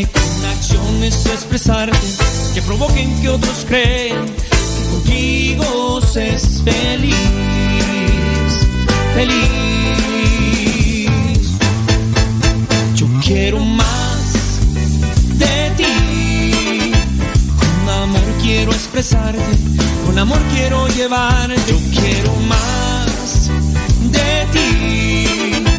con 0.00 0.46
acciones 0.46 1.26
expresarte 1.26 1.98
que 2.54 2.62
provoquen 2.62 3.20
que 3.20 3.28
otros 3.28 3.66
crean 3.68 4.24
que 4.26 4.88
contigo 4.90 6.00
es 6.16 6.62
feliz, 6.64 7.14
feliz. 9.14 9.50
Yo 12.94 13.06
quiero 13.22 13.58
más 13.58 14.32
de 15.38 15.72
ti, 15.76 16.92
con 17.58 17.88
amor 17.90 18.22
quiero 18.40 18.72
expresarte, 18.72 19.44
con 20.06 20.18
amor 20.18 20.40
quiero 20.54 20.88
llevarte, 20.88 21.56
yo 21.68 21.78
quiero 22.00 22.34
más 22.48 23.50
de 24.10 24.46
ti 24.52 25.71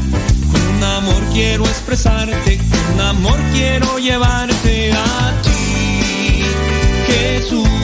quiero 1.34 1.65
expresarte, 1.65 2.59
con 2.59 3.02
amor 3.02 3.39
quiero 3.54 3.97
llevarte 3.97 4.93
a 4.93 5.41
ti, 5.41 6.43
Jesús. 7.07 7.82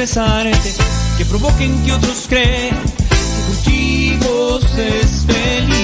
Expresarte 0.00 0.74
que 1.16 1.24
provoquen 1.24 1.84
que 1.84 1.92
otros 1.92 2.26
crean 2.28 2.76
que 2.84 3.16
contigo 3.48 4.60
es 4.76 5.26
feliz, 5.26 5.76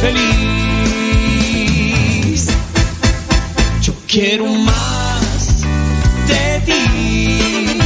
feliz. 0.00 0.26
Yo 3.80 3.92
quiero 4.08 4.46
más 4.46 5.62
de 6.26 6.60
ti, 6.66 7.78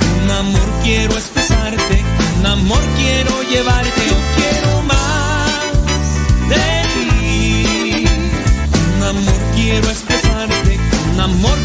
con 0.00 0.30
amor 0.32 0.68
quiero 0.82 1.14
expresarte, 1.14 2.02
con 2.34 2.46
amor 2.46 2.82
quiero 2.96 3.42
llevarte, 3.44 4.00
yo 4.08 4.16
quiero 4.34 4.82
más 4.82 5.72
de 6.48 6.66
ti, 6.94 8.04
con 8.98 9.08
amor 9.08 9.40
quiero 9.54 9.88
expresarte 9.88 10.28
con 11.18 11.20
amor 11.20 11.57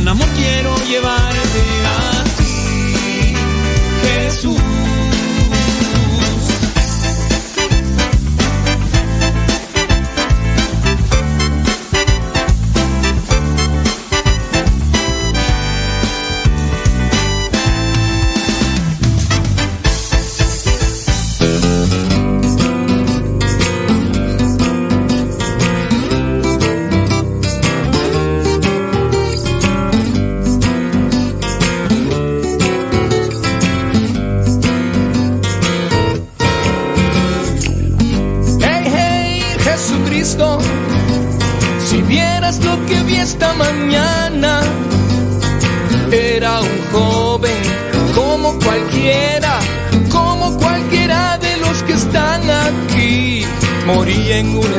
con 0.00 0.08
amor 0.08 0.28
quiero 0.34 0.74
llevarte 0.84 1.62
a 1.86 2.24
ti, 2.38 3.34
Jesús. 4.02 4.79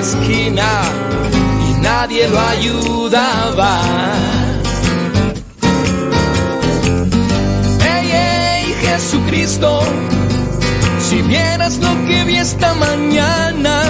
Esquina 0.02 0.82
y 1.70 1.82
nadie 1.82 2.28
lo 2.28 2.40
ayudaba. 2.40 3.82
Hey, 7.80 8.10
hey, 8.12 8.76
Jesucristo, 8.82 9.82
si 11.00 11.22
vieras 11.22 11.78
lo 11.78 11.94
que 12.08 12.24
vi 12.24 12.38
esta 12.38 12.74
mañana, 12.74 13.84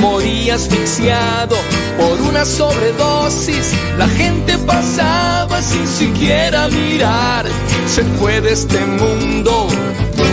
morí 0.00 0.50
asfixiado 0.50 1.56
por 1.98 2.20
una 2.22 2.44
sobredosis. 2.44 3.72
La 3.98 4.08
gente 4.08 4.56
pasaba 4.58 5.60
sin 5.60 5.86
siquiera 5.86 6.68
mirar. 6.68 7.44
Se 7.86 8.02
fue 8.18 8.40
de 8.40 8.52
este 8.52 8.80
mundo 8.86 9.68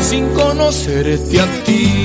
sin 0.10 0.28
conocerte 0.34 1.42
a 1.42 1.46
ti. 1.66 2.05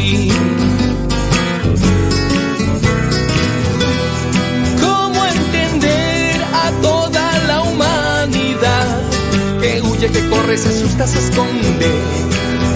Huye, 10.01 10.11
que 10.11 10.29
corre, 10.29 10.57
se 10.57 10.69
asusta, 10.69 11.07
se 11.07 11.19
esconde? 11.19 11.91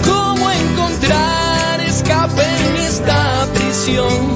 ¿Cómo 0.05 0.49
encontrar 0.51 1.81
escape 1.81 2.43
en 2.43 2.75
esta 2.77 3.47
prisión? 3.53 4.33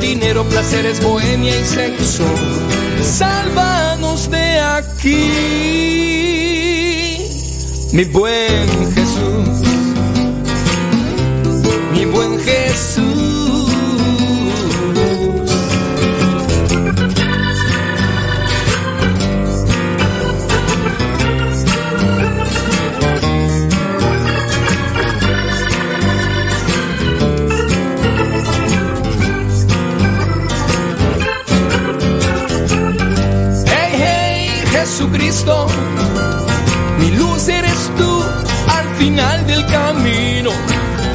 Dinero, 0.00 0.44
placeres, 0.44 1.02
bohemia 1.02 1.58
y 1.58 1.64
sexo. 1.64 2.24
Sálvanos 3.02 4.30
de 4.30 4.60
aquí, 4.60 5.32
mi 7.92 8.04
buen 8.04 8.97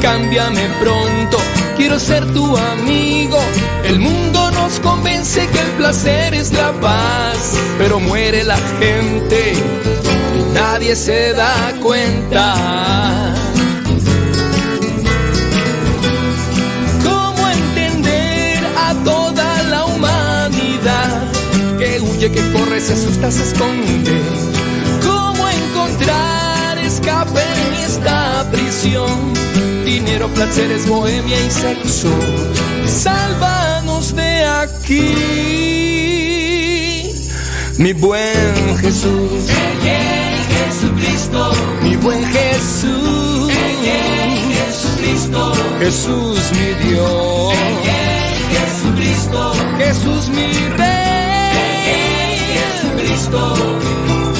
Cámbiame 0.03 0.67
pronto, 0.81 1.37
quiero 1.77 1.97
ser 1.97 2.25
tu 2.33 2.57
amigo. 2.57 3.39
El 3.85 4.01
mundo 4.01 4.51
nos 4.51 4.81
convence 4.81 5.47
que 5.47 5.59
el 5.59 5.71
placer 5.77 6.33
es 6.33 6.51
la 6.51 6.73
paz, 6.73 7.53
pero 7.77 8.01
muere 8.01 8.43
la 8.43 8.57
gente 8.79 9.53
y 9.53 10.53
nadie 10.53 10.97
se 10.97 11.31
da 11.31 11.73
cuenta. 11.81 13.33
¿Cómo 17.01 17.47
entender 17.47 18.59
a 18.77 18.94
toda 19.06 19.63
la 19.63 19.85
humanidad 19.85 21.31
que 21.79 22.01
huye, 22.01 22.29
que 22.29 22.51
corre, 22.51 22.81
se 22.81 22.91
asusta, 22.91 23.31
se 23.31 23.44
esconde? 23.44 24.21
¿Cómo 25.01 25.47
encontrar 25.47 26.77
escape 26.79 27.39
en 27.39 27.73
esta 27.85 28.45
prisión? 28.51 29.52
Dinero, 29.85 30.27
placeres, 30.30 30.88
bohemia 30.88 31.39
y 31.45 31.51
sexo. 31.51 32.09
Sálvanos 32.85 34.15
de 34.15 34.45
aquí, 34.45 35.13
mi 37.77 37.94
buen 37.94 38.77
Jesús. 38.80 39.50
Jesucristo, 40.83 41.51
Mi 41.81 41.95
buen 41.97 42.24
Jesús. 42.25 43.51
Jesucristo, 44.53 45.53
Jesús 45.80 46.39
mi 46.51 46.89
Dios. 46.89 47.53
Jesucristo, 48.51 49.53
Jesús 49.77 50.30
mi 50.30 50.47
Rey. 50.77 52.03
Jesucristo. 52.53 54.32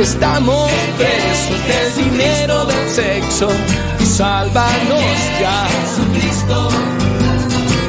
Estamos 0.00 0.70
presos 0.96 1.66
del 1.66 2.04
dinero 2.04 2.64
del 2.66 2.88
sexo. 2.88 3.48
Sálvanos 4.16 5.18
ya. 5.40 5.66
Jesucristo. 5.66 6.68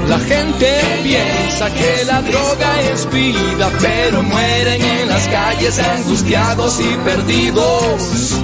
La 0.08 0.18
gente 0.18 0.68
piensa 1.04 1.72
que 1.72 2.06
la 2.06 2.24
droga 2.24 2.82
es 2.92 3.08
vida, 3.12 3.70
pero 3.80 4.24
mueren 4.24 4.82
en 4.84 5.08
las 5.08 5.28
calles 5.28 5.78
angustiados 5.78 6.80
y 6.80 6.98
perdidos. 7.06 8.38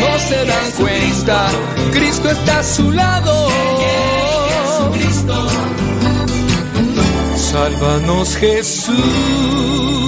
No 0.00 0.18
se 0.20 0.44
dan 0.44 0.70
cuenta, 0.76 1.48
Cristo 1.90 2.30
está 2.30 2.60
a 2.60 2.62
su 2.62 2.92
lado. 2.92 3.48
Sálvanos 7.36 8.36
Jesús. 8.36 10.07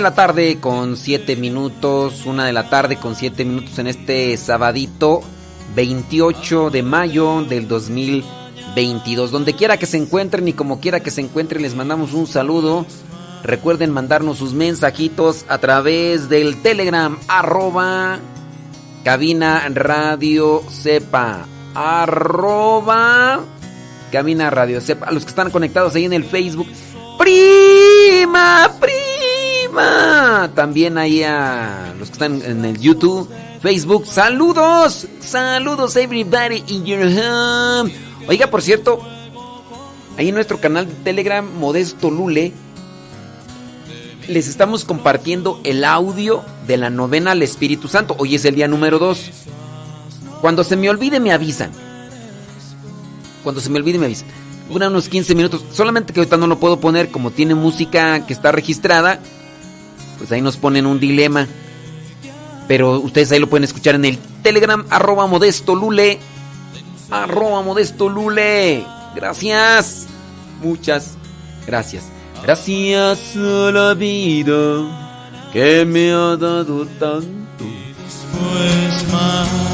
De 0.00 0.04
la 0.04 0.14
tarde 0.14 0.56
con 0.60 0.96
siete 0.96 1.36
minutos, 1.36 2.24
una 2.24 2.46
de 2.46 2.54
la 2.54 2.70
tarde 2.70 2.96
con 2.96 3.14
siete 3.14 3.44
minutos 3.44 3.78
en 3.78 3.86
este 3.86 4.34
sabadito 4.38 5.20
28 5.76 6.70
de 6.70 6.82
mayo 6.82 7.42
del 7.42 7.68
2022. 7.68 9.30
Donde 9.30 9.52
quiera 9.52 9.76
que 9.76 9.84
se 9.84 9.98
encuentren 9.98 10.48
y 10.48 10.54
como 10.54 10.80
quiera 10.80 11.00
que 11.00 11.10
se 11.10 11.20
encuentren, 11.20 11.60
les 11.60 11.74
mandamos 11.74 12.14
un 12.14 12.26
saludo. 12.26 12.86
Recuerden 13.42 13.90
mandarnos 13.90 14.38
sus 14.38 14.54
mensajitos 14.54 15.44
a 15.48 15.58
través 15.58 16.30
del 16.30 16.62
Telegram, 16.62 17.18
arroba 17.28 18.20
cabina 19.04 19.68
radio 19.68 20.62
sepa, 20.70 21.44
arroba 21.74 23.40
cabina 24.10 24.48
radio 24.48 24.80
sepa. 24.80 25.08
A 25.08 25.12
los 25.12 25.24
que 25.24 25.30
están 25.30 25.50
conectados 25.50 25.94
ahí 25.94 26.06
en 26.06 26.14
el 26.14 26.24
Facebook, 26.24 26.68
prima, 27.18 28.72
prima. 28.80 29.09
También 30.54 30.98
ahí 30.98 31.22
a 31.22 31.94
los 31.98 32.08
que 32.08 32.12
están 32.12 32.42
en 32.42 32.64
el 32.64 32.78
YouTube, 32.80 33.28
Facebook, 33.62 34.06
saludos, 34.06 35.06
saludos 35.20 35.96
everybody 35.96 36.64
in 36.68 36.84
your 36.84 37.02
home. 37.02 37.92
Oiga, 38.28 38.48
por 38.48 38.62
cierto, 38.62 39.00
ahí 40.16 40.28
en 40.28 40.34
nuestro 40.34 40.60
canal 40.60 40.86
de 40.86 40.94
Telegram, 40.94 41.46
Modesto 41.58 42.10
Lule, 42.10 42.52
les 44.28 44.48
estamos 44.48 44.84
compartiendo 44.84 45.60
el 45.64 45.84
audio 45.84 46.44
de 46.66 46.76
la 46.76 46.90
novena 46.90 47.32
al 47.32 47.42
Espíritu 47.42 47.88
Santo. 47.88 48.14
Hoy 48.18 48.36
es 48.36 48.44
el 48.44 48.54
día 48.54 48.68
número 48.68 48.98
2. 48.98 49.30
Cuando 50.40 50.64
se 50.64 50.76
me 50.76 50.88
olvide 50.88 51.20
me 51.20 51.32
avisan. 51.32 51.70
Cuando 53.42 53.60
se 53.60 53.70
me 53.70 53.78
olvide 53.78 53.98
me 53.98 54.06
avisan. 54.06 54.28
Dura 54.70 54.88
unos 54.88 55.08
15 55.08 55.34
minutos. 55.34 55.64
Solamente 55.72 56.12
que 56.12 56.20
ahorita 56.20 56.36
no 56.36 56.46
lo 56.46 56.60
puedo 56.60 56.78
poner 56.78 57.10
como 57.10 57.30
tiene 57.30 57.54
música 57.54 58.24
que 58.24 58.32
está 58.32 58.52
registrada. 58.52 59.20
Pues 60.20 60.30
ahí 60.32 60.42
nos 60.42 60.58
ponen 60.58 60.84
un 60.84 61.00
dilema. 61.00 61.48
Pero 62.68 63.00
ustedes 63.00 63.32
ahí 63.32 63.38
lo 63.38 63.48
pueden 63.48 63.64
escuchar 63.64 63.94
en 63.94 64.04
el 64.04 64.18
Telegram 64.42 64.84
arroba 64.90 65.26
modesto 65.26 65.74
lule. 65.74 66.20
Arroba 67.10 67.62
modesto 67.62 68.06
lule. 68.06 68.84
Gracias. 69.16 70.06
Muchas 70.62 71.16
gracias. 71.66 72.04
Gracias 72.42 73.34
a 73.34 73.70
la 73.72 73.94
vida 73.94 75.48
que 75.54 75.86
me 75.86 76.12
ha 76.12 76.36
dado 76.36 76.84
tanto. 76.98 77.64
Pues 78.30 79.10
más. 79.10 79.69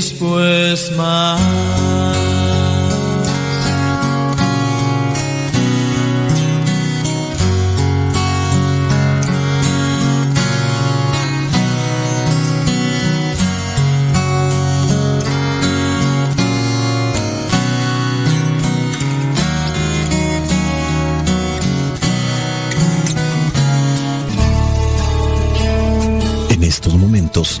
después 0.00 0.90
más. 0.92 1.38
En 26.48 26.62
estos 26.62 26.94
momentos 26.94 27.60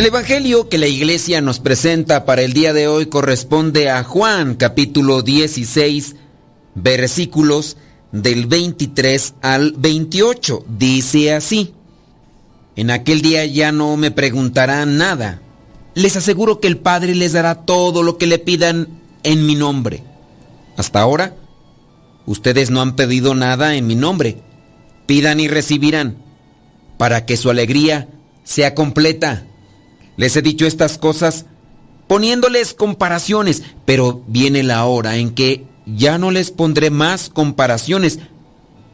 El 0.00 0.06
Evangelio 0.06 0.70
que 0.70 0.78
la 0.78 0.86
iglesia 0.86 1.42
nos 1.42 1.60
presenta 1.60 2.24
para 2.24 2.40
el 2.40 2.54
día 2.54 2.72
de 2.72 2.88
hoy 2.88 3.04
corresponde 3.04 3.90
a 3.90 4.02
Juan 4.02 4.54
capítulo 4.54 5.20
16 5.20 6.16
versículos 6.74 7.76
del 8.10 8.46
23 8.46 9.34
al 9.42 9.74
28. 9.76 10.64
Dice 10.78 11.34
así, 11.34 11.74
en 12.76 12.90
aquel 12.90 13.20
día 13.20 13.44
ya 13.44 13.72
no 13.72 13.98
me 13.98 14.10
preguntarán 14.10 14.96
nada. 14.96 15.42
Les 15.92 16.16
aseguro 16.16 16.60
que 16.60 16.68
el 16.68 16.78
Padre 16.78 17.14
les 17.14 17.34
dará 17.34 17.66
todo 17.66 18.02
lo 18.02 18.16
que 18.16 18.26
le 18.26 18.38
pidan 18.38 19.02
en 19.22 19.44
mi 19.44 19.54
nombre. 19.54 20.02
Hasta 20.78 21.02
ahora, 21.02 21.36
ustedes 22.24 22.70
no 22.70 22.80
han 22.80 22.96
pedido 22.96 23.34
nada 23.34 23.74
en 23.76 23.86
mi 23.86 23.96
nombre. 23.96 24.38
Pidan 25.04 25.40
y 25.40 25.48
recibirán, 25.48 26.16
para 26.96 27.26
que 27.26 27.36
su 27.36 27.50
alegría 27.50 28.08
sea 28.44 28.74
completa. 28.74 29.44
Les 30.20 30.36
he 30.36 30.42
dicho 30.42 30.66
estas 30.66 30.98
cosas 30.98 31.46
poniéndoles 32.06 32.74
comparaciones, 32.74 33.62
pero 33.86 34.22
viene 34.26 34.62
la 34.62 34.84
hora 34.84 35.16
en 35.16 35.30
que 35.30 35.64
ya 35.86 36.18
no 36.18 36.30
les 36.30 36.50
pondré 36.50 36.90
más 36.90 37.30
comparaciones, 37.30 38.18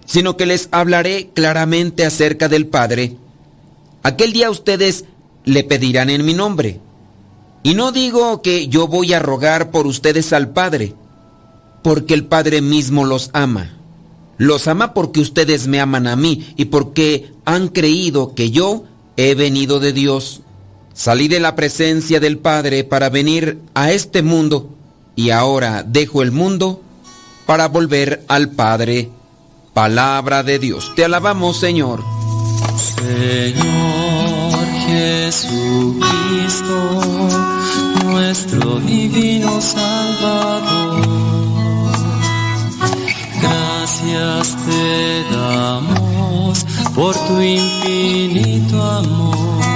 sino 0.04 0.36
que 0.36 0.46
les 0.46 0.68
hablaré 0.70 1.30
claramente 1.34 2.06
acerca 2.06 2.48
del 2.48 2.68
Padre. 2.68 3.16
Aquel 4.04 4.32
día 4.32 4.52
ustedes 4.52 5.04
le 5.44 5.64
pedirán 5.64 6.10
en 6.10 6.24
mi 6.24 6.32
nombre. 6.32 6.78
Y 7.64 7.74
no 7.74 7.90
digo 7.90 8.40
que 8.40 8.68
yo 8.68 8.86
voy 8.86 9.12
a 9.12 9.18
rogar 9.18 9.72
por 9.72 9.88
ustedes 9.88 10.32
al 10.32 10.50
Padre, 10.50 10.94
porque 11.82 12.14
el 12.14 12.26
Padre 12.26 12.60
mismo 12.60 13.04
los 13.04 13.30
ama. 13.32 13.76
Los 14.38 14.68
ama 14.68 14.94
porque 14.94 15.18
ustedes 15.18 15.66
me 15.66 15.80
aman 15.80 16.06
a 16.06 16.14
mí 16.14 16.54
y 16.56 16.66
porque 16.66 17.32
han 17.44 17.66
creído 17.66 18.32
que 18.36 18.52
yo 18.52 18.84
he 19.16 19.34
venido 19.34 19.80
de 19.80 19.92
Dios. 19.92 20.42
Salí 20.96 21.28
de 21.28 21.40
la 21.40 21.54
presencia 21.54 22.20
del 22.20 22.38
Padre 22.38 22.82
para 22.82 23.10
venir 23.10 23.58
a 23.74 23.92
este 23.92 24.22
mundo 24.22 24.70
y 25.14 25.28
ahora 25.28 25.82
dejo 25.86 26.22
el 26.22 26.32
mundo 26.32 26.80
para 27.44 27.68
volver 27.68 28.24
al 28.28 28.48
Padre. 28.52 29.10
Palabra 29.74 30.42
de 30.42 30.58
Dios. 30.58 30.94
Te 30.96 31.04
alabamos, 31.04 31.58
Señor. 31.58 32.02
Señor 32.78 34.66
Jesucristo, 34.86 36.00
nuestro 38.06 38.80
divino 38.80 39.60
Salvador. 39.60 41.06
Gracias 43.42 44.56
te 44.64 45.24
damos 45.30 46.64
por 46.94 47.14
tu 47.26 47.38
infinito 47.42 48.82
amor. 48.82 49.75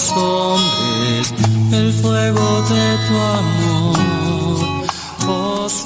Oh, 0.00 0.56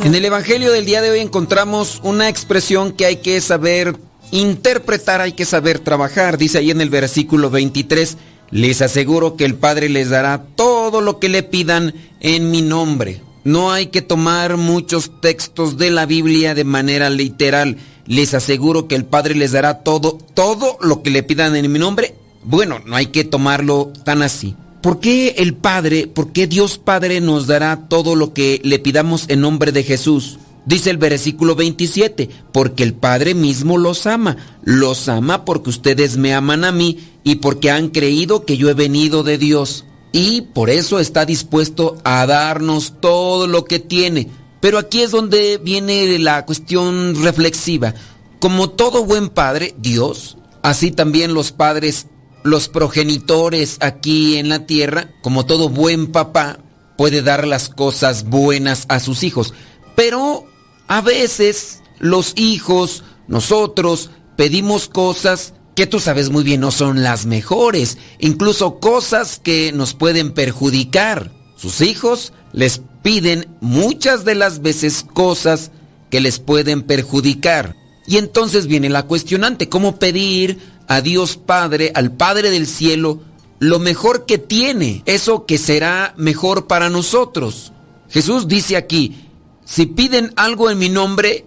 En 0.04 0.14
el 0.14 0.25
Evangelio 0.26 0.71
del 0.71 0.85
día 0.85 1.00
de 1.00 1.11
hoy 1.11 1.21
encontramos 1.21 1.99
una 2.02 2.28
expresión 2.28 2.92
que 2.92 3.07
hay 3.07 3.16
que 3.16 3.40
saber 3.40 3.97
interpretar, 4.31 5.23
hay 5.23 5.33
que 5.33 5.47
saber 5.47 5.78
trabajar. 5.78 6.37
Dice 6.37 6.59
ahí 6.59 6.71
en 6.71 6.83
el 6.83 6.90
versículo 6.90 7.49
23, 7.49 8.19
les 8.50 8.83
aseguro 8.83 9.37
que 9.37 9.47
el 9.47 9.54
Padre 9.54 9.88
les 9.88 10.11
dará 10.11 10.45
todo 10.57 11.00
lo 11.00 11.19
que 11.19 11.31
le 11.31 11.42
pidan 11.42 11.95
en 12.21 12.50
mi 12.50 12.61
nombre. 12.61 13.23
No 13.45 13.73
hay 13.73 13.87
que 13.87 14.02
tomar 14.02 14.59
muchos 14.59 15.23
textos 15.23 15.78
de 15.78 15.90
la 15.90 16.04
Biblia 16.04 16.54
de 16.54 16.64
manera 16.64 17.09
literal. 17.09 17.78
Les 18.07 18.35
aseguro 18.35 18.88
que 18.88 18.95
el 18.95 19.07
Padre 19.07 19.37
les 19.37 19.52
dará 19.52 19.83
todo, 19.83 20.19
todo 20.35 20.76
lo 20.83 21.02
que 21.02 21.11
le 21.11 21.23
pidan 21.23 21.57
en 21.57 21.73
mi 21.73 21.78
nombre. 21.78 22.14
Bueno, 22.45 22.81
no 22.85 22.97
hay 22.97 23.07
que 23.07 23.25
tomarlo 23.25 23.93
tan 24.05 24.23
así. 24.23 24.57
¿Por 24.83 24.99
qué 24.99 25.37
el 25.39 25.55
Padre, 25.55 26.09
por 26.09 26.33
qué 26.33 26.47
Dios 26.49 26.79
Padre 26.79 27.21
nos 27.21 27.47
dará 27.47 27.89
todo 27.89 28.17
lo 28.17 28.35
que 28.35 28.61
le 28.65 28.81
pidamos 28.81 29.27
en 29.29 29.41
nombre 29.41 29.71
de 29.71 29.85
Jesús? 29.85 30.39
Dice 30.65 30.91
el 30.91 30.97
versículo 30.97 31.55
27, 31.55 32.29
porque 32.53 32.83
el 32.83 32.95
Padre 32.95 33.35
mismo 33.35 33.79
los 33.79 34.07
ama. 34.07 34.37
Los 34.63 35.09
ama 35.09 35.45
porque 35.45 35.71
ustedes 35.71 36.17
me 36.17 36.35
aman 36.35 36.65
a 36.65 36.73
mí 36.73 36.99
y 37.25 37.37
porque 37.37 37.71
han 37.71 37.89
creído 37.89 38.45
que 38.45 38.57
yo 38.57 38.71
he 38.71 38.75
venido 38.75 39.23
de 39.23 39.39
Dios. 39.39 39.85
Y 40.13 40.43
por 40.43 40.69
eso 40.69 41.01
está 41.01 41.25
dispuesto 41.25 41.99
a 42.05 42.27
darnos 42.27 43.01
todo 43.01 43.47
lo 43.47 43.65
que 43.65 43.79
tiene. 43.79 44.29
Pero 44.61 44.79
aquí 44.79 45.03
es 45.03 45.11
donde 45.11 45.59
viene 45.59 46.19
la 46.19 46.45
cuestión 46.45 47.21
reflexiva. 47.23 47.95
Como 48.39 48.71
todo 48.71 49.05
buen 49.05 49.29
padre, 49.29 49.75
Dios, 49.79 50.37
así 50.63 50.91
también 50.91 51.35
los 51.35 51.51
padres, 51.51 52.07
los 52.45 52.69
progenitores 52.69 53.77
aquí 53.81 54.37
en 54.37 54.49
la 54.49 54.67
tierra, 54.67 55.11
como 55.23 55.47
todo 55.47 55.69
buen 55.69 56.13
papá, 56.13 56.59
puede 56.97 57.23
dar 57.23 57.47
las 57.47 57.69
cosas 57.69 58.25
buenas 58.25 58.87
a 58.89 59.01
sus 59.01 59.23
hijos. 59.23 59.55
Pero 59.97 60.47
a 60.89 61.01
veces 61.01 61.83
los 61.99 62.33
hijos, 62.37 63.05
nosotros, 63.29 64.11
pedimos 64.37 64.89
cosas 64.89 65.55
que 65.75 65.87
tú 65.87 66.01
sabes 66.01 66.31
muy 66.31 66.45
bien 66.45 66.61
no 66.61 66.71
son 66.71 67.03
las 67.03 67.25
mejores, 67.27 67.97
incluso 68.19 68.79
cosas 68.79 69.41
que 69.43 69.73
nos 69.73 69.95
pueden 69.95 70.33
perjudicar. 70.33 71.33
Sus 71.57 71.81
hijos 71.81 72.33
les 72.53 72.83
piden 73.03 73.47
muchas 73.61 74.25
de 74.25 74.35
las 74.35 74.61
veces 74.61 75.07
cosas 75.15 75.71
que 76.11 76.21
les 76.21 76.39
pueden 76.39 76.83
perjudicar. 76.83 77.75
Y 78.07 78.19
entonces 78.19 78.67
viene 78.67 78.91
la 78.91 79.05
cuestionante, 79.05 79.69
¿cómo 79.69 79.99
pedir 79.99 80.59
a 80.93 81.01
Dios 81.01 81.39
Padre, 81.39 81.91
al 81.95 82.13
Padre 82.13 82.51
del 82.51 82.67
cielo, 82.67 83.23
lo 83.59 83.79
mejor 83.79 84.27
que 84.27 84.37
tiene, 84.37 85.03
eso 85.07 85.47
que 85.47 85.57
será 85.57 86.13
mejor 86.19 86.67
para 86.67 86.91
nosotros? 86.91 87.73
Jesús 88.11 88.47
dice 88.47 88.77
aquí, 88.77 89.17
si 89.65 89.87
piden 89.87 90.35
algo 90.37 90.69
en 90.69 90.79
mi 90.79 90.91
nombre, 90.91 91.47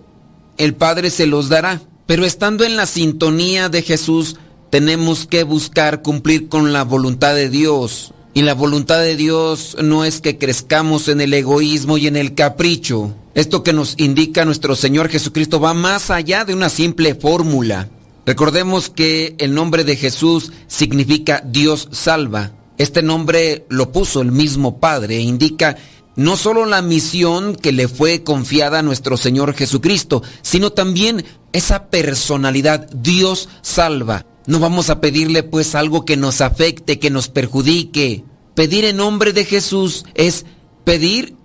el 0.58 0.74
Padre 0.74 1.12
se 1.12 1.28
los 1.28 1.48
dará. 1.48 1.80
Pero 2.08 2.26
estando 2.26 2.64
en 2.64 2.76
la 2.76 2.88
sintonía 2.88 3.70
de 3.70 3.84
Jesús, 3.84 4.38
tenemos 4.72 5.28
que 5.28 5.44
buscar 5.44 6.02
cumplir 6.02 6.50
con 6.50 6.74
la 6.74 6.84
voluntad 6.84 7.36
de 7.36 7.50
Dios. 7.50 8.14
Y 8.34 8.42
la 8.42 8.56
voluntad 8.56 9.00
de 9.00 9.16
Dios 9.16 9.78
no 9.80 10.06
es 10.06 10.22
que 10.22 10.40
crezcamos 10.40 11.08
en 11.08 11.22
el 11.22 11.36
egoísmo 11.36 12.00
y 12.00 12.08
en 12.08 12.16
el 12.16 12.34
capricho. 12.34 13.14
Esto 13.36 13.62
que 13.62 13.74
nos 13.74 13.94
indica 13.98 14.44
nuestro 14.44 14.76
Señor 14.76 15.10
Jesucristo 15.10 15.60
va 15.60 15.76
más 15.76 16.10
allá 16.10 16.46
de 16.46 16.56
una 16.56 16.70
simple 16.70 17.14
fórmula. 17.14 17.90
Recordemos 18.26 18.90
que 18.90 19.36
el 19.38 19.54
nombre 19.54 19.84
de 19.84 19.96
Jesús 19.96 20.52
significa 20.68 21.44
Dios 21.46 21.90
salva. 21.92 22.52
Este 22.78 23.04
nombre 23.04 23.66
lo 23.70 23.92
puso 23.92 24.22
el 24.22 24.32
mismo 24.32 24.80
Padre 24.80 25.18
e 25.18 25.22
indica 25.22 25.78
no 26.16 26.38
solo 26.38 26.66
la 26.66 26.82
misión 26.82 27.56
que 27.56 27.72
le 27.72 27.88
fue 27.88 28.24
confiada 28.24 28.80
a 28.80 28.84
nuestro 28.84 29.18
Señor 29.18 29.54
Jesucristo, 29.54 30.24
sino 30.42 30.72
también 30.72 31.26
esa 31.52 31.88
personalidad, 31.90 32.90
Dios 32.90 33.50
salva. 33.62 34.26
No 34.48 34.60
vamos 34.60 34.90
a 34.90 35.02
pedirle 35.02 35.44
pues 35.44 35.76
algo 35.76 36.06
que 36.06 36.18
nos 36.18 36.42
afecte, 36.42 37.00
que 37.00 37.10
nos 37.10 37.30
perjudique. 37.30 38.24
Pedir 38.56 38.86
en 38.86 38.98
nombre 38.98 39.34
de 39.34 39.46
Jesús 39.46 40.06
es 40.16 40.46
pedir 40.84 41.36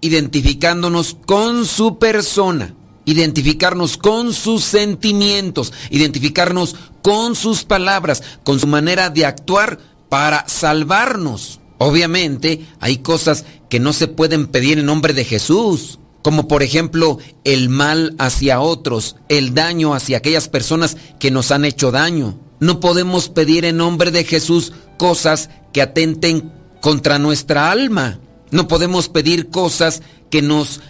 identificándonos 0.00 1.16
con 1.26 1.66
su 1.66 1.98
persona, 1.98 2.74
identificarnos 3.04 3.96
con 3.96 4.32
sus 4.32 4.64
sentimientos, 4.64 5.72
identificarnos 5.90 6.76
con 7.02 7.34
sus 7.34 7.64
palabras, 7.64 8.22
con 8.44 8.60
su 8.60 8.66
manera 8.66 9.10
de 9.10 9.26
actuar 9.26 9.78
para 10.08 10.46
salvarnos. 10.48 11.60
Obviamente 11.78 12.66
hay 12.80 12.98
cosas 12.98 13.44
que 13.70 13.80
no 13.80 13.92
se 13.92 14.06
pueden 14.06 14.46
pedir 14.46 14.78
en 14.78 14.86
nombre 14.86 15.14
de 15.14 15.24
Jesús, 15.24 15.98
como 16.22 16.48
por 16.48 16.62
ejemplo 16.62 17.18
el 17.44 17.70
mal 17.70 18.14
hacia 18.18 18.60
otros, 18.60 19.16
el 19.28 19.54
daño 19.54 19.94
hacia 19.94 20.18
aquellas 20.18 20.48
personas 20.48 20.96
que 21.18 21.30
nos 21.30 21.50
han 21.50 21.64
hecho 21.64 21.90
daño. 21.90 22.38
No 22.58 22.80
podemos 22.80 23.30
pedir 23.30 23.64
en 23.64 23.78
nombre 23.78 24.10
de 24.10 24.24
Jesús 24.24 24.72
cosas 24.98 25.48
que 25.72 25.80
atenten 25.80 26.52
contra 26.82 27.18
nuestra 27.18 27.70
alma. 27.70 28.20
No 28.50 28.68
podemos 28.68 29.08
pedir 29.08 29.48
cosas 29.48 30.02
que 30.30 30.42
nos 30.42 30.80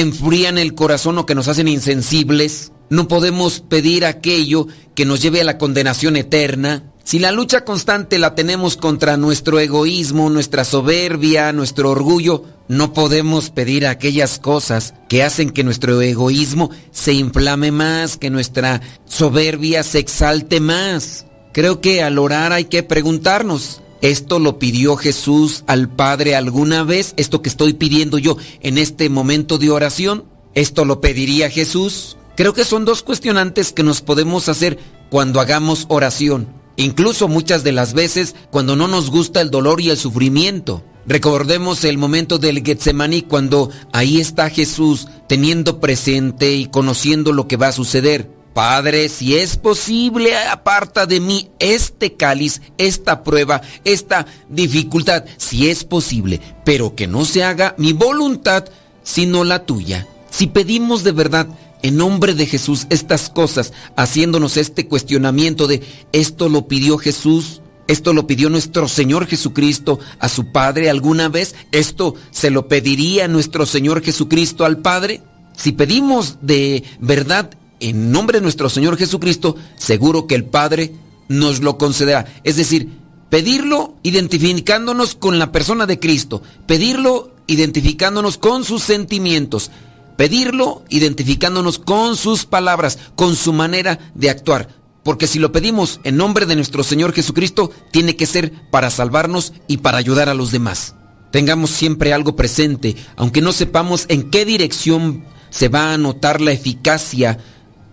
enfrían 0.00 0.58
el 0.58 0.74
corazón 0.74 1.18
o 1.18 1.26
que 1.26 1.34
nos 1.34 1.48
hacen 1.48 1.68
insensibles. 1.68 2.72
No 2.90 3.08
podemos 3.08 3.60
pedir 3.60 4.04
aquello 4.04 4.66
que 4.94 5.04
nos 5.04 5.20
lleve 5.20 5.40
a 5.40 5.44
la 5.44 5.58
condenación 5.58 6.16
eterna. 6.16 6.92
Si 7.04 7.18
la 7.18 7.32
lucha 7.32 7.64
constante 7.64 8.18
la 8.18 8.34
tenemos 8.34 8.76
contra 8.76 9.16
nuestro 9.16 9.58
egoísmo, 9.60 10.28
nuestra 10.30 10.64
soberbia, 10.64 11.52
nuestro 11.52 11.90
orgullo, 11.90 12.44
no 12.68 12.92
podemos 12.92 13.48
pedir 13.48 13.86
aquellas 13.86 14.38
cosas 14.38 14.94
que 15.08 15.22
hacen 15.22 15.50
que 15.50 15.64
nuestro 15.64 16.00
egoísmo 16.02 16.70
se 16.90 17.14
inflame 17.14 17.72
más, 17.72 18.18
que 18.18 18.28
nuestra 18.28 18.82
soberbia 19.06 19.82
se 19.82 20.00
exalte 20.00 20.60
más. 20.60 21.24
Creo 21.52 21.80
que 21.80 22.02
al 22.02 22.18
orar 22.18 22.52
hay 22.52 22.66
que 22.66 22.82
preguntarnos, 22.82 23.80
¿esto 24.00 24.38
lo 24.38 24.58
pidió 24.58 24.96
Jesús 24.96 25.64
al 25.66 25.88
Padre 25.88 26.36
alguna 26.36 26.84
vez? 26.84 27.14
¿Esto 27.16 27.42
que 27.42 27.48
estoy 27.48 27.74
pidiendo 27.74 28.18
yo 28.18 28.36
en 28.60 28.78
este 28.78 29.08
momento 29.08 29.58
de 29.58 29.70
oración? 29.70 30.24
¿Esto 30.54 30.84
lo 30.84 31.00
pediría 31.00 31.50
Jesús? 31.50 32.16
Creo 32.36 32.54
que 32.54 32.64
son 32.64 32.84
dos 32.84 33.02
cuestionantes 33.02 33.72
que 33.72 33.82
nos 33.82 34.00
podemos 34.00 34.48
hacer 34.48 34.78
cuando 35.10 35.40
hagamos 35.40 35.86
oración. 35.88 36.48
Incluso 36.76 37.26
muchas 37.26 37.64
de 37.64 37.72
las 37.72 37.92
veces 37.92 38.36
cuando 38.50 38.76
no 38.76 38.86
nos 38.86 39.10
gusta 39.10 39.40
el 39.40 39.50
dolor 39.50 39.80
y 39.80 39.90
el 39.90 39.96
sufrimiento. 39.96 40.84
Recordemos 41.06 41.84
el 41.84 41.98
momento 41.98 42.38
del 42.38 42.62
Getsemaní 42.62 43.22
cuando 43.22 43.70
ahí 43.92 44.20
está 44.20 44.50
Jesús 44.50 45.08
teniendo 45.26 45.80
presente 45.80 46.54
y 46.54 46.66
conociendo 46.66 47.32
lo 47.32 47.48
que 47.48 47.56
va 47.56 47.68
a 47.68 47.72
suceder. 47.72 48.37
Padre, 48.58 49.08
si 49.08 49.36
es 49.36 49.56
posible, 49.56 50.36
aparta 50.36 51.06
de 51.06 51.20
mí 51.20 51.48
este 51.60 52.14
cáliz, 52.14 52.60
esta 52.76 53.22
prueba, 53.22 53.62
esta 53.84 54.26
dificultad, 54.48 55.26
si 55.36 55.70
es 55.70 55.84
posible, 55.84 56.40
pero 56.64 56.96
que 56.96 57.06
no 57.06 57.24
se 57.24 57.44
haga 57.44 57.76
mi 57.78 57.92
voluntad, 57.92 58.64
sino 59.04 59.44
la 59.44 59.64
tuya. 59.64 60.08
Si 60.30 60.48
pedimos 60.48 61.04
de 61.04 61.12
verdad 61.12 61.46
en 61.82 61.98
nombre 61.98 62.34
de 62.34 62.46
Jesús 62.46 62.88
estas 62.90 63.30
cosas, 63.30 63.72
haciéndonos 63.94 64.56
este 64.56 64.88
cuestionamiento 64.88 65.68
de 65.68 65.80
esto 66.10 66.48
lo 66.48 66.66
pidió 66.66 66.98
Jesús, 66.98 67.62
esto 67.86 68.12
lo 68.12 68.26
pidió 68.26 68.50
nuestro 68.50 68.88
Señor 68.88 69.28
Jesucristo 69.28 70.00
a 70.18 70.28
su 70.28 70.50
Padre 70.50 70.90
alguna 70.90 71.28
vez, 71.28 71.54
esto 71.70 72.16
se 72.32 72.50
lo 72.50 72.66
pediría 72.66 73.28
nuestro 73.28 73.66
Señor 73.66 74.02
Jesucristo 74.02 74.64
al 74.64 74.78
Padre. 74.78 75.22
Si 75.56 75.70
pedimos 75.70 76.38
de 76.42 76.82
verdad 76.98 77.50
en 77.80 78.12
nombre 78.12 78.38
de 78.38 78.42
nuestro 78.42 78.68
Señor 78.68 78.96
Jesucristo, 78.96 79.56
seguro 79.76 80.26
que 80.26 80.34
el 80.34 80.44
Padre 80.44 80.92
nos 81.28 81.60
lo 81.60 81.78
concederá. 81.78 82.26
Es 82.44 82.56
decir, 82.56 82.88
pedirlo 83.30 83.96
identificándonos 84.02 85.14
con 85.14 85.38
la 85.38 85.52
persona 85.52 85.86
de 85.86 85.98
Cristo, 85.98 86.42
pedirlo 86.66 87.32
identificándonos 87.46 88.38
con 88.38 88.64
sus 88.64 88.82
sentimientos, 88.82 89.70
Pedirlo 90.18 90.82
identificándonos 90.88 91.78
con 91.78 92.16
sus 92.16 92.44
palabras, 92.44 92.98
con 93.14 93.36
su 93.36 93.52
manera 93.52 94.00
de 94.16 94.30
actuar. 94.30 94.68
Porque 95.04 95.28
si 95.28 95.38
lo 95.38 95.52
pedimos 95.52 96.00
en 96.02 96.16
nombre 96.16 96.44
de 96.44 96.56
nuestro 96.56 96.82
Señor 96.82 97.12
Jesucristo, 97.12 97.70
tiene 97.92 98.16
que 98.16 98.26
ser 98.26 98.50
para 98.72 98.90
salvarnos 98.90 99.52
y 99.68 99.76
para 99.76 99.98
ayudar 99.98 100.28
a 100.28 100.34
los 100.34 100.50
demás. 100.50 100.96
Tengamos 101.30 101.70
siempre 101.70 102.12
algo 102.12 102.34
presente, 102.34 102.96
aunque 103.14 103.40
no 103.40 103.52
sepamos 103.52 104.06
en 104.08 104.28
qué 104.28 104.44
dirección 104.44 105.24
se 105.50 105.68
va 105.68 105.92
a 105.92 105.98
notar 105.98 106.40
la 106.40 106.50
eficacia 106.50 107.38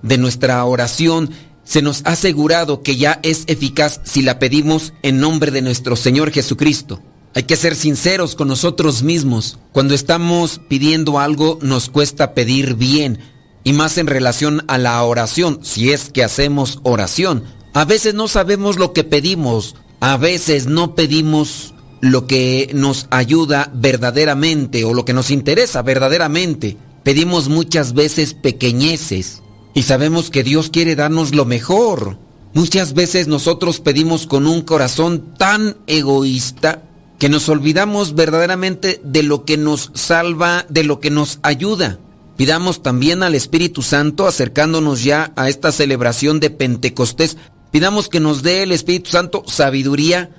de 0.06 0.18
nuestra 0.18 0.64
oración, 0.64 1.32
se 1.64 1.82
nos 1.82 2.02
ha 2.06 2.12
asegurado 2.12 2.84
que 2.84 2.96
ya 2.96 3.20
es 3.24 3.44
eficaz 3.48 4.00
si 4.04 4.22
la 4.22 4.40
pedimos 4.40 4.94
en 5.02 5.20
nombre 5.20 5.52
de 5.52 5.62
nuestro 5.62 5.96
Señor 5.96 6.32
Jesucristo. 6.32 7.02
Hay 7.34 7.44
que 7.44 7.58
ser 7.58 7.76
sinceros 7.76 8.36
con 8.36 8.48
nosotros 8.48 9.04
mismos. 9.04 9.60
Cuando 9.74 9.94
estamos 9.94 10.62
pidiendo 10.70 11.20
algo 11.20 11.60
nos 11.62 11.90
cuesta 11.90 12.34
pedir 12.34 12.76
bien, 12.76 13.20
y 13.64 13.74
más 13.74 13.98
en 13.98 14.06
relación 14.06 14.64
a 14.68 14.78
la 14.78 15.02
oración, 15.04 15.60
si 15.64 15.92
es 15.92 16.12
que 16.12 16.24
hacemos 16.24 16.80
oración. 16.84 17.44
A 17.74 17.84
veces 17.84 18.14
no 18.14 18.28
sabemos 18.28 18.78
lo 18.78 18.94
que 18.94 19.04
pedimos, 19.04 19.76
a 20.00 20.18
veces 20.18 20.68
no 20.68 20.94
pedimos 20.94 21.74
lo 22.00 22.28
que 22.28 22.70
nos 22.76 23.08
ayuda 23.10 23.72
verdaderamente 23.74 24.86
o 24.86 24.94
lo 24.94 25.04
que 25.04 25.14
nos 25.14 25.32
interesa 25.32 25.82
verdaderamente. 25.82 26.78
Pedimos 27.04 27.50
muchas 27.50 27.94
veces 27.94 28.36
pequeñeces 28.36 29.42
y 29.76 29.84
sabemos 29.84 30.32
que 30.32 30.44
Dios 30.44 30.70
quiere 30.72 30.96
darnos 30.96 31.36
lo 31.36 31.46
mejor. 31.46 32.18
Muchas 32.54 32.94
veces 32.94 33.28
nosotros 33.28 33.82
pedimos 33.82 34.26
con 34.26 34.48
un 34.48 34.62
corazón 34.62 35.34
tan 35.38 35.76
egoísta 35.86 36.82
que 37.20 37.28
nos 37.28 37.50
olvidamos 37.50 38.16
verdaderamente 38.16 39.02
de 39.04 39.22
lo 39.22 39.44
que 39.44 39.58
nos 39.58 39.92
salva, 39.94 40.66
de 40.70 40.86
lo 40.86 41.02
que 41.02 41.12
nos 41.12 41.40
ayuda. 41.44 42.00
Pidamos 42.38 42.84
también 42.84 43.22
al 43.22 43.36
Espíritu 43.36 43.82
Santo, 43.82 44.28
acercándonos 44.28 45.04
ya 45.04 45.34
a 45.36 45.50
esta 45.50 45.74
celebración 45.74 46.40
de 46.40 46.50
Pentecostés, 46.50 47.36
pidamos 47.72 48.08
que 48.08 48.22
nos 48.22 48.44
dé 48.44 48.64
el 48.64 48.72
Espíritu 48.72 49.10
Santo 49.10 49.44
sabiduría 49.46 50.30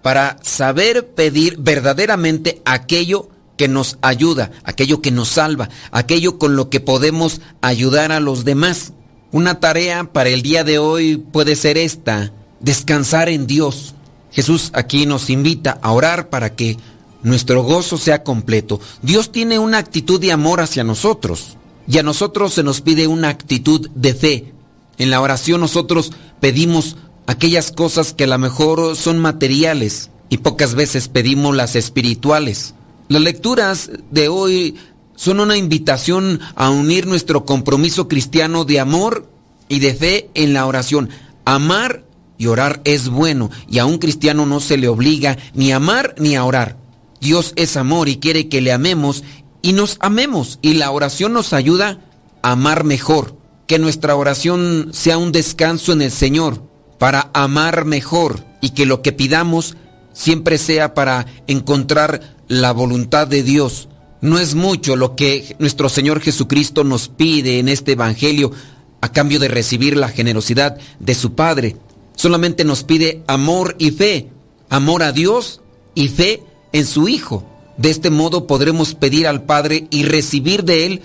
para 0.00 0.38
saber 0.42 1.08
pedir 1.08 1.58
verdaderamente 1.58 2.62
aquello 2.64 3.28
que 3.58 3.68
nos 3.68 3.98
ayuda, 4.00 4.50
aquello 4.64 5.02
que 5.02 5.10
nos 5.10 5.28
salva, 5.28 5.68
aquello 5.90 6.38
con 6.38 6.56
lo 6.56 6.70
que 6.70 6.80
podemos 6.80 7.42
ayudar 7.60 8.12
a 8.12 8.20
los 8.20 8.46
demás. 8.46 8.94
Una 9.30 9.60
tarea 9.60 10.04
para 10.10 10.30
el 10.30 10.40
día 10.40 10.64
de 10.64 10.78
hoy 10.78 11.18
puede 11.18 11.56
ser 11.56 11.76
esta, 11.76 12.32
descansar 12.60 13.28
en 13.28 13.46
Dios. 13.46 13.94
Jesús 14.30 14.70
aquí 14.72 15.04
nos 15.04 15.28
invita 15.28 15.78
a 15.82 15.92
orar 15.92 16.30
para 16.30 16.54
que 16.54 16.78
nuestro 17.22 17.62
gozo 17.62 17.98
sea 17.98 18.22
completo. 18.22 18.80
Dios 19.02 19.32
tiene 19.32 19.58
una 19.58 19.76
actitud 19.76 20.18
de 20.18 20.32
amor 20.32 20.62
hacia 20.62 20.84
nosotros 20.84 21.58
y 21.86 21.98
a 21.98 22.02
nosotros 22.02 22.54
se 22.54 22.62
nos 22.62 22.80
pide 22.80 23.06
una 23.06 23.28
actitud 23.28 23.90
de 23.94 24.14
fe. 24.14 24.52
En 24.98 25.10
la 25.10 25.20
oración 25.20 25.60
nosotros 25.60 26.12
pedimos 26.40 26.96
aquellas 27.26 27.72
cosas 27.72 28.12
que 28.12 28.24
a 28.24 28.28
lo 28.28 28.38
mejor 28.38 28.96
son 28.96 29.18
materiales 29.18 30.10
y 30.28 30.38
pocas 30.38 30.74
veces 30.74 31.08
pedimos 31.08 31.54
las 31.56 31.76
espirituales. 31.76 32.74
Las 33.08 33.22
lecturas 33.22 33.90
de 34.10 34.28
hoy 34.28 34.76
son 35.16 35.40
una 35.40 35.56
invitación 35.56 36.40
a 36.54 36.68
unir 36.68 37.06
nuestro 37.06 37.46
compromiso 37.46 38.06
cristiano 38.06 38.66
de 38.66 38.80
amor 38.80 39.30
y 39.66 39.78
de 39.78 39.94
fe 39.94 40.30
en 40.34 40.52
la 40.52 40.66
oración. 40.66 41.08
Amar 41.46 42.04
y 42.36 42.48
orar 42.48 42.82
es 42.84 43.08
bueno 43.08 43.50
y 43.66 43.78
a 43.78 43.86
un 43.86 43.96
cristiano 43.96 44.44
no 44.44 44.60
se 44.60 44.76
le 44.76 44.88
obliga 44.88 45.38
ni 45.54 45.72
a 45.72 45.76
amar 45.76 46.16
ni 46.18 46.36
a 46.36 46.44
orar. 46.44 46.76
Dios 47.18 47.54
es 47.56 47.78
amor 47.78 48.10
y 48.10 48.18
quiere 48.18 48.50
que 48.50 48.60
le 48.60 48.72
amemos 48.72 49.24
y 49.62 49.72
nos 49.72 49.96
amemos 50.00 50.58
y 50.60 50.74
la 50.74 50.90
oración 50.90 51.32
nos 51.32 51.54
ayuda 51.54 52.00
a 52.42 52.52
amar 52.52 52.84
mejor. 52.84 53.38
Que 53.66 53.78
nuestra 53.78 54.16
oración 54.16 54.90
sea 54.92 55.16
un 55.16 55.32
descanso 55.32 55.92
en 55.92 56.02
el 56.02 56.10
Señor 56.10 56.62
para 56.98 57.30
amar 57.32 57.86
mejor 57.86 58.44
y 58.60 58.70
que 58.70 58.84
lo 58.84 59.00
que 59.00 59.12
pidamos 59.12 59.76
siempre 60.12 60.58
sea 60.58 60.92
para 60.94 61.26
encontrar 61.46 62.37
la 62.48 62.72
voluntad 62.72 63.28
de 63.28 63.42
Dios. 63.42 63.88
No 64.20 64.38
es 64.38 64.54
mucho 64.54 64.96
lo 64.96 65.14
que 65.14 65.54
nuestro 65.58 65.88
Señor 65.88 66.20
Jesucristo 66.20 66.82
nos 66.82 67.08
pide 67.08 67.60
en 67.60 67.68
este 67.68 67.92
Evangelio 67.92 68.50
a 69.00 69.12
cambio 69.12 69.38
de 69.38 69.48
recibir 69.48 69.96
la 69.96 70.08
generosidad 70.08 70.76
de 70.98 71.14
su 71.14 71.34
Padre 71.34 71.76
solamente 72.18 72.64
nos 72.64 72.82
pide 72.82 73.22
amor 73.28 73.76
y 73.78 73.92
fe, 73.92 74.28
amor 74.68 75.04
a 75.04 75.12
Dios 75.12 75.62
y 75.94 76.08
fe 76.08 76.42
en 76.72 76.84
su 76.84 77.08
Hijo. 77.08 77.44
De 77.76 77.90
este 77.90 78.10
modo 78.10 78.48
podremos 78.48 78.94
pedir 78.94 79.28
al 79.28 79.44
Padre 79.44 79.86
y 79.90 80.02
recibir 80.02 80.64
de 80.64 80.84
Él 80.84 81.02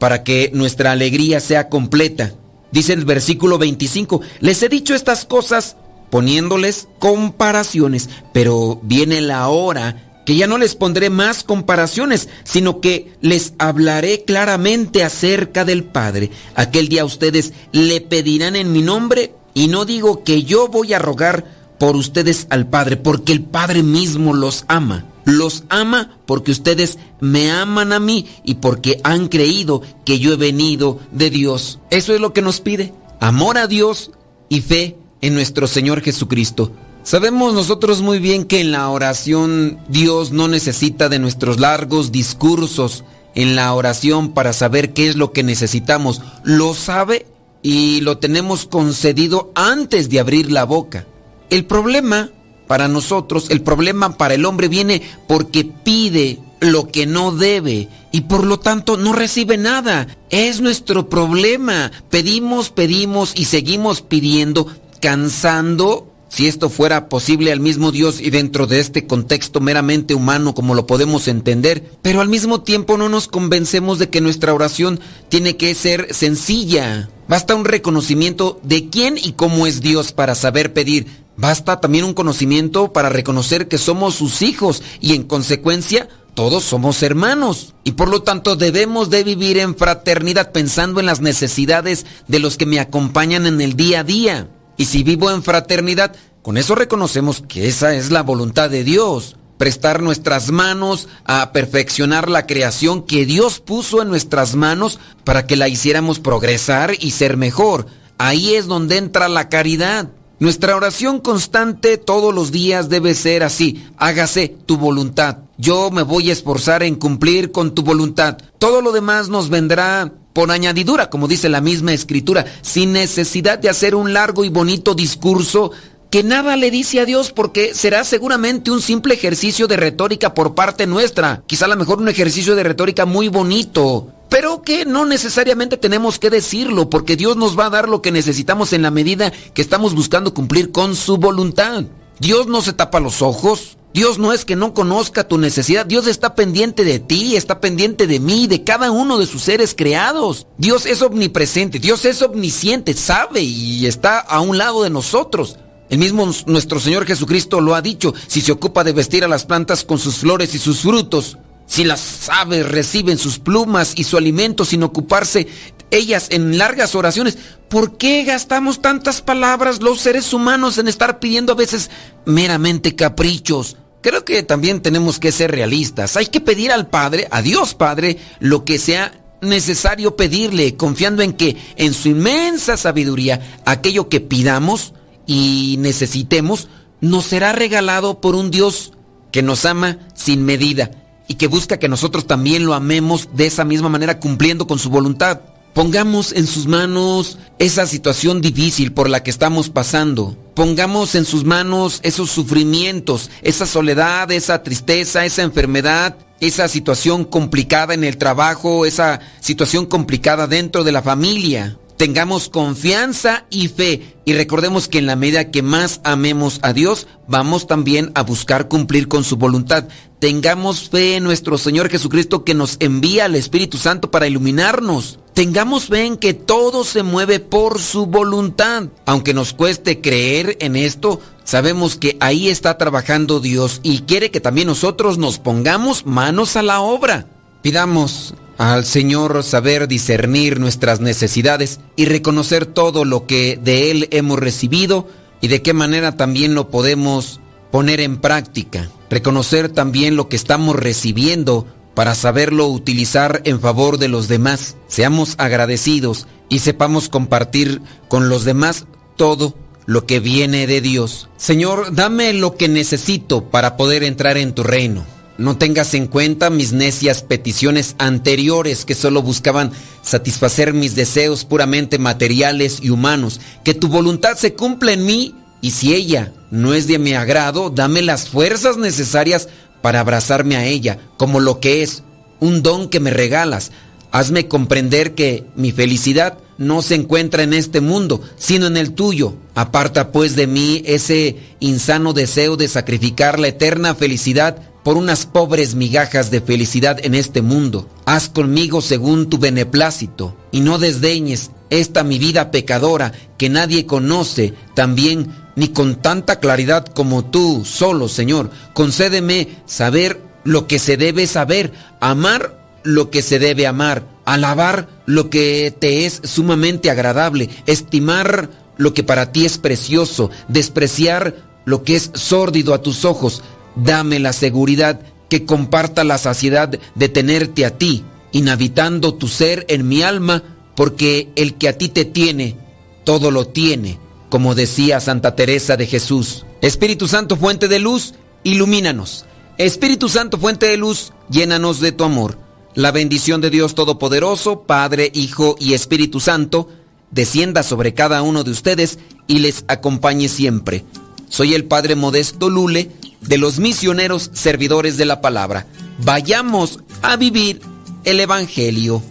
para 0.00 0.24
que 0.24 0.50
nuestra 0.52 0.90
alegría 0.90 1.38
sea 1.38 1.68
completa. 1.68 2.34
Dice 2.72 2.94
el 2.94 3.04
versículo 3.04 3.58
25, 3.58 4.20
les 4.40 4.60
he 4.62 4.68
dicho 4.68 4.92
estas 4.92 5.24
cosas 5.24 5.76
poniéndoles 6.10 6.88
comparaciones, 6.98 8.10
pero 8.32 8.80
viene 8.82 9.20
la 9.20 9.46
hora 9.48 10.05
que 10.26 10.36
ya 10.36 10.46
no 10.46 10.58
les 10.58 10.74
pondré 10.74 11.08
más 11.08 11.44
comparaciones, 11.44 12.28
sino 12.44 12.80
que 12.80 13.12
les 13.22 13.54
hablaré 13.58 14.24
claramente 14.24 15.04
acerca 15.04 15.64
del 15.64 15.84
Padre. 15.84 16.30
Aquel 16.56 16.88
día 16.88 17.04
ustedes 17.04 17.54
le 17.72 18.02
pedirán 18.02 18.56
en 18.56 18.72
mi 18.72 18.82
nombre 18.82 19.32
y 19.54 19.68
no 19.68 19.86
digo 19.86 20.24
que 20.24 20.42
yo 20.42 20.68
voy 20.68 20.92
a 20.92 20.98
rogar 20.98 21.46
por 21.78 21.96
ustedes 21.96 22.48
al 22.50 22.68
Padre, 22.68 22.96
porque 22.96 23.32
el 23.32 23.42
Padre 23.42 23.82
mismo 23.82 24.34
los 24.34 24.64
ama. 24.68 25.06
Los 25.24 25.64
ama 25.68 26.18
porque 26.26 26.50
ustedes 26.50 26.98
me 27.20 27.50
aman 27.50 27.92
a 27.92 28.00
mí 28.00 28.26
y 28.44 28.56
porque 28.56 29.00
han 29.04 29.28
creído 29.28 29.82
que 30.04 30.18
yo 30.18 30.32
he 30.32 30.36
venido 30.36 31.00
de 31.12 31.30
Dios. 31.30 31.78
Eso 31.90 32.14
es 32.14 32.20
lo 32.20 32.32
que 32.32 32.42
nos 32.42 32.60
pide. 32.60 32.92
Amor 33.20 33.58
a 33.58 33.66
Dios 33.66 34.10
y 34.48 34.60
fe 34.60 34.96
en 35.20 35.34
nuestro 35.34 35.66
Señor 35.66 36.00
Jesucristo. 36.00 36.72
Sabemos 37.06 37.54
nosotros 37.54 38.02
muy 38.02 38.18
bien 38.18 38.42
que 38.46 38.60
en 38.60 38.72
la 38.72 38.90
oración 38.90 39.78
Dios 39.88 40.32
no 40.32 40.48
necesita 40.48 41.08
de 41.08 41.20
nuestros 41.20 41.60
largos 41.60 42.10
discursos 42.10 43.04
en 43.36 43.54
la 43.54 43.72
oración 43.74 44.32
para 44.32 44.52
saber 44.52 44.92
qué 44.92 45.06
es 45.06 45.14
lo 45.14 45.30
que 45.30 45.44
necesitamos. 45.44 46.20
Lo 46.42 46.74
sabe 46.74 47.28
y 47.62 48.00
lo 48.00 48.18
tenemos 48.18 48.66
concedido 48.66 49.52
antes 49.54 50.08
de 50.08 50.18
abrir 50.18 50.50
la 50.50 50.64
boca. 50.64 51.06
El 51.48 51.64
problema 51.64 52.30
para 52.66 52.88
nosotros, 52.88 53.50
el 53.50 53.62
problema 53.62 54.16
para 54.18 54.34
el 54.34 54.44
hombre 54.44 54.66
viene 54.66 55.00
porque 55.28 55.64
pide 55.64 56.40
lo 56.58 56.88
que 56.88 57.06
no 57.06 57.30
debe 57.30 57.88
y 58.10 58.22
por 58.22 58.42
lo 58.42 58.58
tanto 58.58 58.96
no 58.96 59.12
recibe 59.12 59.56
nada. 59.56 60.08
Es 60.28 60.60
nuestro 60.60 61.08
problema. 61.08 61.92
Pedimos, 62.10 62.70
pedimos 62.70 63.32
y 63.36 63.44
seguimos 63.44 64.02
pidiendo, 64.02 64.66
cansando. 65.00 66.05
Si 66.28 66.46
esto 66.48 66.68
fuera 66.68 67.08
posible 67.08 67.52
al 67.52 67.60
mismo 67.60 67.92
Dios 67.92 68.20
y 68.20 68.30
dentro 68.30 68.66
de 68.66 68.80
este 68.80 69.06
contexto 69.06 69.60
meramente 69.60 70.14
humano 70.14 70.54
como 70.54 70.74
lo 70.74 70.86
podemos 70.86 71.28
entender, 71.28 71.90
pero 72.02 72.20
al 72.20 72.28
mismo 72.28 72.62
tiempo 72.62 72.98
no 72.98 73.08
nos 73.08 73.28
convencemos 73.28 73.98
de 73.98 74.10
que 74.10 74.20
nuestra 74.20 74.52
oración 74.52 75.00
tiene 75.28 75.56
que 75.56 75.74
ser 75.74 76.12
sencilla. 76.14 77.08
Basta 77.28 77.54
un 77.54 77.64
reconocimiento 77.64 78.60
de 78.62 78.88
quién 78.90 79.18
y 79.18 79.32
cómo 79.32 79.66
es 79.66 79.80
Dios 79.80 80.12
para 80.12 80.34
saber 80.34 80.72
pedir. 80.72 81.06
Basta 81.36 81.80
también 81.80 82.04
un 82.04 82.14
conocimiento 82.14 82.92
para 82.92 83.08
reconocer 83.08 83.68
que 83.68 83.78
somos 83.78 84.14
sus 84.14 84.42
hijos 84.42 84.82
y 85.00 85.14
en 85.14 85.22
consecuencia 85.22 86.08
todos 86.34 86.64
somos 86.64 87.02
hermanos 87.02 87.74
y 87.82 87.92
por 87.92 88.08
lo 88.08 88.22
tanto 88.22 88.56
debemos 88.56 89.08
de 89.08 89.24
vivir 89.24 89.56
en 89.56 89.74
fraternidad 89.74 90.52
pensando 90.52 91.00
en 91.00 91.06
las 91.06 91.22
necesidades 91.22 92.04
de 92.28 92.40
los 92.40 92.58
que 92.58 92.66
me 92.66 92.78
acompañan 92.78 93.46
en 93.46 93.60
el 93.62 93.74
día 93.74 94.00
a 94.00 94.04
día. 94.04 94.48
Y 94.76 94.86
si 94.86 95.02
vivo 95.02 95.30
en 95.30 95.42
fraternidad, 95.42 96.14
con 96.42 96.56
eso 96.56 96.74
reconocemos 96.74 97.42
que 97.46 97.66
esa 97.66 97.94
es 97.94 98.10
la 98.10 98.22
voluntad 98.22 98.70
de 98.70 98.84
Dios. 98.84 99.36
Prestar 99.58 100.02
nuestras 100.02 100.50
manos 100.50 101.08
a 101.24 101.50
perfeccionar 101.52 102.28
la 102.28 102.46
creación 102.46 103.02
que 103.02 103.24
Dios 103.24 103.60
puso 103.60 104.02
en 104.02 104.08
nuestras 104.08 104.54
manos 104.54 105.00
para 105.24 105.46
que 105.46 105.56
la 105.56 105.68
hiciéramos 105.68 106.20
progresar 106.20 106.92
y 107.00 107.12
ser 107.12 107.36
mejor. 107.36 107.86
Ahí 108.18 108.54
es 108.54 108.66
donde 108.66 108.98
entra 108.98 109.28
la 109.28 109.48
caridad. 109.48 110.10
Nuestra 110.38 110.76
oración 110.76 111.20
constante 111.20 111.96
todos 111.96 112.34
los 112.34 112.52
días 112.52 112.90
debe 112.90 113.14
ser 113.14 113.42
así, 113.42 113.86
hágase 113.96 114.54
tu 114.66 114.76
voluntad. 114.76 115.38
Yo 115.56 115.90
me 115.90 116.02
voy 116.02 116.28
a 116.28 116.34
esforzar 116.34 116.82
en 116.82 116.96
cumplir 116.96 117.50
con 117.50 117.74
tu 117.74 117.82
voluntad. 117.82 118.36
Todo 118.58 118.82
lo 118.82 118.92
demás 118.92 119.30
nos 119.30 119.48
vendrá 119.48 120.12
por 120.36 120.50
añadidura, 120.50 121.08
como 121.08 121.28
dice 121.28 121.48
la 121.48 121.62
misma 121.62 121.94
escritura, 121.94 122.44
sin 122.60 122.92
necesidad 122.92 123.58
de 123.58 123.70
hacer 123.70 123.94
un 123.94 124.12
largo 124.12 124.44
y 124.44 124.50
bonito 124.50 124.94
discurso 124.94 125.70
que 126.10 126.22
nada 126.22 126.56
le 126.56 126.70
dice 126.70 127.00
a 127.00 127.06
Dios 127.06 127.32
porque 127.32 127.72
será 127.72 128.04
seguramente 128.04 128.70
un 128.70 128.82
simple 128.82 129.14
ejercicio 129.14 129.66
de 129.66 129.78
retórica 129.78 130.34
por 130.34 130.54
parte 130.54 130.86
nuestra, 130.86 131.42
quizá 131.46 131.64
a 131.64 131.68
lo 131.68 131.76
mejor 131.76 132.02
un 132.02 132.10
ejercicio 132.10 132.54
de 132.54 132.64
retórica 132.64 133.06
muy 133.06 133.28
bonito, 133.28 134.12
pero 134.28 134.60
que 134.60 134.84
no 134.84 135.06
necesariamente 135.06 135.78
tenemos 135.78 136.18
que 136.18 136.28
decirlo, 136.28 136.90
porque 136.90 137.16
Dios 137.16 137.38
nos 137.38 137.58
va 137.58 137.64
a 137.64 137.70
dar 137.70 137.88
lo 137.88 138.02
que 138.02 138.12
necesitamos 138.12 138.74
en 138.74 138.82
la 138.82 138.90
medida 138.90 139.32
que 139.54 139.62
estamos 139.62 139.94
buscando 139.94 140.34
cumplir 140.34 140.70
con 140.70 140.96
su 140.96 141.16
voluntad. 141.16 141.84
Dios 142.18 142.46
no 142.46 142.60
se 142.60 142.74
tapa 142.74 143.00
los 143.00 143.22
ojos, 143.22 143.75
Dios 143.92 144.18
no 144.18 144.32
es 144.32 144.44
que 144.44 144.56
no 144.56 144.74
conozca 144.74 145.26
tu 145.26 145.38
necesidad, 145.38 145.86
Dios 145.86 146.06
está 146.06 146.34
pendiente 146.34 146.84
de 146.84 146.98
ti, 146.98 147.34
está 147.34 147.60
pendiente 147.60 148.06
de 148.06 148.20
mí, 148.20 148.46
de 148.46 148.62
cada 148.62 148.90
uno 148.90 149.18
de 149.18 149.26
sus 149.26 149.42
seres 149.42 149.74
creados. 149.74 150.46
Dios 150.58 150.84
es 150.84 151.00
omnipresente, 151.00 151.78
Dios 151.78 152.04
es 152.04 152.20
omnisciente, 152.20 152.92
sabe 152.92 153.40
y 153.40 153.86
está 153.86 154.18
a 154.18 154.40
un 154.40 154.58
lado 154.58 154.82
de 154.82 154.90
nosotros. 154.90 155.56
El 155.88 155.98
mismo 155.98 156.30
nuestro 156.46 156.80
Señor 156.80 157.06
Jesucristo 157.06 157.60
lo 157.60 157.74
ha 157.74 157.80
dicho, 157.80 158.12
si 158.26 158.40
se 158.40 158.52
ocupa 158.52 158.84
de 158.84 158.92
vestir 158.92 159.24
a 159.24 159.28
las 159.28 159.44
plantas 159.44 159.84
con 159.84 159.98
sus 159.98 160.16
flores 160.16 160.54
y 160.54 160.58
sus 160.58 160.80
frutos, 160.80 161.38
si 161.66 161.84
las 161.84 162.28
aves 162.28 162.68
reciben 162.68 163.18
sus 163.18 163.38
plumas 163.38 163.94
y 163.96 164.04
su 164.04 164.16
alimento 164.16 164.64
sin 164.64 164.82
ocuparse 164.82 165.48
ellas 165.90 166.28
en 166.30 166.58
largas 166.58 166.94
oraciones, 166.94 167.38
¿por 167.68 167.96
qué 167.96 168.24
gastamos 168.24 168.82
tantas 168.82 169.22
palabras 169.22 169.82
los 169.82 170.00
seres 170.00 170.32
humanos 170.32 170.78
en 170.78 170.88
estar 170.88 171.18
pidiendo 171.18 171.52
a 171.52 171.56
veces 171.56 171.90
meramente 172.24 172.94
caprichos? 172.94 173.76
Creo 174.02 174.24
que 174.24 174.42
también 174.42 174.82
tenemos 174.82 175.18
que 175.18 175.32
ser 175.32 175.50
realistas. 175.50 176.16
Hay 176.16 176.26
que 176.26 176.40
pedir 176.40 176.70
al 176.70 176.88
Padre, 176.88 177.28
a 177.30 177.42
Dios 177.42 177.74
Padre, 177.74 178.18
lo 178.38 178.64
que 178.64 178.78
sea 178.78 179.12
necesario 179.40 180.16
pedirle, 180.16 180.76
confiando 180.76 181.22
en 181.22 181.32
que 181.32 181.56
en 181.76 181.92
su 181.92 182.08
inmensa 182.08 182.76
sabiduría 182.76 183.60
aquello 183.64 184.08
que 184.08 184.20
pidamos 184.20 184.94
y 185.26 185.76
necesitemos 185.80 186.68
nos 187.00 187.24
será 187.24 187.52
regalado 187.52 188.20
por 188.20 188.34
un 188.34 188.50
Dios 188.50 188.92
que 189.32 189.42
nos 189.42 189.64
ama 189.64 189.98
sin 190.14 190.44
medida 190.44 190.90
y 191.28 191.34
que 191.34 191.46
busca 191.46 191.78
que 191.78 191.88
nosotros 191.88 192.26
también 192.26 192.64
lo 192.64 192.74
amemos 192.74 193.28
de 193.34 193.46
esa 193.46 193.64
misma 193.64 193.88
manera 193.88 194.20
cumpliendo 194.20 194.66
con 194.66 194.78
su 194.78 194.90
voluntad. 194.90 195.40
Pongamos 195.76 196.32
en 196.32 196.46
sus 196.46 196.66
manos 196.66 197.36
esa 197.58 197.84
situación 197.84 198.40
difícil 198.40 198.94
por 198.94 199.10
la 199.10 199.22
que 199.22 199.28
estamos 199.30 199.68
pasando. 199.68 200.34
Pongamos 200.54 201.14
en 201.14 201.26
sus 201.26 201.44
manos 201.44 202.00
esos 202.02 202.30
sufrimientos, 202.30 203.30
esa 203.42 203.66
soledad, 203.66 204.32
esa 204.32 204.62
tristeza, 204.62 205.26
esa 205.26 205.42
enfermedad, 205.42 206.16
esa 206.40 206.68
situación 206.68 207.26
complicada 207.26 207.92
en 207.92 208.04
el 208.04 208.16
trabajo, 208.16 208.86
esa 208.86 209.20
situación 209.40 209.84
complicada 209.84 210.46
dentro 210.46 210.82
de 210.82 210.92
la 210.92 211.02
familia 211.02 211.76
tengamos 211.96 212.50
confianza 212.50 213.46
y 213.48 213.68
fe 213.68 214.16
y 214.26 214.34
recordemos 214.34 214.88
que 214.88 214.98
en 214.98 215.06
la 215.06 215.16
medida 215.16 215.50
que 215.50 215.62
más 215.62 216.00
amemos 216.04 216.58
a 216.62 216.72
Dios, 216.72 217.06
vamos 217.26 217.66
también 217.66 218.12
a 218.14 218.22
buscar 218.22 218.68
cumplir 218.68 219.08
con 219.08 219.24
su 219.24 219.36
voluntad. 219.36 219.88
Tengamos 220.18 220.90
fe 220.90 221.16
en 221.16 221.24
nuestro 221.24 221.58
Señor 221.58 221.88
Jesucristo 221.88 222.44
que 222.44 222.54
nos 222.54 222.76
envía 222.80 223.24
al 223.24 223.34
Espíritu 223.34 223.78
Santo 223.78 224.10
para 224.10 224.26
iluminarnos. 224.26 225.20
Tengamos 225.36 225.88
fe 225.88 226.06
en 226.06 226.16
que 226.16 226.32
todo 226.32 226.82
se 226.82 227.02
mueve 227.02 227.40
por 227.40 227.78
su 227.82 228.06
voluntad. 228.06 228.84
Aunque 229.04 229.34
nos 229.34 229.52
cueste 229.52 230.00
creer 230.00 230.56
en 230.60 230.76
esto, 230.76 231.20
sabemos 231.44 231.96
que 231.96 232.16
ahí 232.20 232.48
está 232.48 232.78
trabajando 232.78 233.38
Dios 233.38 233.80
y 233.82 233.98
quiere 233.98 234.30
que 234.30 234.40
también 234.40 234.68
nosotros 234.68 235.18
nos 235.18 235.38
pongamos 235.38 236.06
manos 236.06 236.56
a 236.56 236.62
la 236.62 236.80
obra. 236.80 237.26
Pidamos 237.60 238.32
al 238.56 238.86
Señor 238.86 239.42
saber 239.42 239.88
discernir 239.88 240.58
nuestras 240.58 241.00
necesidades 241.00 241.80
y 241.96 242.06
reconocer 242.06 242.64
todo 242.64 243.04
lo 243.04 243.26
que 243.26 243.60
de 243.62 243.90
Él 243.90 244.08
hemos 244.12 244.38
recibido 244.38 245.06
y 245.42 245.48
de 245.48 245.60
qué 245.60 245.74
manera 245.74 246.16
también 246.16 246.54
lo 246.54 246.70
podemos 246.70 247.40
poner 247.70 248.00
en 248.00 248.22
práctica. 248.22 248.88
Reconocer 249.10 249.68
también 249.68 250.16
lo 250.16 250.30
que 250.30 250.36
estamos 250.36 250.76
recibiendo 250.76 251.66
para 251.96 252.14
saberlo 252.14 252.68
utilizar 252.68 253.40
en 253.44 253.58
favor 253.58 253.98
de 253.98 254.06
los 254.06 254.28
demás. 254.28 254.76
Seamos 254.86 255.34
agradecidos 255.38 256.28
y 256.48 256.60
sepamos 256.60 257.08
compartir 257.08 257.82
con 258.06 258.28
los 258.28 258.44
demás 258.44 258.84
todo 259.16 259.56
lo 259.86 260.06
que 260.06 260.20
viene 260.20 260.68
de 260.68 260.80
Dios. 260.80 261.28
Señor, 261.36 261.94
dame 261.94 262.32
lo 262.34 262.56
que 262.56 262.68
necesito 262.68 263.50
para 263.50 263.76
poder 263.76 264.04
entrar 264.04 264.36
en 264.36 264.52
tu 264.52 264.62
reino 264.62 265.04
no 265.38 265.58
tengas 265.58 265.92
en 265.94 266.06
cuenta 266.06 266.50
mis 266.50 266.72
necias 266.72 267.22
peticiones 267.22 267.94
anteriores 267.98 268.84
que 268.84 268.94
solo 268.94 269.22
buscaban 269.22 269.72
satisfacer 270.02 270.72
mis 270.72 270.94
deseos 270.94 271.44
puramente 271.44 271.98
materiales 271.98 272.78
y 272.80 272.90
humanos. 272.90 273.40
Que 273.64 273.74
tu 273.74 273.88
voluntad 273.88 274.36
se 274.36 274.54
cumpla 274.54 274.92
en 274.92 275.04
mí 275.04 275.34
y 275.60 275.72
si 275.72 275.94
ella 275.94 276.32
no 276.50 276.74
es 276.74 276.86
de 276.86 276.98
mi 276.98 277.12
agrado, 277.12 277.70
dame 277.70 278.02
las 278.02 278.28
fuerzas 278.28 278.76
necesarias 278.78 279.48
para 279.82 280.00
abrazarme 280.00 280.56
a 280.56 280.64
ella 280.64 280.98
como 281.16 281.40
lo 281.40 281.60
que 281.60 281.82
es, 281.82 282.02
un 282.40 282.62
don 282.62 282.88
que 282.88 283.00
me 283.00 283.10
regalas. 283.10 283.72
Hazme 284.10 284.48
comprender 284.48 285.14
que 285.14 285.44
mi 285.56 285.72
felicidad 285.72 286.38
no 286.58 286.82
se 286.82 286.94
encuentra 286.94 287.42
en 287.42 287.52
este 287.52 287.80
mundo, 287.80 288.20
sino 288.36 288.66
en 288.66 288.76
el 288.76 288.92
tuyo. 288.92 289.34
Aparta 289.54 290.12
pues 290.12 290.36
de 290.36 290.46
mí 290.46 290.82
ese 290.86 291.36
insano 291.60 292.12
deseo 292.12 292.56
de 292.56 292.68
sacrificar 292.68 293.38
la 293.38 293.48
eterna 293.48 293.94
felicidad 293.94 294.58
por 294.82 294.96
unas 294.96 295.26
pobres 295.26 295.74
migajas 295.74 296.30
de 296.30 296.40
felicidad 296.40 296.98
en 297.04 297.14
este 297.14 297.42
mundo. 297.42 297.88
Haz 298.04 298.28
conmigo 298.28 298.80
según 298.80 299.28
tu 299.28 299.38
beneplácito, 299.38 300.36
y 300.52 300.60
no 300.60 300.78
desdeñes 300.78 301.50
esta 301.70 302.04
mi 302.04 302.18
vida 302.18 302.50
pecadora 302.50 303.12
que 303.38 303.48
nadie 303.48 303.86
conoce 303.86 304.54
también 304.74 305.28
ni 305.56 305.68
con 305.68 305.96
tanta 305.96 306.38
claridad 306.38 306.86
como 306.86 307.24
tú 307.24 307.64
solo, 307.64 308.08
Señor. 308.08 308.50
Concédeme 308.74 309.48
saber 309.66 310.20
lo 310.44 310.66
que 310.66 310.78
se 310.78 310.96
debe 310.96 311.26
saber, 311.26 311.72
amar 312.00 312.58
lo 312.82 313.10
que 313.10 313.22
se 313.22 313.38
debe 313.38 313.66
amar, 313.66 314.04
alabar 314.24 314.88
lo 315.06 315.28
que 315.28 315.74
te 315.76 316.06
es 316.06 316.20
sumamente 316.24 316.90
agradable, 316.90 317.50
estimar 317.66 318.50
lo 318.76 318.94
que 318.94 319.02
para 319.02 319.32
ti 319.32 319.44
es 319.44 319.58
precioso, 319.58 320.30
despreciar 320.46 321.34
lo 321.64 321.82
que 321.82 321.96
es 321.96 322.10
sórdido 322.14 322.74
a 322.74 322.82
tus 322.82 323.04
ojos, 323.04 323.42
Dame 323.76 324.18
la 324.18 324.32
seguridad 324.32 325.00
que 325.28 325.44
comparta 325.44 326.02
la 326.02 326.16
saciedad 326.16 326.70
de 326.94 327.08
tenerte 327.10 327.66
a 327.66 327.76
ti, 327.76 328.04
inhabitando 328.32 329.14
tu 329.14 329.28
ser 329.28 329.66
en 329.68 329.86
mi 329.86 330.02
alma, 330.02 330.42
porque 330.76 331.30
el 331.34 331.54
que 331.54 331.68
a 331.68 331.76
ti 331.76 331.88
te 331.88 332.04
tiene, 332.04 332.56
todo 333.04 333.30
lo 333.30 333.48
tiene. 333.48 333.98
como 334.28 334.56
decía 334.56 335.00
Santa 335.00 335.36
Teresa 335.36 335.76
de 335.76 335.86
Jesús. 335.86 336.44
Espíritu 336.60 337.06
Santo, 337.06 337.36
fuente 337.36 337.68
de 337.68 337.78
luz, 337.78 338.14
ilumínanos. 338.42 339.24
Espíritu 339.56 340.08
Santo, 340.08 340.36
fuente 340.36 340.66
de 340.66 340.76
luz, 340.76 341.12
llénanos 341.30 341.80
de 341.80 341.92
tu 341.92 342.04
amor. 342.04 342.36
La 342.74 342.90
bendición 342.90 343.40
de 343.40 343.50
Dios 343.50 343.74
Todopoderoso, 343.74 344.62
Padre, 344.62 345.10
Hijo 345.14 345.56
y 345.58 345.74
Espíritu 345.74 346.20
Santo, 346.20 346.68
descienda 347.10 347.62
sobre 347.62 347.94
cada 347.94 348.20
uno 348.22 348.44
de 348.44 348.50
ustedes 348.50 348.98
y 349.26 349.38
les 349.38 349.64
acompañe 349.68 350.28
siempre. 350.28 350.84
Soy 351.28 351.54
el 351.54 351.64
Padre 351.64 351.94
Modesto 351.94 352.50
Lule 352.50 352.90
de 353.20 353.38
los 353.38 353.58
misioneros 353.58 354.30
servidores 354.34 354.96
de 354.96 355.06
la 355.06 355.20
palabra. 355.20 355.66
Vayamos 355.98 356.80
a 357.00 357.16
vivir 357.16 357.60
el 358.04 358.20
Evangelio. 358.20 359.02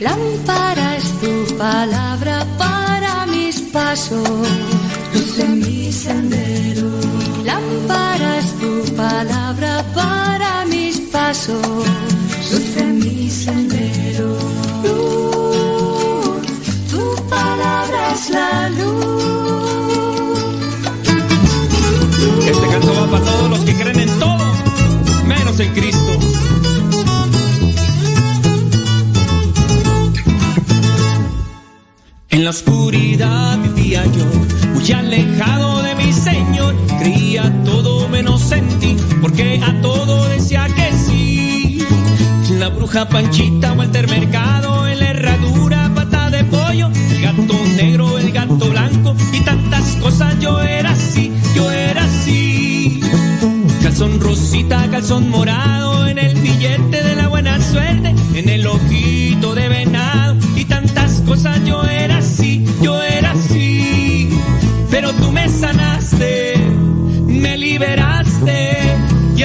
Lámpara 0.00 0.96
es 0.96 1.12
tu 1.20 1.56
palabra 1.56 2.46
para 2.56 3.26
mis 3.26 3.60
pasos, 3.72 4.28
luz 5.12 5.38
en 5.40 5.58
mi 5.58 5.90
sendero. 5.92 6.88
Lámpara 7.44 8.38
es 8.38 8.52
tu 8.60 8.94
palabra 8.94 9.84
para 9.92 10.64
mis 10.66 11.00
pasos, 11.10 11.66
luz 12.52 12.76
en 12.76 13.00
mi 13.00 13.28
sendero. 13.28 14.38
Luz, 14.84 16.46
tu 16.92 17.16
palabra 17.28 18.12
es 18.14 18.30
la 18.30 18.70
luz. 18.70 18.98
Este 22.46 22.66
canto 22.68 22.94
va 22.94 23.10
para 23.10 23.24
todos 23.24 23.50
los 23.50 23.60
que 23.60 23.74
creen 23.74 23.98
en 23.98 24.18
todo, 24.20 24.54
menos 25.26 25.58
en 25.58 25.74
Cristo. 25.74 26.47
En 32.30 32.44
la 32.44 32.50
oscuridad 32.50 33.58
vivía 33.58 34.04
yo, 34.04 34.26
muy 34.74 34.92
alejado 34.92 35.82
de 35.82 35.94
mi 35.94 36.12
Señor. 36.12 36.76
Creía 36.98 37.50
todo 37.64 38.06
menos 38.08 38.52
en 38.52 38.68
ti, 38.78 38.96
porque 39.22 39.60
a 39.64 39.80
todo 39.80 40.28
decía 40.28 40.66
que 40.76 40.92
sí. 40.92 41.82
La 42.58 42.68
bruja 42.68 43.08
Panchita, 43.08 43.72
Walter 43.72 44.08
Mercado, 44.08 44.86
en 44.86 44.98
la 44.98 45.10
herradura, 45.10 45.90
pata 45.94 46.28
de 46.28 46.44
pollo, 46.44 46.90
el 47.10 47.22
gato 47.22 47.54
negro, 47.76 48.18
el 48.18 48.30
gato 48.30 48.68
blanco 48.68 49.16
y 49.32 49.40
tantas 49.40 49.96
cosas. 49.96 50.38
Yo 50.38 50.60
era 50.60 50.90
así, 50.90 51.32
yo 51.56 51.70
era 51.70 52.04
así. 52.04 53.00
Calzón 53.82 54.20
rosita, 54.20 54.86
calzón 54.90 55.30
morado, 55.30 56.06
en 56.06 56.18
el 56.18 56.34
billete 56.34 57.02
de 57.02 57.16
la 57.16 57.28
buena 57.28 57.58
suerte, 57.62 58.14
en 58.34 58.48
el 58.50 58.66
ojito 58.66 59.54
de 59.54 59.68
venado 59.68 60.36
y 60.56 60.66
tantas 60.66 61.22
cosas. 61.22 61.64
Yo 61.64 61.82
era 61.84 61.97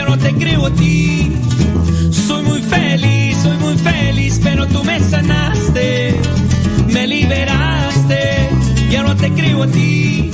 ya 0.04 0.10
no 0.10 0.18
te 0.18 0.34
creo 0.34 0.66
a 0.66 0.72
ti. 0.72 1.32
Soy 2.12 2.44
muy 2.44 2.62
feliz, 2.62 3.38
soy 3.42 3.58
muy 3.58 3.78
feliz, 3.78 4.40
pero 4.44 4.68
tú 4.68 4.84
me 4.84 5.00
sanaste, 5.00 6.20
me 6.88 7.08
liberaste, 7.08 8.50
ya 8.92 9.04
no 9.04 9.16
te 9.16 9.32
creo 9.32 9.64
a 9.64 9.68
ti. 9.68 10.30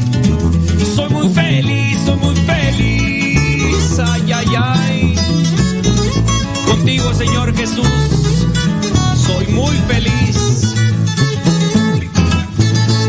Soy 0.95 1.09
muy 1.09 1.29
feliz, 1.29 1.97
soy 2.05 2.17
muy 2.17 2.35
feliz, 2.35 3.99
ay, 3.99 4.31
ay, 4.31 4.47
ay. 4.57 5.15
Contigo, 6.67 7.13
Señor 7.13 7.55
Jesús, 7.55 7.87
soy 9.27 9.47
muy 9.53 9.75
feliz. 9.87 10.75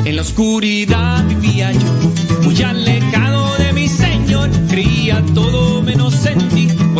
En 0.05 0.17
la 0.17 0.23
oscuridad 0.23 1.25
vivía 1.27 1.73
yo, 1.73 2.43
muy 2.43 2.63
alejado 2.63 3.57
de 3.57 3.73
mi 3.73 3.89
Señor. 3.89 4.51
Creía 4.69 5.23
todo 5.35 5.83
menos 5.83 6.27
en 6.27 6.50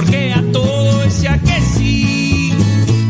porque 0.01 0.33
a 0.33 0.43
todo 0.51 1.01
decía 1.01 1.39
que 1.39 1.61
sí. 1.61 2.55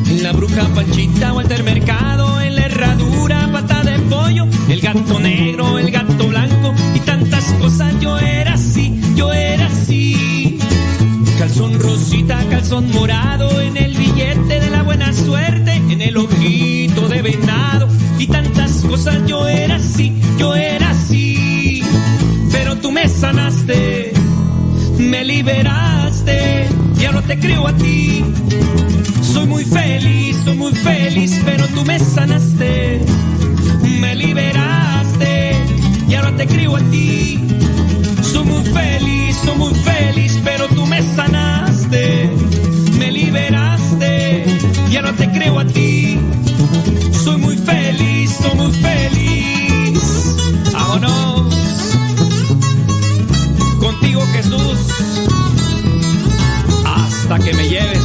En 0.08 0.22
la 0.24 0.32
bruja 0.32 0.66
Panchita, 0.74 1.32
Walter 1.32 1.62
Mercado, 1.62 2.40
en 2.40 2.56
la 2.56 2.62
herradura, 2.62 3.48
pata 3.52 3.82
de 3.84 3.98
pollo, 4.00 4.46
el 4.68 4.80
gato 4.80 5.20
negro, 5.20 5.78
el 5.78 5.90
gato 5.92 6.26
blanco 6.26 6.74
y 6.94 7.00
tantas 7.00 7.44
cosas. 7.60 7.94
Yo 8.00 8.18
era 8.18 8.54
así, 8.54 9.00
yo 9.14 9.32
era 9.32 9.66
así. 9.66 10.58
Calzón 11.38 11.78
rosita, 11.78 12.44
calzón 12.50 12.90
morado, 12.90 13.60
en 13.60 13.76
el 13.76 13.96
billete 13.96 14.58
de 14.60 14.70
la 14.70 14.82
buena 14.82 15.12
suerte, 15.12 15.72
en 15.90 16.02
el 16.02 16.16
ojito 16.16 17.08
de 17.08 17.22
venado 17.22 17.88
y 18.18 18.26
tantas 18.26 18.72
cosas. 18.82 19.24
Yo 19.26 19.46
era 19.46 19.76
así, 19.76 20.12
yo 20.38 20.56
era 20.56 20.90
así. 20.90 21.84
Pero 22.50 22.76
tú 22.78 22.90
me 22.90 23.08
sanaste, 23.08 24.12
me 24.98 25.24
liberaste, 25.24 26.68
ya 27.00 27.12
no 27.12 27.22
te 27.22 27.38
creo 27.38 27.66
a 27.66 27.72
ti. 27.72 28.24
Soy 29.22 29.46
muy 29.46 29.64
feliz, 29.64 30.36
soy 30.44 30.56
muy 30.56 30.72
feliz, 30.72 31.40
pero 31.44 31.66
tú 31.68 31.84
me 31.84 31.98
sanaste, 31.98 33.00
me 34.00 34.14
liberaste, 34.14 35.52
ya 36.08 36.22
no 36.22 36.34
te 36.36 36.46
creo 36.46 36.76
a 36.76 36.80
ti. 36.90 37.40
Soy 38.22 38.44
muy 38.44 38.64
feliz, 38.64 39.36
soy 39.44 39.56
muy 39.56 39.74
feliz, 39.74 40.40
pero 40.44 40.68
tú 40.68 40.86
me 40.86 41.02
sanaste, 41.02 42.30
me 42.98 43.10
liberaste, 43.10 44.44
ya 44.90 45.02
no 45.02 45.12
te 45.14 45.30
creo 45.30 45.58
a 45.58 45.64
ti. 45.64 46.18
Soy 47.24 47.38
muy 47.38 47.56
feliz, 47.56 48.36
soy 48.42 48.54
muy 48.56 48.72
feliz. 48.72 50.36
Vámonos. 50.72 51.54
Contigo 53.80 54.22
Jesús, 54.32 55.29
hasta 57.30 57.44
que 57.44 57.54
me 57.54 57.68
lleves 57.68 57.99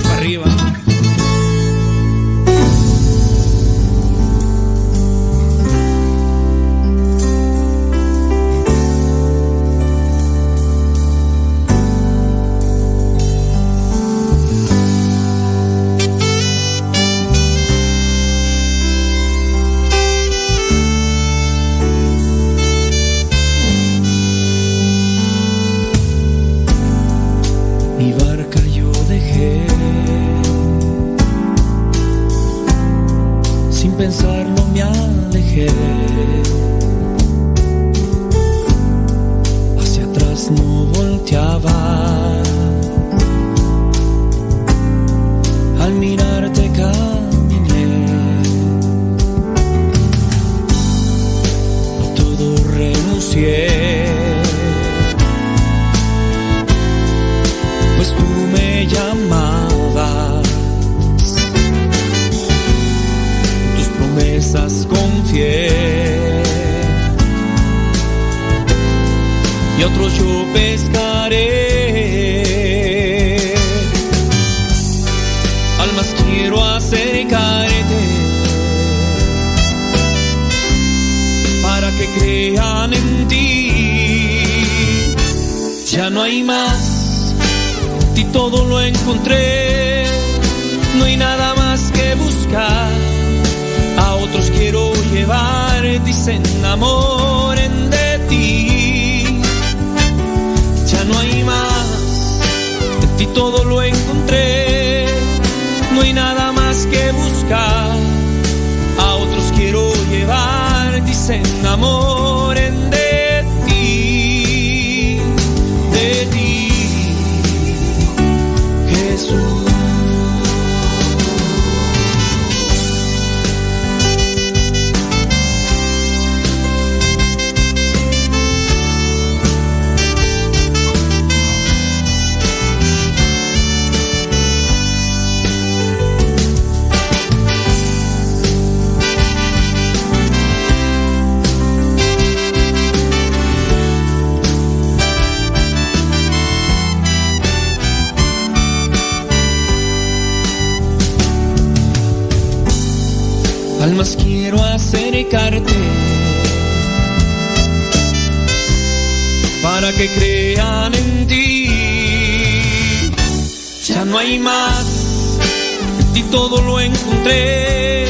todo 166.55 166.67
lo 166.67 166.79
encontré, 166.79 168.05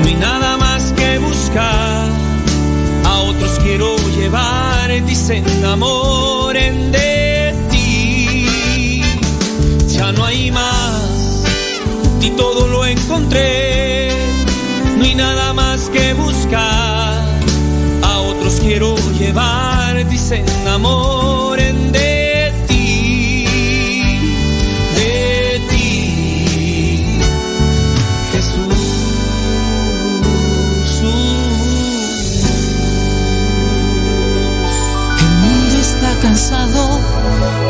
no 0.00 0.06
hay 0.06 0.14
nada 0.14 0.56
más 0.58 0.92
que 0.92 1.18
buscar. 1.18 2.08
A 3.04 3.18
otros 3.20 3.58
quiero 3.60 3.96
llevar 4.16 4.90
se 5.14 5.38
enamoren 5.38 6.92
de 6.92 7.54
ti. 7.70 9.02
Ya 9.88 10.12
no 10.12 10.24
hay 10.24 10.50
más, 10.52 11.44
y 12.20 12.30
todo 12.30 12.68
lo 12.68 12.86
encontré, 12.86 14.10
no 14.96 15.04
hay 15.04 15.14
nada 15.14 15.52
más 15.52 15.90
que 15.90 16.14
buscar. 16.14 17.24
A 18.02 18.18
otros 18.18 18.60
quiero 18.60 18.94
llevar 19.18 20.06
y 20.10 20.18
se 20.18 20.44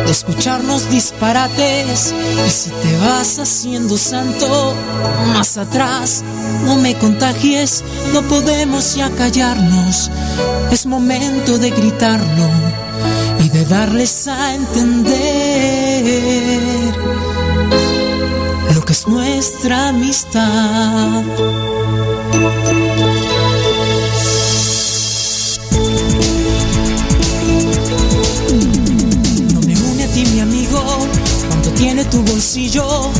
de 0.08 0.12
escucharnos 0.12 0.88
disparates. 0.88 2.14
Y 2.46 2.50
si 2.50 2.70
te 2.70 2.96
vas 2.98 3.38
haciendo 3.38 3.98
santo, 3.98 4.74
más 5.34 5.58
atrás, 5.58 6.24
no 6.64 6.76
me 6.76 6.96
contagies, 6.96 7.84
no 8.14 8.22
podemos 8.22 8.94
ya 8.94 9.10
callarnos. 9.10 10.10
Es 10.72 10.86
momento 10.86 11.58
de 11.58 11.70
gritarlo 11.70 12.48
y 13.44 13.50
de 13.50 13.66
darles 13.66 14.26
a 14.28 14.54
entender 14.54 15.04
lo 18.74 18.80
que 18.82 18.94
es 18.94 19.06
nuestra 19.06 19.88
amistad. 19.88 21.22
Bolsillo. 32.68 33.10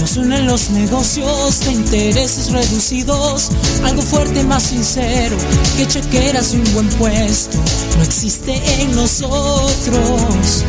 Nos 0.00 0.16
unen 0.16 0.46
los 0.46 0.70
negocios 0.70 1.60
de 1.60 1.72
intereses 1.72 2.50
reducidos. 2.50 3.50
Algo 3.84 4.02
fuerte, 4.02 4.42
más 4.44 4.64
sincero 4.64 5.36
que 5.76 5.86
chequeras 5.86 6.54
y 6.54 6.56
un 6.56 6.72
buen 6.74 6.88
puesto. 6.90 7.58
No 7.96 8.02
existe 8.02 8.60
en 8.80 8.94
nosotros. 8.94 10.64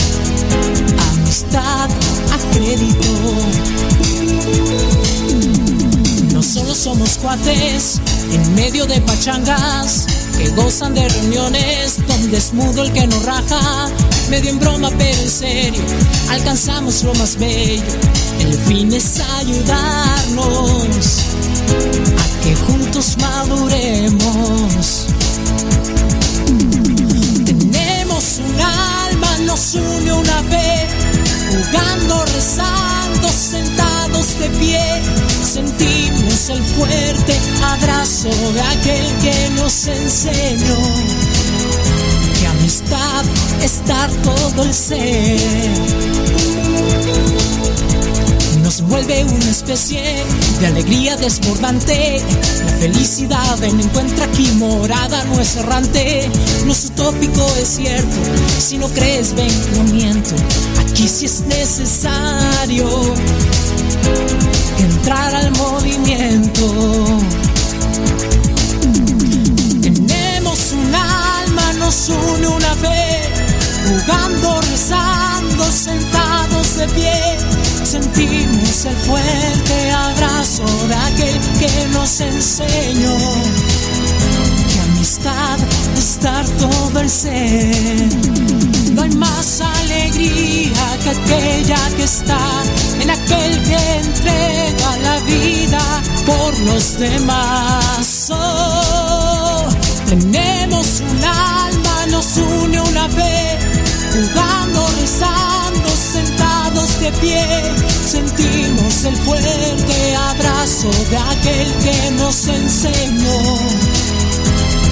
Amistad 1.12 1.90
a 1.90 2.54
crédito. 2.54 3.10
No 6.34 6.44
solo 6.44 6.74
somos 6.74 7.18
cuates 7.18 8.02
en 8.32 8.56
medio 8.56 8.86
de 8.86 9.00
pachangas 9.02 10.08
que 10.38 10.50
gozan 10.50 10.94
de 10.96 11.08
reuniones 11.08 11.98
donde 12.08 12.38
es 12.38 12.54
mudo 12.54 12.84
el 12.84 12.92
que 12.92 13.06
nos 13.08 13.24
raja 13.24 13.90
medio 14.32 14.50
en 14.52 14.60
broma 14.60 14.90
pero 14.98 15.22
en 15.22 15.30
serio, 15.30 15.84
alcanzamos 16.30 17.04
lo 17.04 17.14
más 17.16 17.36
bello. 17.36 17.84
El 18.40 18.54
fin 18.60 18.94
es 18.94 19.20
ayudarnos 19.20 21.26
a 22.18 22.42
que 22.42 22.56
juntos 22.56 23.18
maduremos. 23.20 25.08
Tenemos 27.46 28.40
un 28.48 28.62
alma, 28.62 29.38
nos 29.46 29.76
une 29.76 30.14
una 30.14 30.42
vez, 30.44 30.88
jugando, 31.50 32.24
rezando, 32.34 33.28
sentados 33.28 34.40
de 34.40 34.50
pie. 34.62 35.02
Sentimos 35.44 36.50
el 36.50 36.64
fuerte 36.64 37.38
abrazo 37.64 38.30
de 38.30 38.62
aquel 38.62 39.14
que 39.22 39.50
nos 39.58 39.88
enseñó 39.88 40.78
amistad, 42.92 43.26
estar 43.64 44.10
todo 44.24 44.64
el 44.64 44.74
ser. 44.74 45.40
Nos 48.64 48.82
vuelve 48.82 49.24
una 49.26 49.50
especie 49.50 50.24
de 50.60 50.68
alegría 50.68 51.16
desbordante. 51.18 52.22
La 52.66 52.72
felicidad 52.80 53.64
en 53.64 53.80
encuentra 53.80 54.26
aquí 54.26 54.48
morada, 54.58 55.24
no 55.26 55.40
es 55.40 55.56
errante. 55.58 56.30
No 56.66 56.72
es 56.72 56.86
utópico, 56.86 57.46
es 57.62 57.68
cierto. 57.68 58.16
Si 58.60 58.78
no 58.78 58.88
crees, 58.90 59.34
ven, 59.34 59.52
no. 59.74 60.36
Aquí 60.80 61.08
sí 61.08 61.26
es 61.26 61.42
necesario 61.42 62.88
entrar 64.80 65.36
al 65.36 65.52
movimiento. 65.52 67.22
Nos 71.92 72.10
une 72.10 72.48
una 72.48 72.74
vez, 72.76 73.28
jugando, 73.86 74.62
rezando, 74.62 75.64
sentados 75.66 76.78
de 76.78 76.88
pie. 76.88 77.38
Sentimos 77.84 78.86
el 78.86 78.96
fuerte 78.96 79.92
abrazo 79.92 80.64
de 80.88 80.96
aquel 80.96 81.40
que 81.60 81.88
nos 81.92 82.22
enseñó 82.22 83.18
que 84.72 84.80
amistad 84.80 85.60
es 85.98 86.20
dar 86.22 86.46
todo 86.66 87.00
el 87.02 87.10
ser. 87.10 88.10
No 88.94 89.02
hay 89.02 89.12
más 89.12 89.60
alegría 89.60 90.98
que 91.04 91.10
aquella 91.10 91.90
que 91.98 92.04
está 92.04 92.40
en 93.02 93.10
aquel 93.10 93.64
que 93.64 93.96
entrega 94.00 94.98
la 95.04 95.20
vida 95.22 96.02
por 96.26 96.58
los 96.60 96.98
demás. 96.98 98.28
Oh, 98.30 99.68
tenemos 100.08 101.02
un 101.02 101.31
de 107.02 107.12
pie. 107.14 107.46
Sentimos 108.12 109.06
el 109.06 109.16
fuerte 109.18 110.16
abrazo 110.16 110.90
de 111.10 111.18
aquel 111.18 111.74
que 111.84 112.12
nos 112.12 112.48
enseñó 112.48 113.40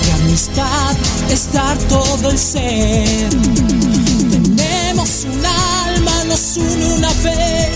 que 0.03 0.11
amistad 0.23 0.95
es 1.29 1.53
dar 1.53 1.77
todo 1.87 2.31
el 2.31 2.37
ser. 2.37 3.29
Tenemos 4.31 5.25
un 5.25 5.45
alma, 5.45 6.23
nos 6.25 6.57
une 6.57 6.85
una 6.97 7.13
vez, 7.23 7.69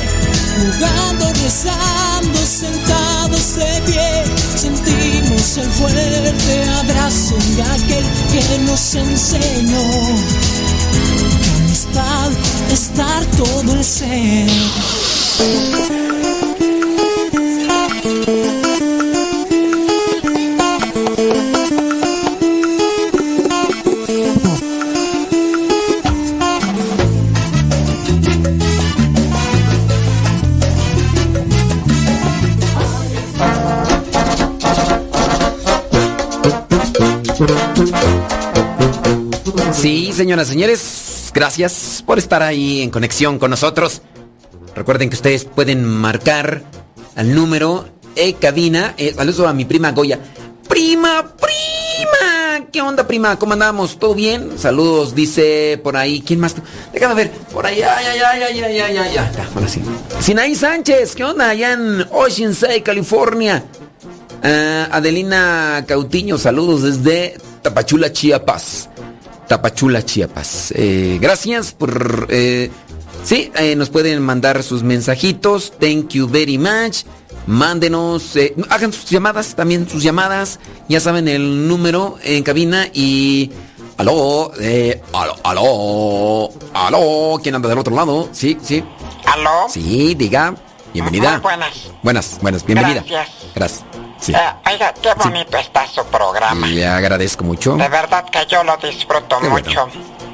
jugando, 0.57 1.25
rezando, 1.43 2.39
sentados 2.45 3.55
de 3.55 3.81
pie. 3.85 4.23
Sentimos 4.55 5.57
el 5.57 5.69
fuerte 5.71 6.63
abrazo 6.81 7.35
de 7.55 7.61
aquel 7.61 8.05
que 8.31 8.59
nos 8.65 8.95
enseñó 8.95 9.83
amistad 12.25 12.71
es 12.71 12.95
dar 12.95 13.25
todo 13.37 13.73
el 13.73 13.83
ser. 13.83 14.49
Sí, 39.73 40.13
señoras 40.13 40.47
señores, 40.47 41.31
gracias 41.33 41.92
por 42.05 42.17
estar 42.19 42.43
ahí 42.43 42.81
en 42.81 42.89
conexión 42.89 43.39
con 43.39 43.51
nosotros. 43.51 44.01
Recuerden 44.75 45.09
que 45.09 45.15
ustedes 45.15 45.45
pueden 45.45 45.85
marcar 45.85 46.63
al 47.15 47.33
número 47.33 47.85
e 48.15 48.33
cabina. 48.33 48.93
Eh, 48.97 49.13
saludos 49.15 49.47
a 49.47 49.53
mi 49.53 49.65
prima 49.65 49.91
Goya. 49.91 50.19
Prima, 50.67 51.35
prima. 51.37 52.65
¿Qué 52.71 52.81
onda, 52.81 53.05
prima? 53.05 53.37
¿Cómo 53.37 53.53
andamos? 53.53 53.99
¿Todo 53.99 54.15
bien? 54.15 54.57
Saludos, 54.57 55.13
dice 55.13 55.79
por 55.83 55.95
ahí. 55.95 56.21
¿Quién 56.25 56.39
más? 56.39 56.55
Déjame 56.91 57.13
ver. 57.15 57.31
Por 57.51 57.65
ahí, 57.65 57.81
ay, 57.81 58.05
ay. 58.07 59.13
Ya, 59.13 59.31
ahora 59.53 59.67
sí. 59.67 59.81
Sinaí 60.19 60.55
Sánchez, 60.55 61.15
¿qué 61.15 61.23
onda? 61.23 61.49
Allá 61.49 61.73
en 61.73 62.05
Oceanside, 62.11 62.81
California. 62.81 63.63
Ah, 64.43 64.89
Adelina 64.91 65.85
Cautiño, 65.87 66.37
saludos 66.37 66.83
desde 66.83 67.37
Tapachula, 67.61 68.11
Chiapas. 68.11 68.89
Tapachula, 69.47 70.03
Chiapas. 70.03 70.73
Eh, 70.75 71.17
gracias 71.21 71.73
por... 71.73 72.27
Eh, 72.29 72.69
sí, 73.23 73.51
eh, 73.55 73.75
nos 73.75 73.89
pueden 73.89 74.21
mandar 74.21 74.63
sus 74.63 74.83
mensajitos. 74.83 75.73
Thank 75.79 76.09
you 76.09 76.27
very 76.27 76.57
much. 76.57 77.03
Mándenos, 77.45 78.35
eh, 78.37 78.55
hagan 78.69 78.93
sus 78.93 79.09
llamadas, 79.09 79.55
también 79.55 79.87
sus 79.89 80.01
llamadas. 80.01 80.59
Ya 80.87 80.99
saben 80.99 81.27
el 81.27 81.67
número 81.67 82.17
en 82.23 82.43
cabina 82.43 82.87
y... 82.93 83.51
Aló, 83.95 84.51
eh, 84.59 85.01
aló, 85.13 85.35
aló, 85.43 86.49
aló, 86.73 87.39
¿quién 87.43 87.53
anda 87.53 87.69
del 87.69 87.77
otro 87.77 87.95
lado? 87.95 88.27
Sí, 88.31 88.57
sí. 88.59 88.83
¿Aló? 89.23 89.67
Sí, 89.69 90.15
diga. 90.15 90.55
Bienvenida. 90.93 91.33
Muy 91.33 91.41
buenas. 91.41 91.73
Buenas, 92.01 92.39
buenas, 92.41 92.65
bienvenida. 92.65 93.03
Gracias. 93.07 93.29
Gracias. 93.53 93.83
Sí. 94.23 94.33
Eh, 94.33 94.71
oiga, 94.71 94.93
qué 95.01 95.13
bonito 95.15 95.57
está 95.57 95.85
su 95.85 96.05
programa. 96.05 96.65
Le 96.67 96.87
agradezco 96.87 97.43
mucho. 97.43 97.75
De 97.75 97.89
verdad 97.89 98.23
que 98.29 98.45
yo 98.47 98.63
lo 98.63 98.77
disfruto 98.77 99.37
Qué 99.41 99.49
bueno. 99.49 99.67
mucho. 99.67 99.87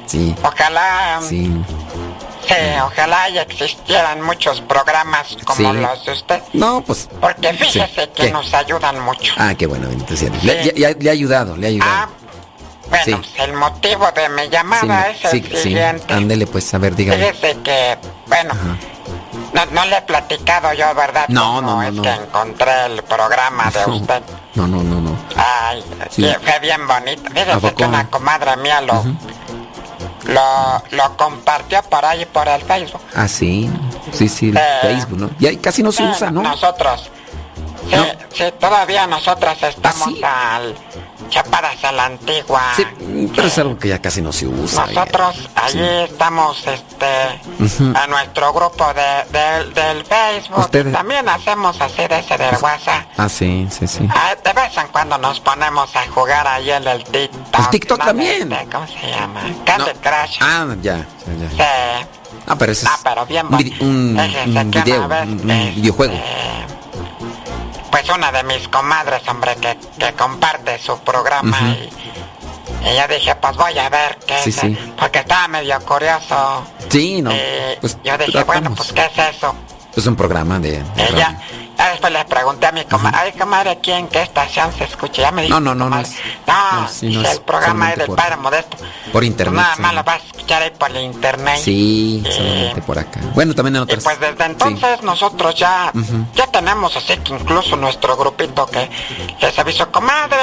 Sí, 0.06 0.32
Ojalá, 0.44 1.18
sí. 1.28 1.50
sí. 2.46 2.54
ojalá 2.84 3.28
y 3.30 3.38
existieran 3.38 4.22
muchos 4.22 4.60
programas 4.60 5.36
como 5.44 5.72
Sí. 5.72 5.78
los 5.78 6.04
de 6.04 6.12
usted. 6.12 6.42
No, 6.52 6.82
pues. 6.82 7.08
Porque 7.20 7.52
fíjese 7.54 7.86
Sí. 8.02 8.08
que 8.14 8.26
¿Qué? 8.26 8.30
nos 8.30 8.54
ayudan 8.54 9.00
mucho. 9.00 9.34
Ah, 9.36 9.54
qué 9.56 9.66
bueno. 9.66 9.88
Le, 9.88 10.16
Sí. 10.16 10.28
le 10.76 11.08
ha 11.08 11.12
ayudado, 11.12 11.56
le 11.56 11.66
ha 11.66 11.70
ayudado. 11.70 11.90
Ah, 11.92 12.08
bueno, 12.88 13.18
pues 13.18 13.48
el 13.48 13.52
motivo 13.54 14.08
de 14.12 14.28
mi 14.30 14.48
llamada 14.48 15.10
es 15.10 15.24
el 15.32 15.56
siguiente. 15.56 16.12
Ándele, 16.14 16.46
pues, 16.46 16.72
a 16.74 16.78
ver, 16.78 16.94
dígame. 16.94 17.32
Fíjese 17.32 17.58
que, 17.62 17.98
bueno, 18.26 18.52
no, 19.52 19.66
no 19.66 19.84
le 19.86 19.96
he 19.98 20.02
platicado 20.02 20.72
yo, 20.72 20.94
¿verdad? 20.94 21.26
No, 21.28 21.60
no, 21.60 21.76
no, 21.76 21.82
es 21.82 21.92
no. 21.92 22.02
que 22.02 22.10
encontré 22.10 22.86
el 22.86 23.02
programa 23.02 23.70
de 23.70 23.84
usted. 23.90 24.22
No, 24.54 24.66
no, 24.66 24.82
no, 24.82 25.00
no. 25.00 25.16
Ay, 25.36 25.84
Sí. 26.10 26.24
fue 26.42 26.58
bien 26.60 26.86
bonito. 26.86 27.22
¿A 27.26 27.30
Fíjese 27.30 27.74
que 27.74 27.84
una 27.84 28.08
comadre 28.08 28.56
mía 28.58 28.80
lo, 28.80 29.04
lo, 30.24 30.82
lo 30.90 31.16
compartió 31.16 31.82
por 31.84 32.04
ahí 32.04 32.24
por 32.26 32.46
el 32.48 32.60
Facebook. 32.62 33.00
Ah, 33.14 33.26
sí. 33.28 33.70
Sí, 34.12 34.28
sí, 34.28 34.48
el 34.50 34.56
Eh, 34.56 34.60
Facebook, 34.82 35.18
¿no? 35.18 35.30
Ya 35.38 35.50
casi 35.60 35.82
no 35.82 35.92
se 35.92 36.02
Sí, 36.04 36.08
usa, 36.10 36.30
¿no? 36.30 36.42
Nosotros. 36.42 37.10
Sí, 37.90 37.96
No. 37.96 38.04
sí, 38.32 38.44
todavía 38.60 39.06
nosotras 39.06 39.60
estamos 39.62 40.08
¿Ah, 40.22 40.58
sí? 40.60 40.68
al 40.68 40.76
chapadas 41.28 41.84
a 41.84 41.92
la 41.92 42.04
antigua. 42.06 42.62
Sí, 42.76 42.84
pero 43.34 43.46
es 43.48 43.58
algo 43.58 43.78
que 43.78 43.88
ya 43.88 44.00
casi 44.00 44.20
no 44.22 44.32
se 44.32 44.46
usa. 44.46 44.86
ya. 44.86 44.92
Nosotros 44.94 45.48
allí 45.56 45.86
estamos 46.04 46.58
este 46.66 47.40
a 47.94 48.06
nuestro 48.08 48.52
grupo 48.52 48.84
de, 48.94 49.38
de- 49.38 49.64
del 49.80 50.04
Facebook. 50.04 50.58
Ustedes- 50.58 50.92
También 50.92 51.28
hacemos 51.28 51.80
hacer 51.80 52.12
ese 52.12 52.36
del 52.38 52.56
WhatsApp. 52.60 53.06
Ah, 53.16 53.28
sí, 53.28 53.68
sí, 53.70 53.86
sí. 53.86 54.08
Ah, 54.10 54.34
de 54.42 54.52
vez 54.52 54.76
en 54.76 54.88
cuando 54.88 55.18
nos 55.18 55.38
ponemos 55.40 55.94
a 55.94 56.06
jugar 56.08 56.46
ahí 56.48 56.70
en 56.70 56.86
el 56.88 57.04
TikTok. 57.04 57.58
¿El 57.60 57.68
TikTok 57.70 57.98
¿no? 57.98 58.04
también? 58.06 58.52
Este, 58.52 58.66
¿Cómo 58.72 58.86
se 58.86 59.08
llama? 59.10 59.40
Candy 59.64 59.90
No. 59.94 60.00
Crush. 60.00 60.38
Ah, 60.40 60.66
ya, 60.80 60.96
ya, 60.96 61.04
ya. 61.36 61.50
Sí. 61.50 62.06
Ah, 62.46 62.56
pero 62.58 62.72
ese 62.72 62.86
es 62.86 62.90
Ah, 62.92 62.98
pero 63.04 63.26
bien 63.26 63.46
un, 63.46 63.54
un- 63.54 64.18
un 64.18 64.50
una 64.50 64.62
video, 64.64 65.06
vez, 65.08 65.22
un, 65.24 65.40
un 65.42 65.50
este, 65.50 65.70
videojuego. 65.80 66.14
Pues 67.90 68.08
una 68.08 68.30
de 68.32 68.42
mis 68.44 68.68
comadres, 68.68 69.20
hombre, 69.28 69.56
que, 69.56 69.76
que 69.98 70.12
comparte 70.14 70.78
su 70.78 70.98
programa 71.00 71.58
y, 71.60 71.90
y 72.88 72.96
yo 72.96 73.08
dije, 73.08 73.34
pues 73.36 73.56
voy 73.56 73.78
a 73.78 73.88
ver 73.88 74.18
qué 74.26 74.38
Sí, 74.42 74.50
es, 74.50 74.56
sí. 74.56 74.78
porque 74.98 75.18
estaba 75.20 75.48
medio 75.48 75.78
curioso. 75.80 76.64
Sí, 76.88 77.20
no. 77.20 77.30
Eh, 77.32 77.78
Pues 77.80 77.98
yo 78.04 78.16
dije, 78.18 78.44
bueno, 78.44 78.72
pues 78.74 78.92
¿qué 78.92 79.04
es 79.06 79.34
eso? 79.36 79.54
Es 79.96 80.06
un 80.06 80.14
programa 80.16 80.58
de. 80.60 80.82
de 80.82 81.04
Ella, 81.08 81.30
radio. 81.30 81.69
Después 81.88 82.12
le 82.12 82.24
pregunté 82.24 82.66
a 82.66 82.72
mi 82.72 82.84
comadre, 82.84 83.16
ay 83.18 83.32
comadre, 83.32 83.70
¿aquí 83.70 83.90
en 83.92 84.08
qué 84.08 84.22
estación 84.22 84.72
se 84.76 84.84
escucha? 84.84 85.22
Ya 85.22 85.30
me 85.32 85.42
dijo, 85.42 85.58
No, 85.58 85.60
no, 85.60 85.74
no, 85.74 85.90
no 85.96 86.00
es- 86.00 86.14
no, 86.46 86.80
no, 86.82 86.88
sí, 86.88 87.06
dice, 87.08 87.20
no 87.22 87.28
es 87.28 87.34
el 87.36 87.42
programa 87.42 87.90
es 87.92 87.96
del 87.98 88.06
por- 88.06 88.16
Padre 88.16 88.36
Modesto. 88.36 88.76
por 89.12 89.24
internet, 89.24 89.60
Nada 89.62 89.76
más 89.76 89.94
lo 89.94 90.04
vas 90.04 90.20
a 90.22 90.26
escuchar 90.26 90.62
ahí 90.62 90.70
por 90.70 90.90
el 90.90 91.02
internet. 91.04 91.60
Sí, 91.62 92.22
Eh, 92.26 92.32
solamente 92.32 92.82
por 92.82 92.98
acá. 92.98 93.20
Bueno, 93.34 93.54
también 93.54 93.76
en 93.76 93.80
Y 93.80 93.84
otras. 93.84 94.04
pues 94.04 94.20
desde 94.20 94.36
sí. 94.36 94.42
entonces 94.50 95.02
nosotros 95.02 95.54
ya, 95.54 95.92
ya 96.34 96.46
tenemos 96.48 96.96
así 96.96 97.16
que 97.18 97.32
incluso 97.34 97.76
nuestro 97.76 98.16
grupito 98.16 98.66
que, 98.66 98.90
se 99.50 99.60
avisó, 99.60 99.90
comadre, 99.90 100.36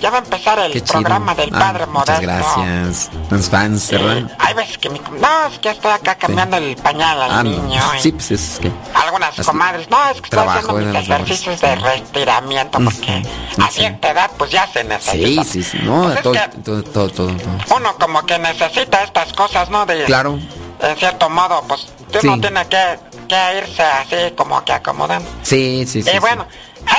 ya, 0.00 0.10
va 0.10 0.16
a 0.16 0.20
empezar 0.20 0.58
el 0.60 0.82
programa 0.82 1.34
del 1.34 1.50
Ah, 1.54 1.58
Padre 1.58 1.86
Muchas 1.86 2.22
Modesto. 2.22 2.60
gracias. 2.62 3.10
Los 3.30 3.48
fans, 3.48 3.92
Y 3.92 3.96
¿verdad? 3.96 4.30
hay 4.38 4.54
veces 4.54 4.78
que 4.78 4.90
mi 4.90 4.98
no, 4.98 5.46
es 5.50 5.58
que 5.58 5.70
estoy 5.70 5.90
acá 5.92 6.14
cambiando 6.16 6.56
el 6.56 6.76
pañal 6.76 7.20
al 7.22 7.30
Ah, 7.32 7.42
niño. 7.42 7.80
y 7.96 8.00
Sí, 8.00 8.12
pues 8.12 8.30
es 8.30 8.58
que. 8.60 8.70
Algunas 8.94 9.34
comadres, 9.46 9.88
no, 9.90 9.98
es 10.10 10.20
que 10.20 10.26
estoy 10.26 10.46
Labores. 10.72 11.08
ejercicios 11.08 11.60
de 11.60 11.74
retiramiento 11.76 12.78
porque 12.82 13.22
Ujú, 13.52 13.62
a 13.62 13.68
cierta 13.70 14.10
edad 14.10 14.30
pues 14.36 14.50
ya 14.50 14.66
se 14.66 14.84
necesita. 14.84 15.44
sí, 15.44 15.62
sí. 15.62 15.78
No, 15.82 16.02
Pues 16.04 16.16
es 16.16 16.22
todo, 16.22 17.08
todo, 17.10 17.36
uno 17.76 17.96
como 17.98 18.24
que 18.26 18.38
necesita 18.38 19.02
estas 19.04 19.32
cosas, 19.32 19.70
¿no? 19.70 19.86
De, 19.86 20.04
Claro. 20.04 20.38
En 20.80 20.96
cierto 20.96 21.28
modo, 21.28 21.62
pues 21.66 21.88
uno 22.22 22.40
tiene 22.40 22.64
que, 22.68 22.98
que 23.28 23.58
irse 23.58 23.82
así 23.82 24.16
como 24.36 24.64
que 24.64 24.72
acomodando. 24.72 25.28
Sí, 25.42 25.84
sí, 25.86 26.02
sí. 26.02 26.10
y 26.10 26.12
sí. 26.12 26.18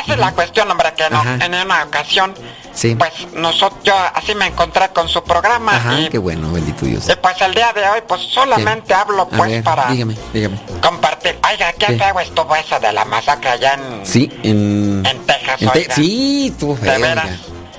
Esa 0.03 0.13
es 0.13 0.19
la 0.19 0.31
cuestión, 0.33 0.69
hombre, 0.71 0.93
que 0.95 1.09
no, 1.09 1.19
Ajá. 1.19 1.37
en 1.45 1.53
una 1.55 1.83
ocasión, 1.83 2.33
Sí. 2.73 2.95
pues 2.95 3.11
nosotros, 3.33 3.79
yo 3.83 3.93
así 4.13 4.35
me 4.35 4.47
encontré 4.47 4.89
con 4.89 5.09
su 5.09 5.23
programa 5.23 5.75
Ajá, 5.75 5.99
y, 5.99 6.09
qué 6.09 6.17
bueno, 6.17 6.51
bendito 6.51 6.85
Dios. 6.85 7.09
y, 7.09 7.15
pues 7.15 7.41
el 7.41 7.53
día 7.53 7.73
de 7.73 7.87
hoy, 7.89 8.01
pues 8.07 8.21
solamente 8.33 8.93
hablo 8.93 9.27
pues 9.27 9.49
ver, 9.51 9.63
para 9.63 9.87
Dígame, 9.87 10.15
dígame. 10.33 10.57
compartir. 10.81 11.37
Oiga, 11.51 11.73
¿qué 11.73 11.87
Sí. 11.87 11.97
feo 11.97 12.19
estuvo 12.19 12.55
eso 12.55 12.79
de 12.79 12.91
la 12.93 13.05
masacre 13.05 13.49
allá 13.49 13.73
en, 13.73 14.05
Sí, 14.05 14.29
en. 14.43 15.03
en 15.05 15.25
Texas? 15.25 15.61
en 15.61 15.69
Te- 15.71 15.79
oiga? 15.79 15.95
sí, 15.95 16.55
tú, 16.59 16.77
¿De 16.79 16.97
veras? 16.97 17.29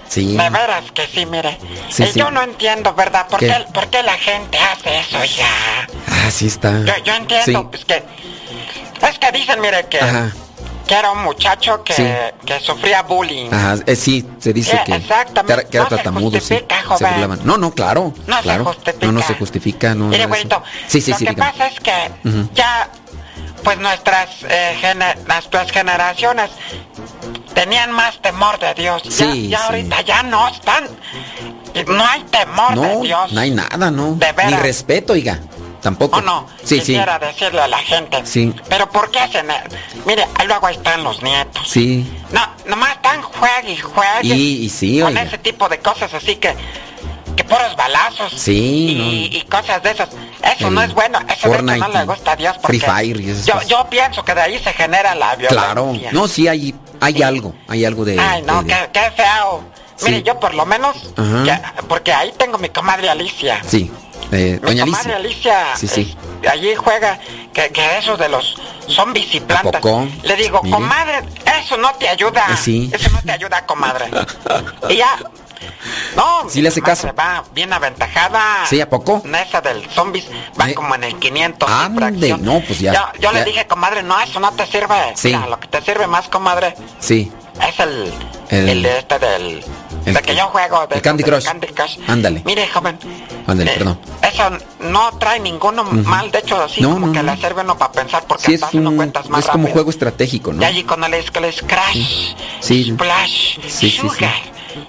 Sí. 0.09 0.37
De 0.37 0.51
veras 0.51 0.85
que 0.93 1.07
sí, 1.07 1.25
mire. 1.25 1.57
Sí, 1.89 2.03
y 2.03 2.07
sí. 2.09 2.19
yo 2.19 2.31
no 2.33 2.43
entiendo, 2.43 2.93
¿verdad? 2.95 3.29
¿Por 3.29 3.39
¿Qué? 3.39 3.47
qué, 3.47 3.67
¿Por 3.73 3.87
qué 3.89 4.03
la 4.03 4.19
gente 4.19 4.59
hace 4.59 4.99
eso 4.99 5.25
ya? 5.25 5.87
Ah, 6.09 6.31
sí 6.33 6.49
está. 6.49 6.73
Yo, 6.85 6.93
yo 7.05 7.15
entiendo, 7.15 7.61
Sí. 7.61 7.67
pues 7.71 7.85
que... 7.85 8.03
Es 9.09 9.19
que 9.19 9.33
dicen, 9.33 9.61
mire, 9.61 9.87
que, 9.87 10.01
Ajá. 10.01 10.31
Que 10.91 10.97
era 10.97 11.13
un 11.13 11.23
muchacho 11.23 11.85
que, 11.85 11.93
Sí. 11.95 12.05
que 12.45 12.59
sufría 12.59 13.03
bullying. 13.03 13.49
Ajá, 13.53 13.77
eh, 13.87 13.95
sí, 13.95 14.27
se 14.41 14.53
dice 14.53 14.73
que, 14.85 14.97
exactamente. 14.97 15.69
que 15.69 15.77
era, 15.77 15.85
No 15.85 15.89
se 15.91 15.95
tartamudo, 15.95 16.41
sí. 16.41 16.47
Se 16.49 16.65
burlaban. 17.05 17.41
No, 17.45 17.57
no, 17.57 17.71
claro. 17.71 18.13
No 18.27 18.37
se 18.39 18.43
claro. 18.43 18.65
justifica. 18.65 19.07
No, 19.07 19.13
no 19.13 19.23
se 19.23 19.35
justifica, 19.35 19.95
no. 19.95 20.07
Mire, 20.09 20.27
güerito, 20.27 20.61
Sí, 20.89 21.01
sí, 21.01 21.13
lo 21.13 21.19
sí, 21.19 21.25
que 21.27 21.31
dígame. 21.31 21.53
pasa 21.53 21.67
es 21.69 21.79
que 21.79 21.93
ya, 22.55 22.89
pues 23.63 23.79
nuestras, 23.79 24.31
eh, 24.49 24.77
gene- 24.81 25.15
nuestras 25.29 25.71
generaciones 25.71 26.51
tenían 27.55 27.93
más 27.93 28.21
temor 28.21 28.59
de 28.59 28.75
Dios. 28.75 29.03
Sí, 29.09 29.49
ya, 29.49 29.59
sí. 29.59 29.65
ahorita 29.67 30.01
ya 30.01 30.25
no 30.25 30.49
están. 30.49 30.89
No 31.87 32.05
hay 32.05 32.25
temor 32.25 32.81
de 32.81 33.01
Dios. 33.07 33.33
no 33.33 33.41
hay 33.41 33.53
nada, 33.53 33.93
no. 33.93 34.15
De 34.17 34.33
veras. 34.33 34.51
Ni 34.51 34.57
respeto, 34.57 35.13
oiga. 35.13 35.39
Tampoco. 35.81 36.19
¿O 36.19 36.21
no? 36.21 36.47
Sí, 36.63 36.77
sí. 36.77 36.81
Quisiera 36.81 37.19
decirle 37.19 37.61
a 37.63 37.69
la 37.69 37.79
gente. 37.79 38.21
Sí. 38.25 38.55
Pero 38.69 38.89
¿por 38.91 39.11
qué 39.11 39.21
hacen? 39.21 39.49
Mire, 40.07 40.27
luego 40.47 40.67
ahí 40.67 40.77
están 40.77 41.03
los 41.03 41.23
nietos. 41.23 41.69
Sí. 41.69 42.07
No, 42.33 42.41
nomás 42.67 42.93
están 42.97 43.23
juegue 43.23 43.73
y 43.73 43.77
juegue. 43.79 44.35
Y- 44.35 44.65
y 44.65 44.69
sí, 44.69 44.99
Con 45.01 45.09
oiga. 45.09 45.23
ese 45.23 45.39
tipo 45.39 45.69
de 45.69 45.79
cosas 45.81 46.13
así 46.15 46.37
que. 46.37 46.55
Que 47.37 47.45
puros 47.45 47.75
balazos. 47.77 48.33
Sí, 48.37 48.89
Y, 48.91 48.95
no. 48.95 49.39
y 49.39 49.43
cosas 49.49 49.83
de 49.83 49.93
esas. 49.93 50.09
Eso 50.57 50.69
El 50.69 50.75
no 50.75 50.83
es 50.83 50.93
bueno. 50.93 51.19
Eso 51.21 51.27
de 51.29 51.33
hecho 51.35 51.63
no 51.63 51.73
Fortnite 51.73 51.99
le 51.99 52.05
gusta 52.05 52.33
a 52.33 52.37
Dios. 52.37 52.57
Porque 52.61 52.79
Free 52.81 52.91
Fire 52.91 53.21
y 53.21 53.31
esas 53.31 53.47
yo, 53.47 53.55
cosas. 53.55 53.69
yo 53.69 53.87
pienso 53.89 54.25
que 54.25 54.35
de 54.35 54.41
ahí 54.43 54.59
se 54.59 54.73
genera 54.73 55.15
la 55.15 55.37
violencia. 55.37 55.49
Claro. 55.73 55.93
No, 56.13 56.29
sí 56.29 56.49
hay, 56.49 56.75
hay 57.01 57.23
algo. 57.23 57.55
Hay 57.69 57.85
algo 57.85 58.05
de. 58.05 58.19
Ay, 58.21 58.43
no, 58.43 58.63
de- 58.63 58.69
qué, 58.75 58.91
qué 58.93 59.11
feo. 59.17 59.65
Mire, 60.03 60.23
yo 60.23 60.39
por 60.41 60.55
lo 60.55 60.67
menos. 60.67 60.97
Porque 61.89 62.13
ahí 62.13 62.33
tengo 62.37 62.59
mi 62.59 62.69
comadre 62.71 63.09
Alicia. 63.09 63.63
Sí. 63.67 63.91
Eh, 64.33 64.59
Mi 64.63 64.67
Doña 64.69 64.83
Alicia. 64.85 65.17
Alicia, 65.17 65.77
Sí, 65.77 65.89
sí. 65.89 66.17
eh, 66.43 66.49
allí 66.49 66.75
juega 66.75 67.19
que, 67.53 67.71
que 67.71 67.99
eso 67.99 68.17
de 68.17 68.29
los 68.29 68.57
zombies 68.89 69.35
y 69.35 69.41
plantas. 69.41 69.83
Le 70.23 70.37
digo, 70.37 70.61
Mire. 70.63 70.75
comadre, 70.77 71.21
eso 71.63 71.77
no 71.77 71.93
te 71.95 72.09
ayuda. 72.09 72.47
Eh, 72.51 72.57
sí. 72.57 72.91
Eso 72.93 73.11
no 73.11 73.21
te 73.23 73.33
ayuda, 73.33 73.65
comadre. 73.67 74.11
y 74.89 74.97
ya. 74.97 75.17
No, 76.17 76.49
Sí 76.49 76.63
le 76.63 76.69
hace 76.69 76.81
caso. 76.81 77.13
Va 77.19 77.45
bien 77.53 77.73
aventajada. 77.73 78.65
Sí, 78.67 78.81
¿a 78.81 78.89
poco? 78.89 79.21
En 79.25 79.35
esa 79.35 79.61
del 79.61 79.89
zombies 79.91 80.27
va 80.59 80.71
Eh, 80.71 80.75
como 80.75 80.95
en 80.95 81.05
el 81.05 81.19
500. 81.19 81.69
y 81.69 81.73
ande, 82.03 82.37
no, 82.39 82.61
pues 82.67 82.79
ya, 82.81 82.93
Yo, 82.95 83.01
yo 83.21 83.33
ya. 83.33 83.33
le 83.33 83.45
dije, 83.45 83.67
comadre, 83.67 84.03
no, 84.03 84.19
eso 84.21 84.41
no 84.41 84.53
te 84.53 84.67
sirve. 84.67 85.13
Sí. 85.15 85.29
Mira, 85.29 85.47
lo 85.47 85.61
que 85.61 85.69
te 85.69 85.81
sirve 85.83 86.07
más, 86.07 86.29
comadre, 86.29 86.75
Sí. 86.99 87.31
es 87.69 87.79
el, 87.81 88.13
El- 88.49 88.69
el, 88.71 88.83
de 88.83 88.99
este 88.99 89.19
del... 89.19 89.65
el 90.07 90.15
de 90.15 90.23
que- 90.23 90.35
yo 90.37 90.47
juego. 90.49 90.87
De 90.87 90.97
el 90.97 91.03
Candy 91.03 91.23
Crush. 91.25 91.45
Candy 91.45 91.67
Crush. 91.69 91.99
Ándale. 92.09 92.43
Mire, 92.45 92.67
joven. 92.69 92.99
Ándale, 93.47 93.71
eh, 93.73 93.75
perdón. 93.77 93.99
Eso 94.23 94.51
no 94.81 95.11
trae 95.19 95.41
ninguno 95.41 95.85
mal. 95.85 96.31
De 96.31 96.39
hecho, 96.39 96.63
así 96.63 96.81
No, 96.81 96.91
como 96.95 97.07
no, 97.09 97.13
que 97.13 97.23
no. 97.23 97.35
le 97.35 97.41
sirve 97.41 97.63
uno 97.63 97.77
para 97.79 97.93
pensar 97.93 98.25
porque 98.27 98.45
Sí, 98.45 98.55
hasta 98.55 98.69
es, 98.69 98.75
un, 98.75 98.97
cuentas 98.97 99.29
más 99.29 99.41
es 99.45 99.51
como 99.51 99.65
rápido. 99.65 99.73
juego 99.75 99.91
estratégico, 99.91 100.53
¿no? 100.53 100.63
Y 100.63 100.65
allí 100.65 100.83
con 100.85 101.03
el 101.05 101.31
que 101.31 101.41
les 101.41 101.63
crash, 101.63 102.35
Sí. 102.61 102.93
splash, 102.95 103.59
Sí, 103.69 103.91
sugar. 103.91 104.35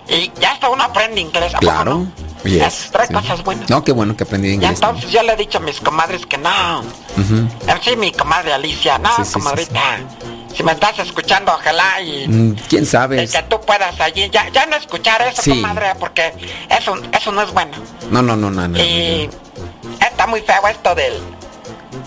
Y 0.08 0.32
ya 0.40 0.52
hasta 0.52 0.70
uno 0.70 0.84
aprende 0.84 1.20
inglés. 1.22 1.54
¿a 1.56 1.60
poco 1.60 1.72
Claro. 1.74 1.94
no? 1.96 2.12
Yes, 2.44 2.62
Es- 2.86 2.92
trae 2.92 3.08
sí. 3.08 3.14
cosas 3.14 3.44
buenas. 3.44 3.70
No, 3.70 3.84
qué 3.84 3.92
bueno 3.92 4.16
que 4.16 4.24
aprendí 4.24 4.50
Y 4.50 4.54
inglés. 4.54 4.72
entonces 4.76 5.12
yo 5.12 5.22
le 5.24 5.34
he 5.34 5.36
dicho 5.36 5.58
a 5.58 5.62
mis 5.62 5.80
comadres 5.80 6.26
que 6.26 6.38
no. 6.38 6.82
Ujú. 6.82 7.48
En 7.68 7.82
sí, 7.84 7.96
mi 7.96 8.12
comadre 8.12 8.54
Alicia, 8.54 8.98
no, 9.00 9.16
sí, 9.18 9.26
sí, 9.26 9.34
comadrita. 9.34 10.00
Si 10.56 10.64
me 10.64 10.74
estás 10.74 11.00
escuchando, 11.00 11.54
ojalá 11.54 12.02
y 12.02 12.28
Mm, 12.28 12.56
¿Quién 12.70 12.86
sabe? 12.86 13.28
que 13.28 13.44
tú 13.44 13.60
puedas 13.62 14.00
allí, 14.02 14.30
ya, 14.30 14.50
ya 14.50 14.66
no 14.66 14.76
escuchar 14.76 15.22
eso, 15.24 15.42
Sí. 15.42 15.52
comadre, 15.52 15.94
porque 16.00 16.34
eso, 16.70 16.96
eso 17.18 17.32
no 17.32 17.42
es 17.42 17.52
bueno. 17.52 17.72
No, 18.10 18.22
no, 18.22 18.36
no, 18.36 18.50
no. 18.52 18.68
no, 18.68 18.78
Y 18.78 19.30
no. 19.32 20.06
está 20.06 20.28
muy 20.28 20.42
feo 20.42 20.68
esto 20.68 20.94
del, 20.96 21.14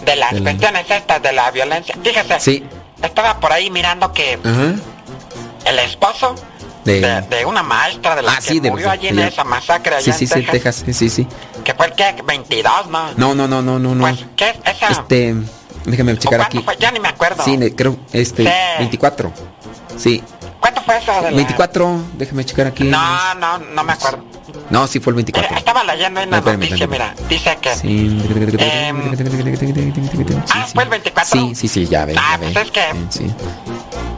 de 0.04 0.16
las 0.16 0.32
Del- 0.32 0.42
cuestiones 0.42 0.90
estas 0.90 1.22
de 1.22 1.32
la 1.32 1.50
violencia. 1.50 1.96
Fíjese, 2.02 2.38
Sí. 2.40 2.64
estaba 3.02 3.40
por 3.40 3.52
ahí 3.52 3.70
mirando 3.70 4.12
que 4.12 4.38
Ajá. 4.44 4.74
el 5.70 5.78
esposo 5.78 6.34
De- 6.84 7.00
de, 7.00 7.22
de 7.22 7.44
una 7.46 7.62
maestra 7.62 8.14
de 8.14 8.20
la 8.22 8.32
Ah, 8.32 8.36
que 8.36 8.42
sí, 8.42 8.60
murió 8.60 8.90
allí 8.90 9.08
en 9.08 9.18
esa 9.20 9.42
masacre 9.42 9.94
allá 9.96 10.04
Sí, 10.04 10.10
en 10.10 10.16
sí, 10.18 10.26
sí, 10.26 10.34
Texas, 10.34 10.52
Texas, 10.52 10.82
sí, 10.84 10.92
sí, 10.92 11.08
sí. 11.08 11.26
que 11.64 11.72
fue 11.74 11.86
el 11.86 11.92
que 11.94 12.14
22, 12.22 12.86
¿no? 12.88 13.10
No, 13.16 13.34
no, 13.34 13.48
no, 13.48 13.62
no, 13.62 13.78
no, 13.78 13.94
no. 13.94 14.00
Pues, 14.02 14.26
¿qué? 14.36 14.54
Esa... 14.66 14.88
Este, 14.88 15.34
déjame 15.84 16.12
¿o 16.12 16.16
checar 16.16 16.40
aquí. 16.40 16.60
fue? 16.62 16.76
Ya 16.78 16.90
ni 16.90 17.00
me 17.00 17.08
acuerdo. 17.08 17.42
Sí, 17.44 17.56
creo, 17.76 17.96
este, 18.12 18.44
Sí. 18.44 18.50
24. 18.78 19.32
Sí, 19.96 20.22
¿Cuánto 20.60 20.80
fue 20.82 20.96
eso 20.96 21.12
de 21.12 21.30
la... 21.30 21.36
24, 21.36 22.00
déjame 22.16 22.44
checar 22.44 22.66
aquí. 22.68 22.84
No, 22.84 23.34
no, 23.34 23.58
no 23.58 23.84
me 23.84 23.92
acuerdo. 23.92 24.24
No, 24.70 24.86
sí 24.86 25.00
fue 25.00 25.12
el 25.12 25.14
Eh, 25.14 25.22
24. 25.24 25.56
estaba 25.56 25.84
leyendo 25.84 26.20
en 26.20 26.30
la 26.30 26.36
Ah, 26.36 26.38
espérame, 26.40 26.60
noticia, 26.60 26.86
mira, 26.86 27.14
dice 27.28 27.58
que... 27.60 27.74
Sí. 27.74 28.20
Ah, 30.52 30.66
¿fue 30.72 30.82
el 30.84 30.88
24? 30.90 31.40
Sí, 31.40 31.54
sí, 31.54 31.68
sí, 31.68 31.86
ya 31.86 32.04
ve. 32.04 32.14
Ah, 32.16 32.32
ya 32.32 32.36
ve. 32.38 32.52
pues 32.52 32.64
es 32.66 32.70
que- 32.70 32.94
Sí. 33.10 33.30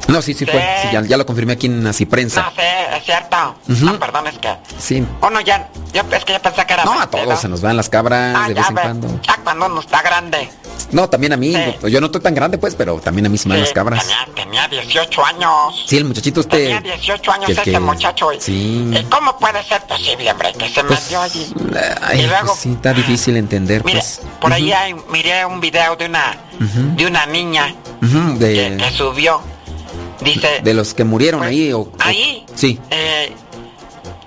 No, 0.08 0.22
sí, 0.22 0.34
sí 0.34 0.44
Sí. 0.44 0.50
fue. 0.50 0.60
Sí, 0.82 0.88
ya, 0.92 1.02
ya 1.02 1.16
lo 1.16 1.26
confirmé 1.26 1.54
aquí 1.54 1.66
en 1.66 1.84
Así 1.86 2.06
Prensa. 2.06 2.42
No 2.42 2.50
sé, 2.54 2.96
es 2.96 3.04
cierto. 3.04 3.56
Ujú. 3.68 3.84
No, 3.86 3.98
perdón, 3.98 4.28
es 4.28 4.38
que... 4.38 4.56
Sí. 4.78 5.04
Uno 5.20 5.40
ya... 5.40 5.68
Yo, 5.92 6.02
es 6.12 6.24
que 6.24 6.32
yo 6.34 6.40
pensé 6.40 6.64
que 6.64 6.74
era... 6.74 6.84
No, 6.84 6.92
a 6.92 7.06
22. 7.06 7.24
todos 7.24 7.40
se 7.40 7.48
nos 7.48 7.60
van 7.60 7.76
las 7.76 7.88
cabras 7.88 8.36
Ah, 8.38 8.46
de 8.48 8.54
ya 8.54 8.60
vez 8.60 8.68
en 8.70 8.76
cuando. 8.76 9.20
Ya 9.22 9.36
cuando 9.42 9.66
uno 9.66 9.80
está 9.80 10.02
grande. 10.02 10.48
No, 10.92 11.08
también 11.08 11.32
a 11.32 11.36
mí. 11.36 11.54
Sí. 11.56 11.90
Yo 11.90 12.00
no 12.00 12.06
estoy 12.06 12.20
tan 12.20 12.34
grande, 12.34 12.58
pues, 12.58 12.76
pero 12.76 13.00
también 13.00 13.26
a 13.26 13.28
mí 13.28 13.36
se 13.38 13.48
me 13.48 13.54
van 13.56 13.64
Sí, 13.64 13.68
las 13.68 13.72
cabras. 13.74 14.06
Tenía, 14.34 14.68
tenía 14.68 14.68
18 14.68 15.24
años. 15.24 15.84
Sí, 15.88 15.96
el 15.96 16.04
muchachito 16.04 16.40
este. 16.40 16.56
Tenía 16.58 16.80
18 16.80 17.32
años 17.32 17.48
ese 17.50 17.62
que- 17.62 17.80
muchacho. 17.80 18.32
y- 18.32 18.40
Sí. 18.40 18.90
¿Y 18.92 19.02
cómo 19.04 19.36
puede 19.38 19.64
ser 19.64 19.82
posible, 19.86 20.25
hombre, 20.30 20.52
que 20.58 20.68
se 20.68 20.84
Pues, 20.84 21.02
metió 21.02 21.20
allí? 21.20 21.54
ay, 22.02 22.20
Y 22.20 22.26
luego- 22.26 22.46
pues 22.48 22.58
sí, 22.60 22.72
está 22.72 22.92
difícil 22.92 23.36
entender, 23.36 23.84
Mire, 23.84 23.98
pues. 24.00 24.20
por 24.40 24.52
ahí 24.52 24.70
Ujú, 24.72 24.78
hay- 24.80 24.94
miré 25.10 25.44
un 25.46 25.60
video 25.60 25.96
de 25.96 26.06
una 26.06 26.36
Ujú. 26.60 26.96
de 26.96 27.06
una 27.06 27.26
niña 27.26 27.74
ujú, 28.02 28.38
que, 28.38 28.44
de, 28.46 28.76
que 28.76 28.90
subió. 28.90 29.40
Dice... 30.20 30.60
de 30.62 30.74
los 30.74 30.94
que 30.94 31.04
murieron 31.04 31.40
pues, 31.40 31.50
ahí. 31.50 31.72
O, 31.72 31.80
o- 31.80 31.92
ahí. 32.00 32.44
Sí. 32.54 32.80
eh, 32.90 33.32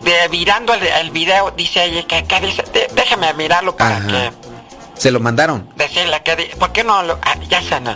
de, 0.02 0.30
mirando 0.30 0.74
el, 0.74 0.84
el 0.86 1.12
video, 1.12 1.52
dice 1.52 1.84
ella 1.86 2.06
que, 2.08 2.24
que 2.24 2.40
dice... 2.42 2.64
de- 2.74 2.90
déjeme 2.96 3.34
mirarlo 3.34 3.76
para 3.76 3.98
Ajá. 3.98 4.08
que... 4.08 4.32
Se 4.98 5.12
lo 5.12 5.20
mandaron. 5.22 5.68
decirle 5.78 6.22
que 6.24 6.56
¿por 6.60 6.72
qué 6.74 6.84
no 6.84 7.02
lo, 7.04 7.18
ah, 7.22 7.36
ya 7.50 7.62
se, 7.62 7.80
no- 7.80 7.96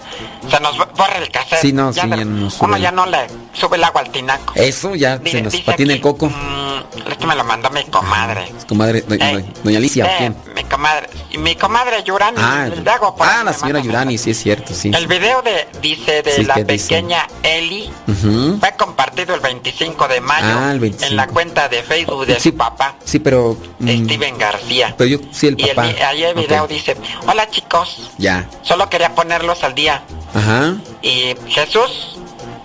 se 0.49 0.60
nos 0.62 0.78
borra 0.78 1.18
el 1.18 1.30
cassette 1.30 1.60
Sí, 1.60 1.74
no, 1.74 1.91
sí, 1.93 1.99
de- 2.01 2.08
ya 2.10 2.16
no 2.26 2.49
uno 2.62 2.78
ya 2.78 2.91
no 2.91 3.06
le 3.06 3.28
sube 3.54 3.78
el 3.78 3.84
agua 3.84 4.01
al 4.01 4.10
tinaco 4.12 4.54
Eso 4.56 4.95
ya 4.95 5.20
se 5.24 5.41
nos 5.41 5.56
patina 5.62 5.93
el 5.93 6.01
coco. 6.01 6.30
mm, 6.30 7.10
esto 7.12 7.26
me 7.28 7.36
lo 7.36 7.43
mandó 7.43 7.70
mi 7.70 7.84
comadre 7.86 8.51
Es 8.58 8.66
comadre, 8.66 9.01
do- 9.01 9.16
Eh, 9.16 9.45
doña 9.64 9.78
Alicia, 9.78 10.06
¿o 10.06 10.08
eh, 10.08 10.16
quién? 10.18 10.36
mi 10.56 10.64
comadre 10.66 11.10
y 11.32 11.38
mi 11.38 11.56
comadre 11.56 12.04
Yurani 12.04 12.38
Ah, 12.39 12.68
por 13.16 13.28
ah, 13.28 13.43
la 13.43 13.54
señora 13.54 13.80
Yurani, 13.80 14.18
sí 14.18 14.32
es 14.32 14.41
cierto, 14.41 14.74
sí. 14.74 14.91
el 14.93 15.08
video 15.08 15.41
de 15.41 15.68
dice 15.82 16.22
de 16.22 16.32
Sí, 16.32 16.43
la 16.45 16.56
¿qué 16.56 16.64
dice? 16.66 16.89
pequeña 16.95 17.28
Eli 17.41 17.89
Ujú. 18.08 18.58
fue 18.60 18.72
compartido 18.78 19.34
el 19.36 19.41
25 19.41 20.08
de 20.08 20.22
mayo 20.22 20.45
Ah, 20.47 20.72
el 20.72 20.80
25. 20.80 21.10
en 21.12 21.16
la 21.16 21.28
cuenta 21.28 21.70
de 21.70 21.84
Facebook 21.84 22.26
de 22.26 22.39
Sí, 22.39 22.49
su 22.51 22.58
papá 22.58 22.95
Sí, 23.04 23.20
pero. 23.20 23.58
mm, 23.80 24.06
Steven 24.06 24.38
García 24.38 24.93
Pero 24.97 25.10
yo, 25.10 25.18
sí, 25.32 25.47
el 25.47 25.60
y 25.60 25.70
el, 25.70 25.76
papá. 25.76 25.88
vi- 25.89 26.01
ahí 26.01 26.24
el 26.24 26.36
video 26.36 26.68
dice 26.68 26.95
hola 27.28 27.49
chicos 27.49 28.12
Ya. 28.18 28.47
Solo 28.62 28.89
quería 28.89 29.14
ponerlos 29.16 29.64
al 29.64 29.74
día. 29.76 30.04
Ajá. 30.34 30.76
Y 31.01 31.36
Jesús 31.49 32.18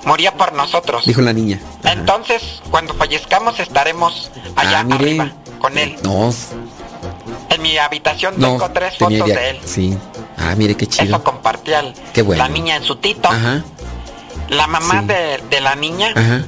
murió 0.05 0.33
por 0.35 0.53
nosotros. 0.53 1.05
Dijo 1.07 1.21
la 1.23 1.33
niña. 1.33 1.61
Ajá. 1.83 1.93
Entonces, 1.93 2.63
cuando 2.71 2.95
fallezcamos 2.95 3.59
estaremos 3.61 4.31
allá 4.57 4.85
Ah, 4.89 4.95
arriba 4.95 5.33
con 5.61 5.77
él. 5.79 5.97
No, 6.03 6.33
En 7.51 7.63
mi 7.63 7.77
habitación 7.79 8.35
no. 8.39 8.49
tengo 8.53 8.71
tres 8.71 8.97
fotos 8.99 9.15
idea- 9.29 9.39
de 9.39 9.51
él. 9.51 9.61
Sí. 9.65 9.97
Ah, 10.37 10.55
mire 10.57 10.77
qué 10.77 10.87
chido. 10.87 11.17
Eso 11.17 11.25
compartía 11.25 11.81
el- 11.81 11.95
Qué 12.13 12.23
bueno. 12.23 12.43
la 12.43 12.49
niña 12.49 12.77
en 12.77 12.85
su 12.85 12.97
tito. 12.97 13.29
Ajá. 13.29 13.63
La 14.51 14.67
mamá 14.67 15.01
Sí. 15.01 15.07
de, 15.09 15.43
de 15.51 15.61
la 15.61 15.75
niña, 15.75 16.13
Ajá. 16.15 16.45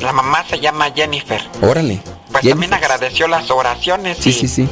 la 0.00 0.12
mamá 0.12 0.44
se 0.48 0.58
llama 0.60 0.90
Jennifer. 0.94 1.42
Órale. 1.62 2.00
Pues 2.32 2.48
también 2.48 2.72
agradeció 2.74 3.28
las 3.28 3.50
oraciones 3.50 4.18
Sí, 4.18 4.30
y 4.30 4.32
sí, 4.32 4.48
sí. 4.48 4.68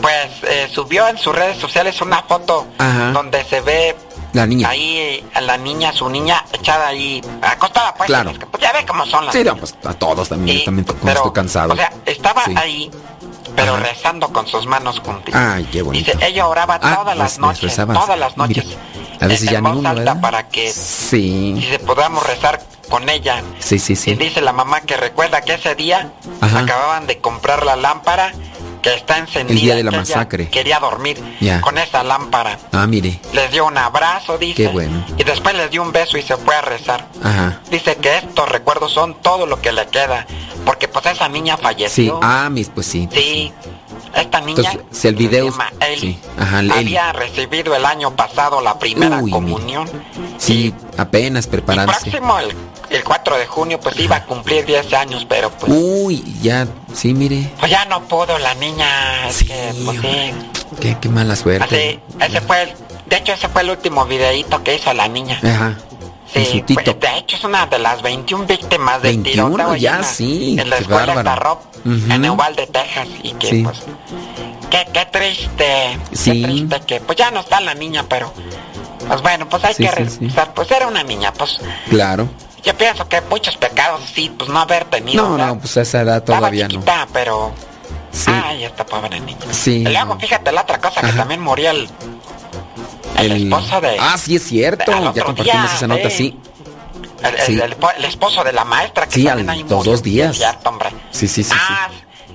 pues 0.00 0.28
eh, 0.48 0.68
subió 0.72 1.06
en 1.08 1.18
sus 1.18 1.34
redes 1.34 1.58
sociales 1.58 2.00
una 2.00 2.22
foto 2.22 2.66
Ajá. 2.78 3.10
donde 3.12 3.44
se 3.44 3.60
ve 3.60 3.96
La 4.32 4.46
niña. 4.46 4.68
ahí 4.70 4.96
eh, 4.98 5.24
a 5.34 5.40
la 5.42 5.56
niña, 5.58 5.92
su 5.92 6.08
niña 6.08 6.44
echada 6.52 6.88
ahí, 6.88 7.20
acostada 7.42 7.94
pues. 7.94 8.06
Claro. 8.06 8.32
pues 8.50 8.62
ya 8.62 8.72
ve 8.72 8.84
cómo 8.86 9.04
son 9.06 9.26
las 9.26 9.34
Sí, 9.34 9.44
no, 9.44 9.56
pues 9.56 9.74
a 9.84 9.92
todos 9.94 10.28
también. 10.28 10.64
También 10.64 10.86
pero, 11.02 11.16
estoy 11.16 11.32
cansado. 11.32 11.74
O 11.74 11.76
sea, 11.76 11.92
estaba 12.06 12.44
Sí. 12.46 12.54
ahí, 12.56 12.90
pero 13.54 13.74
Ajá. 13.74 13.82
rezando 13.84 14.32
con 14.32 14.46
sus 14.46 14.66
manos 14.66 15.00
juntitas. 15.00 15.40
Ay, 15.56 15.64
qué 15.70 15.82
bonito. 15.82 16.12
Dice, 16.12 16.26
ella 16.26 16.46
oraba 16.46 16.78
Ah, 16.82 16.96
todas 16.96 17.16
las 17.16 17.38
noches, 17.38 17.74
todas 17.76 18.18
las 18.18 18.36
noches. 18.36 18.64
Mira, 18.64 18.78
a 19.20 19.26
veces 19.26 19.46
en 19.48 19.52
ya 19.54 19.60
ni 19.60 19.68
voz 19.68 19.76
uno, 19.78 19.88
alta 19.90 20.00
¿verdad? 20.14 20.20
para 20.20 20.48
que 20.48 20.72
Sí. 20.72 21.52
dice, 21.54 21.78
podamos 21.80 22.26
rezar 22.26 22.62
con 22.88 23.08
ella. 23.08 23.42
Sí, 23.58 23.78
sí, 23.78 23.94
sí. 23.96 24.12
Y 24.12 24.14
dice 24.14 24.40
la 24.40 24.52
mamá 24.52 24.80
que 24.80 24.96
recuerda 24.96 25.42
que 25.42 25.54
ese 25.54 25.74
día 25.74 26.10
Ajá. 26.40 26.60
acababan 26.60 27.06
de 27.06 27.18
comprar 27.20 27.64
la 27.64 27.76
lámpara 27.76 28.32
que 28.82 28.92
está 28.94 29.18
encendida. 29.18 29.54
El 29.54 29.60
día 29.60 29.74
de 29.76 29.84
la 29.84 29.90
masacre. 29.92 30.48
Quería 30.50 30.78
dormir 30.80 31.22
Ya. 31.40 31.60
con 31.60 31.78
esa 31.78 32.02
lámpara. 32.02 32.58
Ah, 32.72 32.86
mire. 32.86 33.20
Les 33.32 33.50
dio 33.52 33.66
un 33.66 33.78
abrazo, 33.78 34.36
dice. 34.38 34.54
Qué 34.54 34.68
bueno. 34.68 35.04
Y 35.16 35.24
después 35.24 35.54
les 35.54 35.70
dio 35.70 35.82
un 35.82 35.92
beso 35.92 36.18
y 36.18 36.22
se 36.22 36.36
fue 36.36 36.54
a 36.54 36.60
rezar. 36.60 37.06
Ajá. 37.22 37.60
Dice 37.70 37.96
que 37.96 38.18
estos 38.18 38.48
recuerdos 38.48 38.92
son 38.92 39.14
todo 39.22 39.46
lo 39.46 39.60
que 39.60 39.72
le 39.72 39.86
queda. 39.86 40.26
Porque 40.66 40.88
pues 40.88 41.06
esa 41.06 41.28
niña 41.28 41.56
Sí. 41.56 41.62
falleció. 41.62 42.20
Ah, 42.22 42.48
mis, 42.50 42.68
pues 42.68 42.86
sí. 42.86 43.08
Sí. 43.12 43.52
Esta 44.14 44.40
niña 44.40 44.70
Entonces, 44.72 44.80
si 45.00 45.08
el 45.08 45.14
video- 45.16 45.46
se 45.46 45.50
llama 45.52 45.72
Eli, 45.80 46.00
sí. 46.00 46.18
Ajá, 46.38 46.60
el 46.60 46.70
Eli. 46.70 46.78
había 46.96 47.12
recibido 47.12 47.74
el 47.74 47.86
año 47.86 48.14
pasado 48.14 48.60
la 48.60 48.78
primera 48.78 49.16
Uy, 49.18 49.24
mire. 49.24 49.32
comunión. 49.32 49.90
Sí, 50.38 50.74
apenas 50.98 51.46
Y 51.46 51.48
preparándose. 51.48 52.10
próximo, 52.10 52.38
el, 52.38 52.54
el 52.94 53.04
4 53.04 53.36
de 53.38 53.46
junio, 53.46 53.80
pues 53.80 53.98
iba 53.98 54.16
a 54.16 54.24
cumplir 54.24 54.64
10 54.66 54.92
años, 54.94 55.26
pero 55.28 55.50
pues, 55.50 55.72
Uy, 55.74 56.22
ya, 56.42 56.66
sí, 56.94 57.12
mire. 57.14 57.50
pues 57.58 57.70
ya 57.70 57.84
no 57.86 58.02
pudo 58.04 58.38
la 58.38 58.54
niña. 58.54 59.28
Es 59.28 59.36
Sí, 59.36 59.44
que, 59.46 59.72
pues 59.84 59.98
sí. 60.00 60.32
Qué, 60.80 60.96
qué 61.00 61.08
mala 61.08 61.36
suerte. 61.36 61.64
Así, 62.18 62.24
ese 62.24 62.40
fue 62.42 62.62
el, 62.62 62.72
de 63.06 63.16
hecho, 63.16 63.32
ese 63.32 63.48
fue 63.48 63.62
el 63.62 63.70
último 63.70 64.04
videíto 64.06 64.62
que 64.62 64.74
hizo 64.76 64.92
la 64.92 65.08
niña. 65.08 65.38
Ajá. 65.42 65.76
Sí, 66.32 66.64
pues, 66.72 66.86
de 66.98 67.18
hecho 67.18 67.36
es 67.36 67.44
una 67.44 67.66
de 67.66 67.78
las 67.78 68.00
21 68.00 68.46
víctimas 68.46 69.02
del 69.02 69.16
21 69.18 69.50
tiroteo 69.54 69.76
ya, 69.76 69.96
en 69.96 70.00
la- 70.00 70.06
sí, 70.06 70.56
en 70.58 70.70
la 70.70 70.76
escuela 70.78 71.06
bárbaro. 71.14 71.20
Starrop, 71.20 71.60
Ujú. 71.84 72.12
en 72.12 72.30
Uvalde, 72.30 72.66
Texas, 72.68 73.08
y 73.22 73.32
que 73.32 73.46
Sí. 73.48 73.62
pues, 73.62 73.82
qué, 74.70 74.86
qué 74.94 75.06
triste, 75.12 75.98
Sí. 76.12 76.40
qué 76.40 76.48
triste 76.48 76.80
que, 76.86 77.00
pues 77.00 77.18
ya 77.18 77.30
no 77.30 77.40
está 77.40 77.60
la 77.60 77.74
niña, 77.74 78.06
pero, 78.08 78.32
pues 79.06 79.20
bueno, 79.20 79.46
pues 79.46 79.62
hay 79.64 79.74
Sí, 79.74 79.84
que 79.84 79.90
rezar, 79.90 80.54
pues 80.54 80.70
era 80.70 80.86
una 80.88 81.02
niña, 81.02 81.34
pues, 81.34 81.58
Claro. 81.90 82.30
Yo 82.62 82.76
pienso 82.76 83.08
que 83.08 83.20
muchos 83.22 83.56
pecados, 83.56 84.00
sí, 84.14 84.32
pues 84.36 84.48
no 84.50 84.60
haber 84.60 84.84
tenido, 84.86 85.22
No, 85.28 85.38
no, 85.38 85.58
pues 85.58 85.76
a 85.76 85.82
esa 85.82 86.02
edad 86.02 86.22
todavía 86.22 86.64
no. 86.64 86.70
chiquita, 86.70 87.06
pero, 87.12 87.52
Sí. 88.12 88.30
ay, 88.30 88.64
esta 88.64 88.84
pobre 88.86 89.18
niña. 89.20 89.38
Sí. 89.50 89.76
Y 89.78 89.84
luego, 89.88 90.18
fíjate, 90.18 90.52
la 90.52 90.62
otra 90.62 90.78
cosa, 90.80 91.00
que 91.00 91.08
Ajá. 91.08 91.18
también 91.18 91.40
murió 91.40 91.70
el, 91.70 91.88
el, 93.18 93.32
esposo 93.32 93.80
de... 93.80 93.96
Ah, 94.00 94.16
sí, 94.18 94.36
es 94.36 94.44
cierto. 94.44 94.84
Ya 95.14 95.24
compartimos 95.24 95.44
día, 95.44 95.70
esa 95.74 95.86
nota, 95.86 96.10
sí. 96.10 96.16
sí. 96.16 96.38
El, 97.22 97.34
el- 97.36 97.40
Sí. 97.46 97.60
el 97.60 97.76
po- 97.76 97.90
el 97.96 98.04
esposo 98.04 98.42
de 98.42 98.52
la 98.52 98.64
maestra 98.64 99.06
que 99.06 99.14
Sí, 99.14 99.28
al- 99.28 99.48
ahí 99.48 99.60
los 99.62 99.70
murió. 99.70 99.92
dos 99.92 100.02
días. 100.02 100.36
Cierto, 100.36 100.68
hombre. 100.68 100.90
Sí, 101.12 101.28
sí, 101.28 101.44
sí, 101.44 101.52
Ah, 101.54 101.88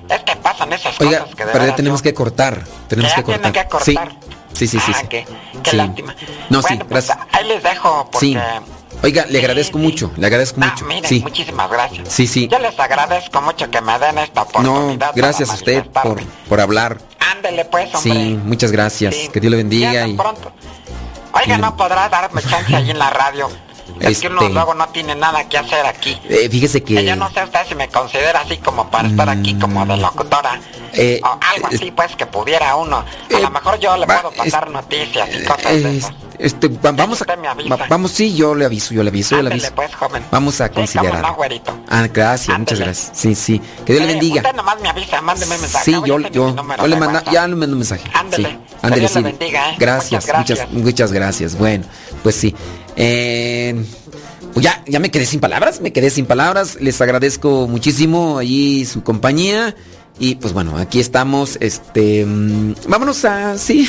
es 0.08 0.20
que 0.20 0.34
pasan 0.36 0.72
esas 0.72 0.98
Oiga, 1.00 1.20
cosas 1.20 1.34
que 1.34 1.44
de 1.44 1.52
pero 1.52 1.66
ya 1.66 1.76
tenemos 1.76 2.00
que 2.00 2.14
cortar. 2.14 2.64
Tenemos 2.88 3.12
que 3.12 3.22
cortar. 3.22 3.52
que 3.52 3.66
cortar. 3.66 4.12
Sí, 4.54 4.66
sí, 4.66 4.78
sí, 4.78 4.80
sí. 4.80 4.92
Ah, 4.94 4.98
sí. 5.02 5.06
qué, 5.08 5.26
qué 5.62 5.70
Sí. 5.72 5.76
lástima. 5.76 6.14
No, 6.48 6.62
bueno, 6.62 6.68
sí, 6.78 6.84
pues, 6.88 7.06
gracias. 7.06 7.18
ahí 7.32 7.44
les 7.48 7.62
dejo 7.62 8.08
porque... 8.10 8.40
Oiga, 9.02 9.26
le 9.28 9.38
agradezco 9.38 9.78
sí. 9.78 9.84
mucho, 9.84 10.10
le 10.16 10.26
agradezco 10.26 10.60
Ah, 10.62 10.70
mucho. 10.72 10.84
miren, 10.86 11.04
Sí. 11.08 11.20
muchísimas 11.20 11.70
gracias. 11.70 12.08
Sí, 12.12 12.26
sí. 12.26 12.48
Yo 12.48 12.58
les 12.58 12.78
agradezco 12.78 13.40
mucho 13.40 13.70
que 13.70 13.80
me 13.80 13.98
den 13.98 14.18
esta 14.18 14.42
No, 14.42 14.48
oportunidad. 14.74 15.12
gracias 15.14 15.50
a 15.50 15.54
usted 15.54 15.84
por, 15.86 16.20
por 16.48 16.60
hablar. 16.60 16.98
Ándele 17.36 17.64
pues, 17.66 17.94
hombre. 17.94 18.12
Sí, 18.12 18.40
muchas 18.44 18.72
gracias. 18.72 19.14
Sí. 19.14 19.28
Que 19.32 19.40
Dios 19.40 19.50
le 19.52 19.56
bendiga. 19.58 20.06
Y... 20.06 20.14
pronto. 20.16 20.50
Oiga, 21.32 21.58
no 21.58 21.76
podrá 21.76 22.08
darme 22.08 22.42
chance 22.42 22.74
ahí 22.74 22.90
en 22.90 22.98
la 22.98 23.10
radio. 23.10 23.48
Es 24.00 24.20
que 24.20 24.26
uno 24.28 24.42
Este- 24.42 24.52
luego 24.52 24.74
no 24.74 24.86
tiene 24.88 25.14
nada 25.14 25.48
que 25.48 25.56
hacer 25.56 25.84
aquí. 25.86 26.20
Eh, 26.28 26.48
fíjese 26.50 26.82
que... 26.82 27.02
Yo 27.04 27.16
no 27.16 27.30
sé 27.30 27.42
usted 27.42 27.60
si 27.68 27.74
me 27.74 27.88
considera 27.88 28.40
así 28.40 28.58
como 28.58 28.90
para 28.90 29.08
estar 29.08 29.28
aquí 29.30 29.54
como 29.58 29.86
de 29.86 29.96
locutora. 29.96 30.60
Eh, 30.92 31.20
o 31.24 31.26
algo 31.54 31.68
así 31.68 31.90
pues 31.92 32.14
que 32.14 32.26
pudiera 32.26 32.76
uno. 32.76 32.98
A 32.98 33.04
eh, 33.30 33.40
lo 33.40 33.50
mejor 33.50 33.78
yo 33.80 33.96
le 33.96 34.06
puedo 34.06 34.30
pasar 34.32 34.68
noticias 34.70 35.28
y 35.34 35.44
cosas 35.44 35.82
de 35.82 35.96
esas. 35.96 36.12
Este, 36.38 36.68
va- 36.68 36.92
vamos 36.92 37.20
a, 37.22 37.24
va- 37.26 37.86
vamos, 37.88 38.10
sí, 38.12 38.34
yo 38.34 38.54
le 38.54 38.64
aviso, 38.64 38.94
yo 38.94 39.02
le 39.02 39.10
aviso, 39.10 39.36
yo 39.36 39.42
le 39.42 39.50
aviso. 39.50 39.72
pues, 39.74 39.94
joven. 39.94 40.22
Vamos 40.30 40.60
a 40.60 40.68
considerar. 40.70 41.22
no. 41.22 41.36
Ah, 41.88 42.06
gracias, 42.12 42.58
muchas 42.58 42.78
gracias. 42.80 43.10
Sí, 43.14 43.34
sí. 43.34 43.60
Que 43.84 43.94
Dios 43.94 44.06
le 44.06 44.12
bendiga. 44.12 44.36
Usted 44.42 44.54
nomás 44.54 44.80
me 44.80 44.88
avisa, 44.88 45.20
mándeme 45.22 45.58
mensaje. 45.58 45.84
Sí, 45.84 45.92
yo, 45.92 46.18
yo, 46.18 46.18
yo 46.30 46.86
le 46.86 46.96
WhatsApp. 46.96 47.32
ya 47.32 47.46
le 47.48 47.56
mando 47.56 47.74
un 47.74 47.78
mensaje. 47.80 48.02
Ándele. 48.14 48.48
Sí, 48.48 48.54
Que 48.56 48.76
ándele, 48.86 49.00
Dios 49.00 49.14
le 49.14 49.18
sí. 49.20 49.24
bendiga, 49.24 49.70
¿eh? 49.70 49.76
Gracias, 49.78 50.24
Muchas 50.26 50.38
muchas, 50.38 50.56
gracias. 50.58 50.82
muchas 50.84 51.12
gracias. 51.12 51.58
Bueno, 51.58 51.84
pues 52.22 52.34
sí. 52.34 52.54
Eh, 52.96 53.84
pues 54.54 54.64
ya, 54.64 54.82
ya 54.86 54.98
me 54.98 55.10
quedé 55.10 55.26
sin 55.26 55.40
palabras, 55.40 55.80
me 55.80 55.92
quedé 55.92 56.10
sin 56.10 56.26
palabras. 56.26 56.76
Les 56.80 57.00
agradezco 57.00 57.66
muchísimo 57.68 58.38
allí 58.38 58.84
su 58.86 59.02
compañía. 59.02 59.74
Y 60.18 60.34
pues 60.36 60.52
bueno, 60.52 60.76
aquí 60.76 61.00
estamos. 61.00 61.56
Este, 61.60 62.24
mm, 62.24 62.74
vámonos 62.88 63.24
a, 63.24 63.56
sí, 63.56 63.88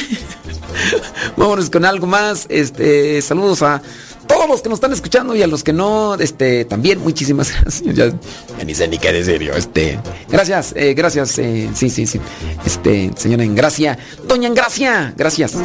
vámonos 1.38 1.70
con 1.70 1.86
algo 1.86 2.08
más. 2.08 2.46
Este, 2.50 3.22
saludos 3.22 3.62
a 3.62 3.82
todos 4.28 4.48
los 4.48 4.62
que 4.62 4.70
nos 4.70 4.78
están 4.78 4.94
escuchando 4.94 5.36
y 5.36 5.42
a 5.42 5.48
los 5.48 5.64
que 5.64 5.74
no, 5.74 6.14
este, 6.16 6.64
también, 6.66 7.00
muchísimas 7.00 7.52
gracias. 7.84 8.14
Ni 8.66 8.76
sé 8.76 8.88
ni 8.88 9.00
qué 9.00 9.12
decir 9.12 9.42
yo, 9.42 9.54
este. 9.54 10.00
Gracias, 10.30 10.74
eh, 10.76 10.94
gracias, 10.94 11.40
eh, 11.40 11.70
sí, 11.74 11.90
sí, 11.90 12.06
sí. 12.06 12.20
Este, 12.66 13.12
señora 13.16 13.44
Engracia. 13.44 13.98
Doña 14.28 14.48
Engracia, 14.48 15.14
gracias. 15.18 15.56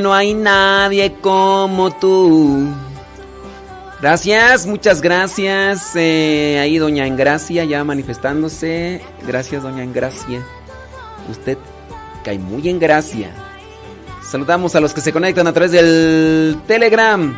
No 0.00 0.14
hay 0.14 0.34
nadie 0.34 1.14
como 1.20 1.90
tú. 1.90 2.68
Gracias, 4.00 4.66
muchas 4.66 5.00
gracias. 5.00 5.96
Eh, 5.96 6.58
ahí 6.60 6.78
doña 6.78 7.06
Engracia 7.06 7.64
ya 7.64 7.82
manifestándose. 7.82 9.00
Gracias, 9.26 9.62
doña 9.62 9.82
Engracia. 9.82 10.42
Usted 11.28 11.58
cae 12.22 12.38
muy 12.38 12.68
en 12.68 12.78
gracia. 12.78 13.30
Saludamos 14.22 14.76
a 14.76 14.80
los 14.80 14.92
que 14.92 15.00
se 15.00 15.12
conectan 15.12 15.46
a 15.46 15.52
través 15.52 15.72
del 15.72 16.60
Telegram. 16.66 17.36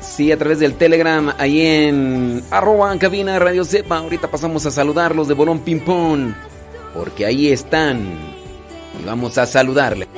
Sí, 0.00 0.30
a 0.30 0.38
través 0.38 0.58
del 0.58 0.74
Telegram, 0.74 1.34
ahí 1.38 1.60
en 1.62 2.44
arroba 2.50 2.96
cabina 2.98 3.38
Radio 3.38 3.64
Cepa. 3.64 3.98
Ahorita 3.98 4.30
pasamos 4.30 4.64
a 4.66 4.70
saludarlos 4.70 5.26
de 5.26 5.34
Bolón 5.34 5.60
Pimpón, 5.60 6.36
porque 6.94 7.26
ahí 7.26 7.50
están. 7.50 8.00
Y 9.00 9.04
vamos 9.04 9.38
a 9.38 9.46
saludarle. 9.46 10.11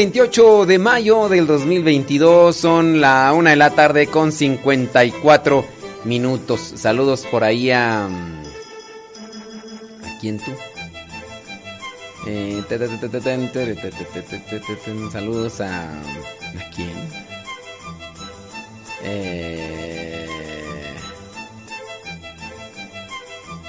28 0.00 0.64
de 0.64 0.78
mayo 0.78 1.28
del 1.28 1.46
2022 1.46 2.56
son 2.56 3.02
la 3.02 3.34
una 3.34 3.50
de 3.50 3.56
la 3.56 3.68
tarde 3.74 4.06
con 4.06 4.32
54 4.32 5.62
minutos. 6.04 6.72
Saludos 6.76 7.26
por 7.30 7.44
ahí 7.44 7.70
a... 7.70 8.06
¿A 8.06 8.08
quién 10.18 10.38
tú? 10.38 10.52
saludos 15.12 15.60
a... 15.60 15.90
¿A 15.90 16.70
quién? 16.74 16.94
Eh, 19.02 20.26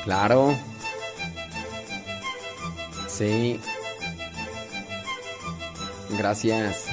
claro. 0.06 0.58
Sí. 3.10 3.60
Gracias. 6.18 6.86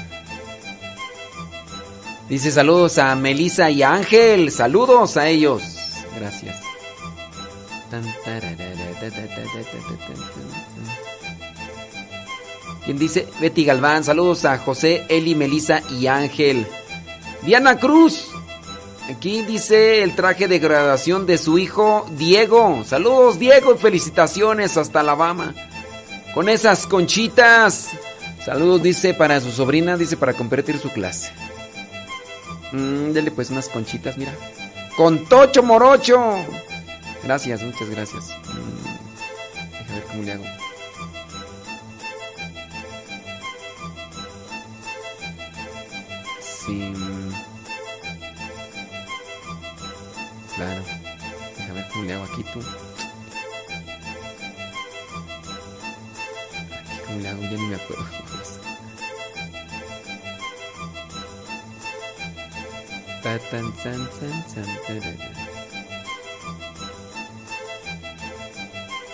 Dice 2.29 2.51
saludos 2.51 2.99
a 2.99 3.15
Melissa 3.15 3.71
y 3.71 3.83
Ángel. 3.83 4.51
Saludos 4.53 5.17
a 5.17 5.29
ellos. 5.29 5.63
Gracias. 6.19 6.57
¿Quién 12.85 12.99
dice? 12.99 13.27
Betty 13.41 13.65
Galván. 13.65 14.05
Saludos 14.05 14.45
a 14.45 14.59
José, 14.59 15.07
Eli, 15.09 15.35
Melissa 15.35 15.83
y 15.91 16.07
Ángel. 16.07 16.67
Diana 17.43 17.79
Cruz. 17.79 18.31
Aquí 19.09 19.43
dice 19.43 20.03
el 20.03 20.15
traje 20.15 20.49
de 20.49 20.59
graduación 20.59 21.25
de 21.25 21.39
su 21.39 21.59
hijo 21.59 22.07
Diego. 22.19 22.85
Saludos 22.85 23.39
Diego 23.39 23.75
felicitaciones 23.79 24.77
hasta 24.77 25.01
Alabama. 25.01 25.55
Con 26.35 26.51
esas 26.51 26.87
conchitas. 26.87 27.89
Saludos, 28.49 28.83
dice, 28.83 29.13
para 29.13 29.43
su 29.43 29.53
sobrina, 29.53 29.99
dice, 29.99 30.17
para 30.17 30.33
compartir 30.33 30.79
su 30.79 30.89
clase. 30.89 31.31
Mm, 32.73 33.13
dele 33.13 33.31
pues 33.31 33.51
unas 33.51 33.69
conchitas, 33.69 34.17
mira. 34.17 34.33
Con 34.97 35.27
Tocho 35.27 35.63
Morocho. 35.63 36.19
Gracias, 37.23 37.63
muchas 37.63 37.91
gracias. 37.91 38.31
Mm, 38.31 39.93
ver 39.93 40.03
cómo 40.05 40.23
le 40.23 40.33
hago. 40.33 40.45
Sí. 46.41 46.95
Claro. 50.57 50.83
Déjame 51.59 51.75
ver 51.75 51.89
cómo 51.93 52.05
le 52.05 52.15
hago 52.15 52.25
aquí 52.25 52.45
tú. 52.51 52.63
¿Cómo 57.07 57.21
le 57.21 57.29
hago? 57.29 57.43
Ya 57.43 57.51
ni 57.51 57.67
me 57.67 57.75
acuerdo. 57.75 58.28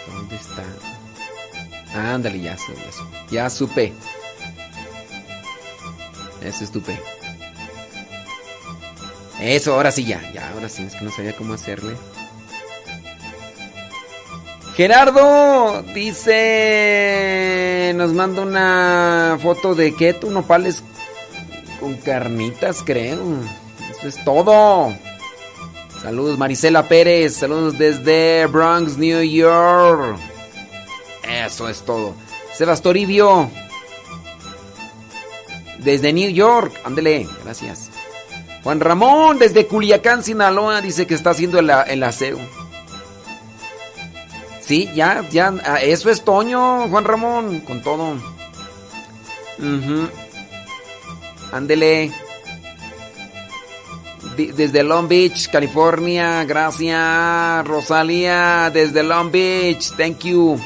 ¿Dónde 0.07 0.37
está? 0.37 0.65
Ándale, 2.13 2.41
ya, 2.41 2.57
supe, 2.57 2.81
ya 3.31 3.51
supe. 3.51 3.93
Eso 6.43 6.65
estupe. 6.65 6.99
Eso, 9.41 9.75
ahora 9.75 9.91
sí 9.91 10.05
ya. 10.05 10.21
Ya, 10.33 10.51
ahora 10.51 10.69
sí, 10.69 10.83
es 10.85 10.95
que 10.95 11.05
no 11.05 11.11
sabía 11.11 11.35
cómo 11.37 11.55
hacerle. 11.55 11.97
Gerardo 14.77 15.83
dice, 15.95 17.13
nos 17.95 18.13
manda 18.13 18.43
una 18.43 19.39
foto 19.41 19.75
de 19.77 19.95
que 19.95 20.13
tú 20.15 20.31
nopales 20.31 20.83
con 21.79 21.95
carnitas, 21.95 22.83
creo. 22.85 23.21
Es 24.05 24.23
todo. 24.23 24.95
Saludos 26.03 26.37
Marisela 26.37 26.87
Pérez, 26.87 27.37
saludos 27.37 27.79
desde 27.79 28.47
Bronx, 28.47 28.99
New 28.99 29.23
York. 29.23 30.19
Eso 31.23 31.69
es 31.69 31.83
todo. 31.83 32.15
Sebas 32.53 32.83
Toribio, 32.83 33.51
desde 35.79 36.13
New 36.13 36.31
York, 36.31 36.79
ándele, 36.85 37.27
gracias. 37.43 37.91
Juan 38.63 38.81
Ramón, 38.81 39.39
desde 39.39 39.67
Culiacán, 39.67 40.23
Sinaloa, 40.23 40.81
dice 40.81 41.07
que 41.07 41.15
está 41.15 41.31
haciendo 41.31 41.59
el, 41.59 41.71
el 41.71 42.03
aseo. 42.03 42.39
Sí, 44.61 44.91
ya, 44.95 45.27
ya, 45.31 45.55
ah, 45.65 45.81
eso 45.81 46.11
es 46.11 46.23
Toño, 46.23 46.89
Juan 46.89 47.05
Ramón, 47.05 47.61
con 47.61 47.83
todo. 47.83 48.17
Ándele. 51.53 52.13
Desde 54.37 54.83
Long 54.83 55.07
Beach, 55.07 55.49
California, 55.51 56.45
gracias. 56.45 57.67
Rosalía, 57.67 58.71
desde 58.73 59.03
Long 59.03 59.31
Beach, 59.31 59.93
thank 59.97 60.25
you. 60.25 60.59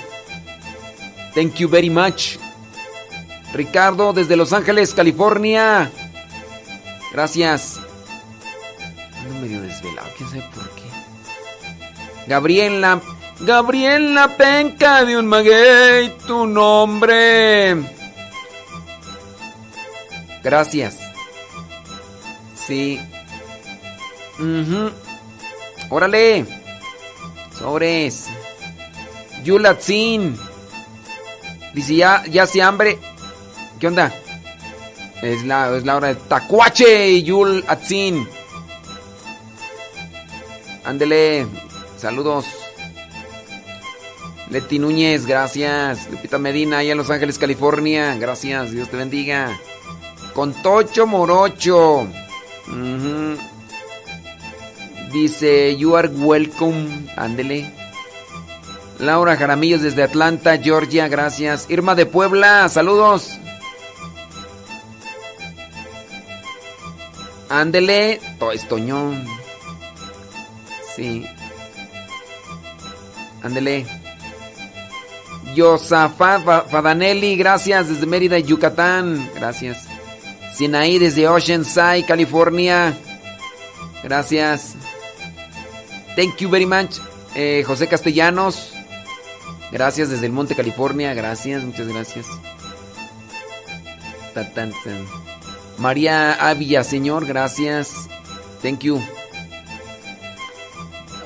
Thank 1.35 1.55
you 1.57 1.69
very 1.69 1.91
much. 1.91 2.37
Ricardo, 3.53 4.13
desde 4.13 4.37
Los 4.37 4.53
Ángeles, 4.53 4.95
California. 4.95 5.91
Gracias. 7.13 7.81
Ando 9.21 9.41
medio 9.41 9.61
desvelado, 9.61 10.09
quién 10.17 10.31
sabe 10.31 10.45
por 10.55 10.69
qué. 10.71 10.83
Gabriela 12.27 13.01
Gabriela 13.41 14.37
Penca 14.37 15.05
de 15.05 15.17
un 15.17 15.27
maguey, 15.27 16.13
tu 16.27 16.47
nombre. 16.47 17.77
Gracias. 20.43 20.99
Sí. 22.67 23.01
Órale. 25.91 26.47
Sobres. 27.59 28.27
Yulatzin. 29.45 30.37
Dice, 31.75 31.97
ya, 31.97 32.25
ya 32.27 32.47
se 32.47 32.63
hambre. 32.63 32.99
¿Qué 33.79 33.87
onda? 33.87 34.13
Es 35.23 35.45
la, 35.45 35.77
es 35.77 35.85
la 35.85 35.97
hora 35.97 36.09
de 36.09 36.15
Tacuache 36.15 37.23
Yul 37.23 37.65
Atzin. 37.67 38.29
Ándele. 40.85 41.47
Saludos. 41.97 42.47
Leti 44.51 44.79
Núñez, 44.79 45.27
gracias. 45.27 46.11
Lupita 46.11 46.39
Medina, 46.39 46.79
allá 46.79 46.93
en 46.93 46.99
Los 46.99 47.11
Ángeles, 47.11 47.39
California. 47.39 48.15
Gracias, 48.15 48.71
Dios 48.71 48.89
te 48.89 48.97
bendiga. 48.97 49.59
Con 50.33 50.55
Tocho 50.55 51.07
Morocho. 51.07 52.07
Dice, 55.13 55.77
you 55.77 55.97
are 55.97 56.09
welcome. 56.09 57.09
Ándele. 57.17 57.73
Laura 58.99 59.37
Jaramillos 59.37 59.83
desde 59.83 60.03
Atlanta, 60.03 60.59
Georgia, 60.59 61.09
gracias. 61.09 61.67
Irma 61.71 61.95
de 61.95 62.07
Puebla, 62.07 62.69
saludos. 62.69 63.39
Ándele. 67.49 68.21
Estoñón. 68.53 69.25
Sí. 70.95 71.27
Ándele. 73.43 73.87
Yosafat 75.55 76.69
Fadanelli, 76.69 77.37
gracias 77.37 77.89
desde 77.89 78.07
Mérida, 78.07 78.39
Yucatán. 78.39 79.31
Gracias. 79.35 79.87
Sinaí 80.55 80.99
desde 80.99 81.29
Oceanside, 81.29 82.05
California. 82.05 82.97
Gracias. 84.03 84.75
Thank 86.19 86.39
you 86.39 86.51
very 86.51 86.67
much. 86.67 86.99
Eh, 87.37 87.63
José 87.65 87.87
Castellanos. 87.87 88.73
Gracias 89.71 90.11
desde 90.11 90.27
el 90.27 90.33
Monte, 90.33 90.57
California. 90.57 91.15
Gracias, 91.15 91.63
muchas 91.63 91.87
gracias. 91.87 92.27
María 95.79 96.33
Avilla, 96.33 96.83
señor, 96.83 97.25
gracias. 97.25 98.09
Thank 98.63 98.81
you. 98.81 99.01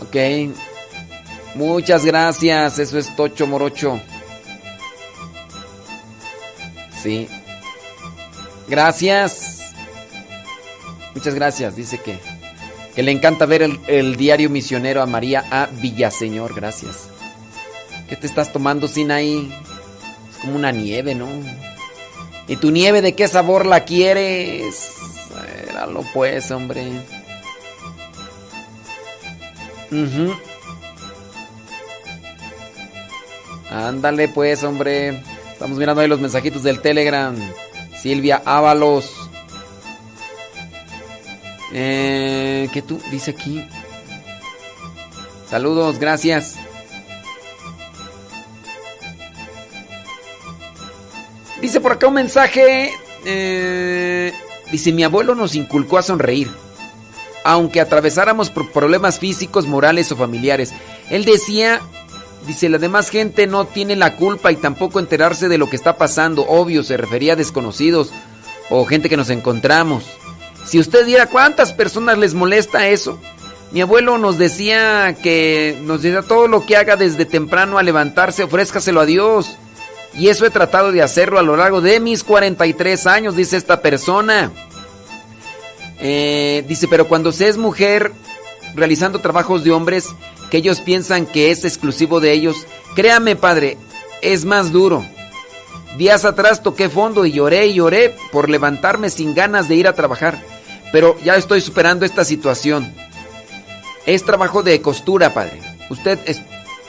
Ok. 0.03 0.55
Muchas 1.55 2.05
gracias. 2.05 2.79
Eso 2.79 2.99
es 2.99 3.17
Tocho 3.17 3.47
Morocho. 3.47 3.99
Sí. 7.03 7.29
Gracias. 8.69 9.73
Muchas 11.15 11.35
gracias. 11.35 11.77
Dice 11.77 11.97
que, 11.97 12.19
que 12.95 13.03
le 13.03 13.13
encanta 13.13 13.47
ver 13.47 13.63
el, 13.87 14.17
diario 14.17 14.51
misionero 14.51 15.03
a 15.03 15.07
María 15.07 15.45
A. 15.51 15.69
Villaseñor. 15.81 16.55
Gracias. 16.55 17.09
¿Qué 18.09 18.17
te 18.17 18.27
estás 18.27 18.53
tomando, 18.53 18.89
sin 18.89 19.11
ahí? 19.11 19.53
Es 20.31 20.39
como 20.39 20.57
una 20.57 20.73
nieve, 20.73 21.15
¿no? 21.15 21.29
¿Y 22.49 22.57
tu 22.57 22.71
nieve 22.71 23.01
de 23.01 23.15
qué 23.15 23.29
sabor 23.29 23.65
la 23.65 23.85
quieres? 23.85 24.91
Éralo 25.69 26.05
pues, 26.13 26.51
hombre. 26.51 26.85
Ándale 33.71 34.29
pues, 34.29 34.63
hombre. 34.65 35.23
Estamos 35.53 35.79
mirando 35.79 36.03
ahí 36.03 36.09
los 36.09 36.21
mensajitos 36.21 36.63
del 36.63 36.81
Telegram. 36.81 37.35
Silvia 38.03 38.43
Ábalos. 38.45 39.22
Eh, 41.73 42.69
¿Qué 42.73 42.83
tú? 42.83 43.01
Dice 43.11 43.31
aquí. 43.33 43.67
Saludos, 45.49 45.99
gracias. 45.99 46.57
Dice 51.61 51.81
por 51.81 51.93
acá 51.93 52.09
un 52.09 52.15
mensaje. 52.15 52.93
Eh, 53.25 54.33
dice, 54.71 54.93
mi 54.93 55.05
abuelo 55.05 55.35
nos 55.35 55.55
inculcó 55.55 55.99
a 55.99 56.03
sonreír. 56.03 56.51
Aunque 57.45 57.81
atravesáramos 57.81 58.51
por 58.51 58.71
problemas 58.71 59.19
físicos, 59.19 59.67
morales 59.67 60.13
o 60.13 60.17
familiares. 60.17 60.73
Él 61.11 61.25
decía 61.25 61.81
Dice, 62.47 62.69
la 62.69 62.79
demás 62.79 63.09
gente 63.09 63.47
no 63.47 63.67
tiene 63.67 63.95
la 63.95 64.17
culpa 64.17 64.51
y 64.51 64.57
tampoco 64.57 64.99
enterarse 64.99 65.49
de 65.49 65.59
lo 65.59 65.71
que 65.71 65.77
está 65.77 65.97
pasando. 65.97 66.45
Obvio, 66.49 66.83
se 66.83 66.97
refería 66.97 67.35
a 67.35 67.37
desconocidos 67.37 68.11
o 68.69 68.85
gente 68.85 69.09
que 69.09 69.17
nos 69.17 69.31
encontramos. 69.31 70.05
Si 70.65 70.79
usted 70.79 71.05
viera 71.05 71.27
cuántas 71.27 71.73
personas 71.73 72.19
les 72.19 72.35
molesta 72.35 72.89
eso. 72.89 73.19
Mi 73.73 73.81
abuelo 73.81 74.19
nos 74.19 74.37
decía 74.37 75.17
que 75.23 75.79
nos 75.83 76.03
decía 76.03 76.23
todo 76.23 76.47
lo 76.47 76.67
que 76.67 76.77
haga 76.77 76.97
desde 76.97 77.25
temprano 77.25 77.79
a 77.79 77.83
levantarse, 77.83 78.45
ofrézcaselo 78.45 79.01
a 79.01 79.07
Dios. 79.07 79.57
Y 80.15 80.29
eso 80.29 80.45
he 80.45 80.51
tratado 80.51 80.93
de 80.93 81.03
hacerlo 81.03 81.39
a 81.39 81.43
lo 81.43 81.57
largo 81.57 81.81
de 81.81 81.99
mis 81.99 82.23
43 82.23 83.07
años, 83.07 83.35
dice 83.35 83.57
esta 83.57 83.81
persona. 83.81 84.53
Eh, 86.01 86.65
dice, 86.69 86.87
pero 86.89 87.09
cuando 87.09 87.33
se 87.33 87.49
es 87.49 87.57
mujer 87.57 88.13
realizando 88.75 89.21
trabajos 89.21 89.65
de 89.65 89.71
hombres, 89.73 90.09
que 90.51 90.59
ellos 90.59 90.81
piensan 90.81 91.25
que 91.25 91.51
es 91.51 91.65
exclusivo 91.65 92.21
de 92.21 92.33
ellos, 92.33 92.67
créame 92.95 93.37
padre, 93.37 93.79
es 94.21 94.45
más 94.45 94.73
duro. 94.73 95.05
Días 95.97 96.25
atrás 96.25 96.63
toqué 96.63 96.89
fondo 96.89 97.25
y 97.25 97.33
lloré 97.33 97.67
y 97.67 97.75
lloré 97.75 98.15
por 98.33 98.51
levantarme 98.51 99.11
sin 99.11 99.35
ganas 99.35 99.69
de 99.69 99.77
ir 99.77 99.89
a 99.89 99.95
trabajar, 99.95 100.43
pero 100.93 101.19
ya 101.25 101.37
estoy 101.37 101.61
superando 101.61 102.05
esta 102.05 102.25
situación. 102.25 102.95
Es 104.07 104.25
trabajo 104.25 104.63
de 104.63 104.81
costura, 104.81 105.33
padre. 105.35 105.61
Usted 105.89 106.19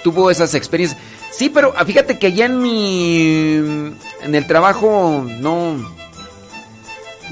tuvo 0.04 0.30
esas 0.30 0.54
experiencias. 0.54 1.02
Sí, 1.32 1.50
pero 1.50 1.74
ah, 1.76 1.86
fíjate 1.86 2.20
que 2.20 2.34
ya 2.34 2.46
en 2.46 2.62
mi 2.62 3.56
en 4.22 4.36
el 4.36 4.46
trabajo 4.46 5.26
no 5.40 5.92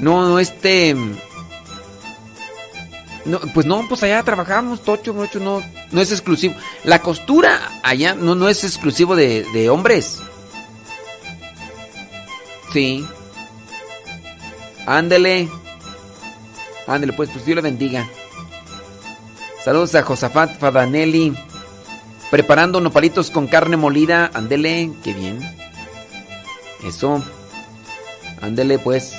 no 0.00 0.38
este 0.40 0.96
no, 3.24 3.38
pues 3.54 3.66
no, 3.66 3.86
pues 3.88 4.02
allá 4.02 4.22
trabajamos, 4.24 4.82
tocho, 4.82 5.14
mucho, 5.14 5.38
no, 5.38 5.62
no 5.92 6.00
es 6.00 6.10
exclusivo. 6.10 6.54
La 6.82 7.00
costura 7.00 7.70
allá 7.84 8.14
no, 8.14 8.34
no 8.34 8.48
es 8.48 8.64
exclusivo 8.64 9.14
de, 9.14 9.44
de 9.52 9.70
hombres. 9.70 10.20
Sí. 12.72 13.06
Ándele. 14.86 15.48
Ándele, 16.86 17.12
pues, 17.12 17.30
pues 17.30 17.44
Dios 17.44 17.56
le 17.56 17.62
bendiga. 17.62 18.08
Saludos 19.64 19.94
a 19.94 20.02
Josafat 20.02 20.58
Fadanelli. 20.58 21.34
Preparando 22.30 22.80
nopalitos 22.80 23.30
con 23.30 23.46
carne 23.46 23.76
molida. 23.76 24.30
Ándele, 24.34 24.90
qué 25.04 25.12
bien. 25.12 25.38
Eso. 26.84 27.22
Ándele, 28.40 28.78
pues. 28.78 29.14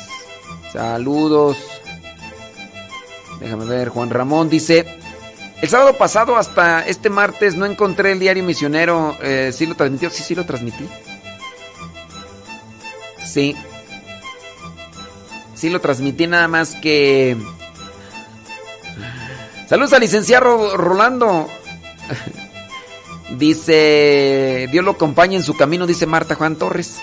Saludos. 0.71 1.57
Déjame 3.39 3.65
ver, 3.65 3.89
Juan 3.89 4.09
Ramón 4.09 4.49
dice, 4.49 4.85
El 5.61 5.69
sábado 5.69 5.97
pasado 5.97 6.35
hasta 6.37 6.85
este 6.85 7.09
martes 7.09 7.55
no 7.55 7.65
encontré 7.65 8.11
el 8.11 8.19
diario 8.19 8.43
misionero. 8.43 9.15
Eh, 9.21 9.51
¿Sí 9.53 9.65
lo 9.65 9.75
transmitió? 9.75 10.09
Sí, 10.09 10.23
sí 10.23 10.35
lo 10.35 10.45
transmití. 10.45 10.87
Sí. 13.25 13.55
Sí 15.63 15.69
lo 15.69 15.79
transmití 15.79 16.27
nada 16.27 16.49
más 16.49 16.75
que... 16.75 17.37
Saludos 19.69 19.93
al 19.93 20.01
licenciado 20.01 20.75
Rolando. 20.75 21.47
Dice, 23.37 24.67
Dios 24.73 24.83
lo 24.83 24.91
acompañe 24.91 25.37
en 25.37 25.43
su 25.43 25.55
camino, 25.55 25.87
dice 25.87 26.05
Marta 26.05 26.35
Juan 26.35 26.57
Torres. 26.57 26.97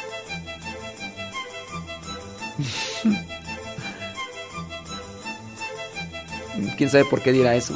¿Quién 6.77 6.91
sabe 6.91 7.07
por 7.07 7.23
qué 7.23 7.33
dirá 7.33 7.55
eso? 7.55 7.73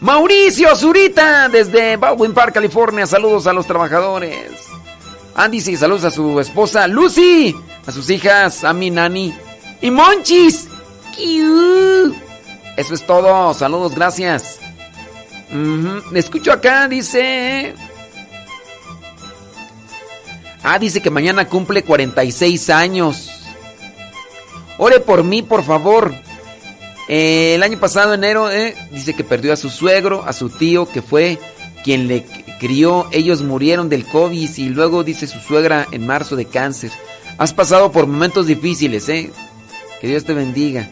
Mauricio 0.00 0.74
Zurita, 0.74 1.48
desde 1.48 1.98
Baldwin 1.98 2.34
Park, 2.34 2.54
California. 2.54 3.06
Saludos 3.06 3.46
a 3.46 3.52
los 3.52 3.68
trabajadores. 3.68 4.50
Andy, 5.36 5.60
sí, 5.60 5.76
saludos 5.76 6.02
a 6.02 6.10
su 6.10 6.40
esposa 6.40 6.88
Lucy, 6.88 7.54
a 7.86 7.92
sus 7.92 8.10
hijas, 8.10 8.64
a 8.64 8.72
mi 8.72 8.90
nani 8.90 9.32
y 9.80 9.90
Monchis. 9.90 10.68
Eso 12.76 12.94
es 12.94 13.06
todo. 13.06 13.54
Saludos, 13.54 13.94
gracias. 13.94 14.58
Me 15.50 16.18
escucho 16.18 16.52
acá, 16.52 16.88
dice. 16.88 17.74
Ah, 20.62 20.78
dice 20.78 21.00
que 21.00 21.10
mañana 21.10 21.48
cumple 21.48 21.82
46 21.82 22.70
años. 22.70 23.30
Ore 24.78 25.00
por 25.00 25.24
mí, 25.24 25.42
por 25.42 25.64
favor. 25.64 26.12
Eh, 27.08 27.54
el 27.54 27.62
año 27.62 27.78
pasado, 27.78 28.14
enero, 28.14 28.50
eh, 28.50 28.76
dice 28.90 29.14
que 29.14 29.22
perdió 29.22 29.52
a 29.52 29.56
su 29.56 29.70
suegro, 29.70 30.24
a 30.26 30.32
su 30.32 30.50
tío, 30.50 30.90
que 30.90 31.02
fue 31.02 31.38
quien 31.84 32.08
le 32.08 32.26
crió. 32.58 33.06
Ellos 33.12 33.42
murieron 33.42 33.88
del 33.88 34.04
COVID 34.04 34.50
y 34.56 34.68
luego 34.68 35.04
dice 35.04 35.26
su 35.26 35.38
suegra 35.38 35.86
en 35.92 36.04
marzo 36.04 36.34
de 36.34 36.46
cáncer. 36.46 36.90
Has 37.38 37.52
pasado 37.52 37.92
por 37.92 38.06
momentos 38.06 38.46
difíciles, 38.46 39.08
¿eh? 39.08 39.30
Que 40.00 40.08
Dios 40.08 40.24
te 40.24 40.34
bendiga. 40.34 40.90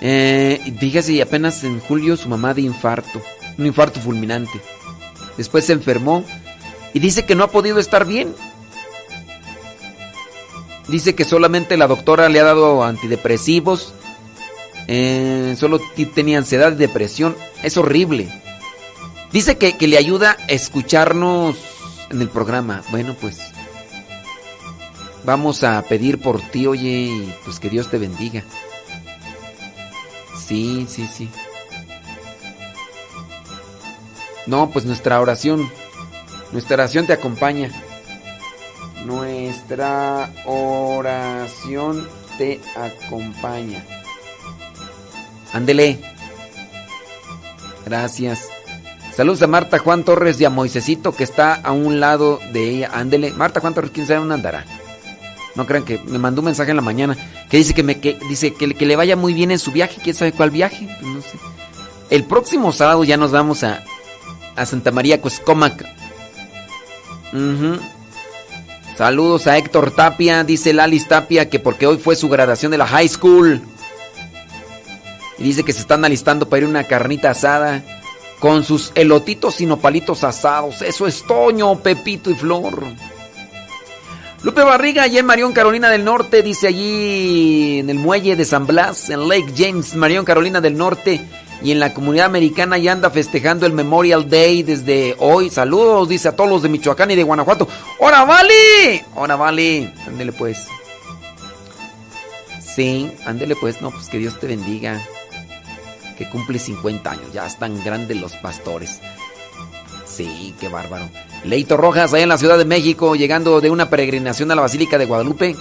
Eh, 0.00 0.60
dígase, 0.80 1.20
apenas 1.22 1.64
en 1.64 1.80
julio 1.80 2.16
su 2.16 2.28
mamá 2.28 2.52
de 2.52 2.62
infarto, 2.62 3.22
un 3.56 3.66
infarto 3.66 4.00
fulminante. 4.00 4.60
Después 5.36 5.64
se 5.64 5.72
enfermó 5.72 6.24
y 6.92 6.98
dice 6.98 7.24
que 7.24 7.34
no 7.34 7.44
ha 7.44 7.50
podido 7.50 7.78
estar 7.78 8.04
bien. 8.04 8.34
Dice 10.88 11.14
que 11.14 11.24
solamente 11.24 11.76
la 11.76 11.86
doctora 11.86 12.28
le 12.28 12.40
ha 12.40 12.44
dado 12.44 12.84
antidepresivos 12.84 13.94
eh, 14.86 15.56
solo 15.58 15.80
tenía 16.14 16.38
ansiedad 16.38 16.72
y 16.72 16.76
depresión. 16.76 17.36
Es 17.62 17.76
horrible. 17.76 18.28
Dice 19.32 19.56
que, 19.56 19.76
que 19.76 19.88
le 19.88 19.98
ayuda 19.98 20.36
a 20.48 20.52
escucharnos 20.52 21.56
en 22.10 22.20
el 22.20 22.28
programa. 22.28 22.82
Bueno, 22.90 23.16
pues 23.20 23.38
vamos 25.24 25.64
a 25.64 25.82
pedir 25.82 26.20
por 26.20 26.40
ti, 26.40 26.66
oye, 26.66 26.88
y 26.88 27.34
pues 27.44 27.58
que 27.58 27.70
Dios 27.70 27.90
te 27.90 27.98
bendiga. 27.98 28.42
Sí, 30.46 30.86
sí, 30.88 31.08
sí. 31.12 31.28
No, 34.46 34.70
pues 34.70 34.84
nuestra 34.84 35.20
oración, 35.20 35.70
nuestra 36.52 36.74
oración 36.74 37.06
te 37.06 37.14
acompaña. 37.14 37.70
Nuestra 39.06 40.30
oración 40.46 42.06
te 42.38 42.60
acompaña. 42.76 43.84
Ándele. 45.52 46.00
Gracias. 47.86 48.48
Saludos 49.14 49.42
a 49.42 49.46
Marta 49.46 49.78
Juan 49.78 50.02
Torres 50.04 50.40
y 50.40 50.44
a 50.44 50.50
Moisecito 50.50 51.14
que 51.14 51.24
está 51.24 51.54
a 51.54 51.72
un 51.72 52.00
lado 52.00 52.40
de 52.52 52.68
ella. 52.70 52.90
Ándele. 52.92 53.30
Marta 53.32 53.60
Juan 53.60 53.72
Torres, 53.72 53.92
quién 53.94 54.06
sabe 54.06 54.18
dónde 54.18 54.34
andará. 54.34 54.64
No 55.54 55.66
crean 55.66 55.84
que 55.84 55.98
me 55.98 56.18
mandó 56.18 56.40
un 56.40 56.46
mensaje 56.46 56.70
en 56.70 56.76
la 56.76 56.82
mañana 56.82 57.16
que 57.48 57.58
dice 57.58 57.74
que 57.74 57.82
me 57.82 57.94
dice 58.28 58.54
que, 58.54 58.66
le 58.66 58.96
vaya 58.96 59.16
muy 59.16 59.34
bien 59.34 59.50
en 59.50 59.58
su 59.58 59.70
viaje. 59.70 60.00
¿Quién 60.02 60.16
sabe 60.16 60.32
cuál 60.32 60.50
viaje? 60.50 60.88
Pues 61.00 61.12
no 61.12 61.22
sé. 61.22 61.38
El 62.10 62.24
próximo 62.24 62.72
sábado 62.72 63.04
ya 63.04 63.16
nos 63.16 63.30
vamos 63.30 63.62
a, 63.62 63.84
a 64.56 64.66
Santa 64.66 64.90
María 64.90 65.20
Cuescomac. 65.20 65.86
Saludos 68.96 69.48
a 69.48 69.58
Héctor 69.58 69.90
Tapia, 69.90 70.44
dice 70.44 70.72
Lalis 70.72 71.08
Tapia 71.08 71.48
que 71.48 71.58
porque 71.58 71.86
hoy 71.86 71.98
fue 71.98 72.14
su 72.14 72.28
graduación 72.28 72.70
de 72.70 72.78
la 72.78 72.86
high 72.86 73.08
school. 73.08 73.60
Y 75.38 75.42
dice 75.42 75.64
que 75.64 75.72
se 75.72 75.80
están 75.80 76.04
alistando 76.04 76.48
para 76.48 76.60
ir 76.60 76.66
a 76.66 76.70
una 76.70 76.84
carnita 76.84 77.30
asada 77.30 77.82
con 78.38 78.62
sus 78.62 78.92
elotitos 78.94 79.60
y 79.60 79.66
nopalitos 79.66 80.22
asados. 80.22 80.82
Eso 80.82 81.06
es 81.06 81.24
Toño, 81.26 81.76
Pepito 81.80 82.30
y 82.30 82.34
Flor. 82.34 82.84
Lupe 84.44 84.62
Barriga, 84.62 85.04
allá 85.04 85.20
en 85.20 85.24
Marión, 85.24 85.54
Carolina 85.54 85.88
del 85.88 86.04
Norte, 86.04 86.42
dice 86.42 86.66
allí 86.66 87.78
en 87.78 87.88
el 87.88 87.96
muelle 87.96 88.36
de 88.36 88.44
San 88.44 88.66
Blas, 88.66 89.08
en 89.08 89.26
Lake 89.26 89.54
James, 89.56 89.94
Marión, 89.94 90.26
Carolina 90.26 90.60
del 90.60 90.76
Norte. 90.76 91.18
Y 91.62 91.72
en 91.72 91.80
la 91.80 91.94
comunidad 91.94 92.26
americana 92.26 92.76
ya 92.76 92.92
anda 92.92 93.08
festejando 93.08 93.64
el 93.64 93.72
Memorial 93.72 94.28
Day 94.28 94.62
desde 94.62 95.16
hoy. 95.18 95.48
Saludos, 95.48 96.10
dice 96.10 96.28
a 96.28 96.36
todos 96.36 96.50
los 96.50 96.62
de 96.62 96.68
Michoacán 96.68 97.10
y 97.10 97.14
de 97.14 97.22
Guanajuato. 97.22 97.66
¡Hora, 97.98 98.24
vale! 98.26 99.02
¡Hora, 99.14 99.36
vale! 99.36 99.94
Ándele 100.06 100.32
pues. 100.32 100.68
Sí, 102.60 103.10
ándele 103.24 103.56
pues. 103.56 103.80
No, 103.80 103.92
pues 103.92 104.10
que 104.10 104.18
Dios 104.18 104.38
te 104.38 104.46
bendiga 104.46 105.00
que 106.18 106.28
cumple 106.28 106.58
50 106.58 107.10
años. 107.10 107.32
Ya 107.32 107.46
están 107.46 107.82
grandes 107.82 108.20
los 108.20 108.36
pastores. 108.36 109.00
Sí, 110.16 110.54
qué 110.60 110.68
bárbaro. 110.68 111.08
Leito 111.44 111.76
Rojas, 111.76 112.12
allá 112.12 112.22
en 112.22 112.28
la 112.28 112.38
Ciudad 112.38 112.56
de 112.56 112.64
México, 112.64 113.16
llegando 113.16 113.60
de 113.60 113.70
una 113.70 113.90
peregrinación 113.90 114.50
a 114.50 114.54
la 114.54 114.62
Basílica 114.62 114.96
de 114.96 115.06
Guadalupe, 115.06 115.56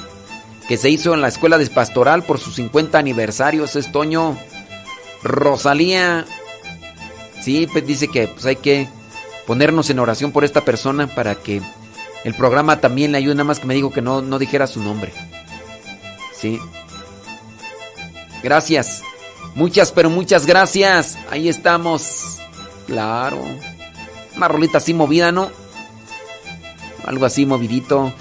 que 0.67 0.77
se 0.77 0.89
hizo 0.89 1.13
en 1.13 1.21
la 1.21 1.27
Escuela 1.27 1.57
de 1.57 1.65
Pastoral 1.67 2.23
por 2.23 2.39
sus 2.39 2.55
50 2.55 2.97
aniversarios. 2.97 3.75
Es 3.75 3.91
Toño. 3.91 4.37
Rosalía. 5.23 6.25
Sí, 7.41 7.67
pues 7.71 7.85
dice 7.87 8.07
que 8.07 8.27
pues 8.27 8.45
hay 8.45 8.57
que 8.57 8.87
ponernos 9.47 9.89
en 9.89 9.99
oración 9.99 10.31
por 10.31 10.45
esta 10.45 10.61
persona 10.61 11.07
para 11.07 11.35
que 11.35 11.61
el 12.23 12.33
programa 12.35 12.79
también 12.79 13.11
le 13.11 13.17
ayude. 13.17 13.35
Nada 13.35 13.45
más 13.45 13.59
que 13.59 13.65
me 13.65 13.73
dijo 13.73 13.91
que 13.91 14.01
no, 14.01 14.21
no 14.21 14.37
dijera 14.37 14.67
su 14.67 14.81
nombre. 14.81 15.11
Sí. 16.39 16.59
Gracias. 18.43 19.01
Muchas, 19.55 19.91
pero 19.91 20.09
muchas 20.09 20.45
gracias. 20.45 21.17
Ahí 21.31 21.49
estamos. 21.49 22.37
Claro. 22.85 23.41
Una 24.35 24.47
rolita 24.47 24.79
así 24.79 24.93
movida, 24.93 25.31
¿no? 25.31 25.49
Algo 27.05 27.25
así 27.25 27.45
movidito. 27.45 28.13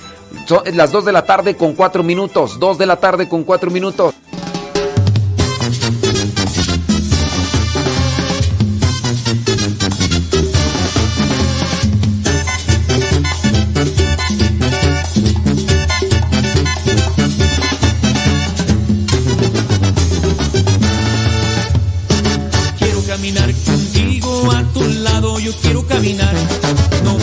Son 0.46 0.62
las 0.74 0.92
2 0.92 1.04
de 1.04 1.12
la 1.12 1.24
tarde 1.24 1.56
con 1.56 1.74
4 1.74 2.02
minutos. 2.02 2.58
2 2.58 2.78
de 2.78 2.86
la 2.86 2.96
tarde 2.96 3.28
con 3.28 3.44
4 3.44 3.70
minutos. 3.70 4.14
No, 26.14 27.18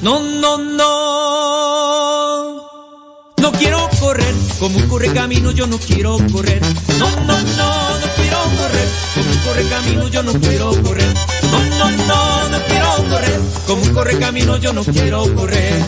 No, 0.00 0.20
no, 0.20 0.58
no. 0.58 0.86
No 3.36 3.52
quiero 3.52 3.90
correr 3.98 4.32
como 4.60 4.78
corre 4.86 5.12
camino, 5.12 5.50
yo 5.50 5.66
no 5.66 5.76
quiero 5.78 6.18
correr. 6.32 6.62
No, 7.00 7.10
no, 7.10 7.36
no, 7.40 7.98
no 7.98 8.06
quiero 8.16 8.38
correr 8.58 8.88
como 9.12 9.30
corre 9.44 9.68
camino, 9.68 10.06
yo 10.06 10.22
no 10.22 10.32
quiero 10.34 10.70
correr. 10.82 11.14
No, 11.50 11.60
no, 11.78 11.90
no, 12.06 12.48
no 12.48 12.58
quiero 12.66 12.96
correr. 13.10 13.40
Como 13.66 13.82
un 13.82 13.92
corre 13.92 14.16
camino 14.20 14.56
yo 14.58 14.72
no 14.72 14.84
quiero 14.84 15.34
correr. 15.34 15.84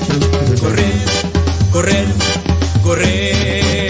Correr, 0.61 0.93
correr, 1.71 2.07
correr. 2.83 3.90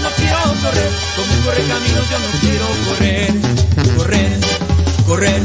quiero 0.43 0.53
correr. 0.61 0.89
Como 1.15 1.45
corre 1.45 1.63
camino 1.67 2.01
yo 2.09 2.19
no 2.19 2.29
quiero 2.39 2.65
correr. 2.87 3.31
Correr, 3.97 4.39
correr, 5.05 5.41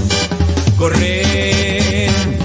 correr. 0.78 2.35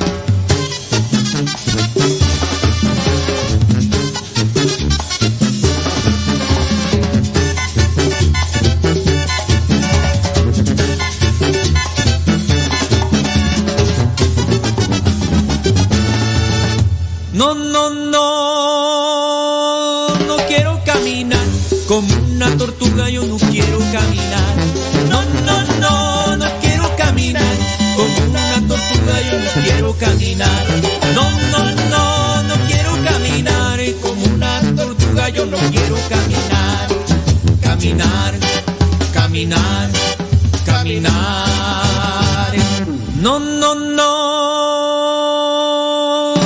No, 43.21 43.39
no, 43.39 43.75
no, 43.75 44.01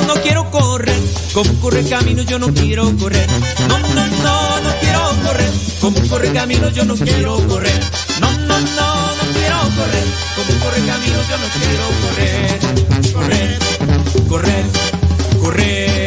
no 0.06 0.14
quiero 0.22 0.50
correr. 0.50 1.00
Como 1.32 1.50
corre 1.60 1.82
camino 1.88 2.20
yo 2.22 2.38
no 2.38 2.52
quiero 2.52 2.94
correr. 2.98 3.26
No, 3.66 3.78
no, 3.78 4.06
no, 4.06 4.60
no 4.60 4.70
quiero 4.80 5.00
correr. 5.24 5.50
Como 5.80 5.98
corre 6.08 6.32
camino 6.34 6.68
yo 6.68 6.84
no 6.84 6.94
quiero 6.94 7.38
correr. 7.48 7.80
No, 8.20 8.30
no, 8.30 8.60
no, 8.60 9.14
no 9.16 9.24
quiero 9.32 9.58
correr. 9.78 10.04
Como 10.36 10.52
corre 10.60 10.84
camino 10.84 11.18
yo 11.30 11.38
no 11.38 11.48
quiero 11.56 11.84
correr. 12.02 12.60
Correr, 13.14 13.58
correr, 14.28 14.64
correr. 15.40 16.05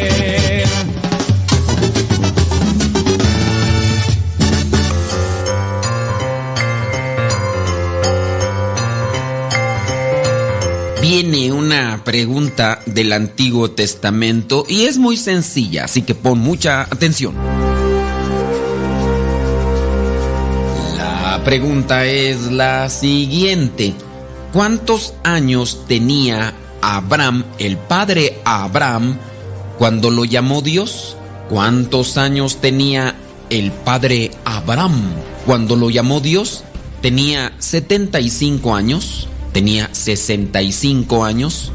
Pregunta 12.10 12.80
del 12.86 13.12
Antiguo 13.12 13.70
Testamento 13.70 14.66
y 14.68 14.86
es 14.86 14.98
muy 14.98 15.16
sencilla, 15.16 15.84
así 15.84 16.02
que 16.02 16.16
pon 16.16 16.40
mucha 16.40 16.82
atención. 16.82 17.36
La 20.96 21.40
pregunta 21.44 22.06
es 22.06 22.50
la 22.50 22.88
siguiente. 22.90 23.94
¿Cuántos 24.52 25.14
años 25.22 25.84
tenía 25.86 26.52
Abraham, 26.82 27.44
el 27.60 27.76
padre 27.76 28.40
Abraham, 28.44 29.16
cuando 29.78 30.10
lo 30.10 30.24
llamó 30.24 30.62
Dios? 30.62 31.16
¿Cuántos 31.48 32.16
años 32.16 32.56
tenía 32.56 33.14
el 33.50 33.70
padre 33.70 34.32
Abraham 34.44 35.12
cuando 35.46 35.76
lo 35.76 35.90
llamó 35.90 36.18
Dios? 36.18 36.64
¿Tenía 37.02 37.52
75 37.60 38.74
años? 38.74 39.28
¿Tenía 39.52 39.88
65 39.92 41.24
años? 41.24 41.70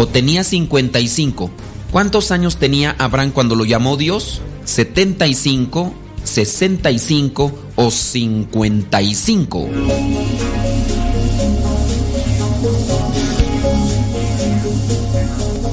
¿O 0.00 0.08
tenía 0.08 0.44
55? 0.44 1.50
¿Cuántos 1.90 2.30
años 2.30 2.56
tenía 2.56 2.96
Abraham 2.98 3.32
cuando 3.32 3.54
lo 3.54 3.66
llamó 3.66 3.98
Dios? 3.98 4.40
¿75, 4.64 5.92
65 6.24 7.52
o 7.76 7.90
55? 7.90 9.68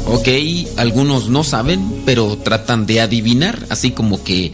Ok, 0.07 0.27
algunos 0.75 1.29
no 1.29 1.45
saben, 1.45 2.01
pero 2.05 2.37
tratan 2.37 2.85
de 2.85 2.99
adivinar, 2.99 3.65
así 3.69 3.91
como 3.91 4.25
que 4.25 4.51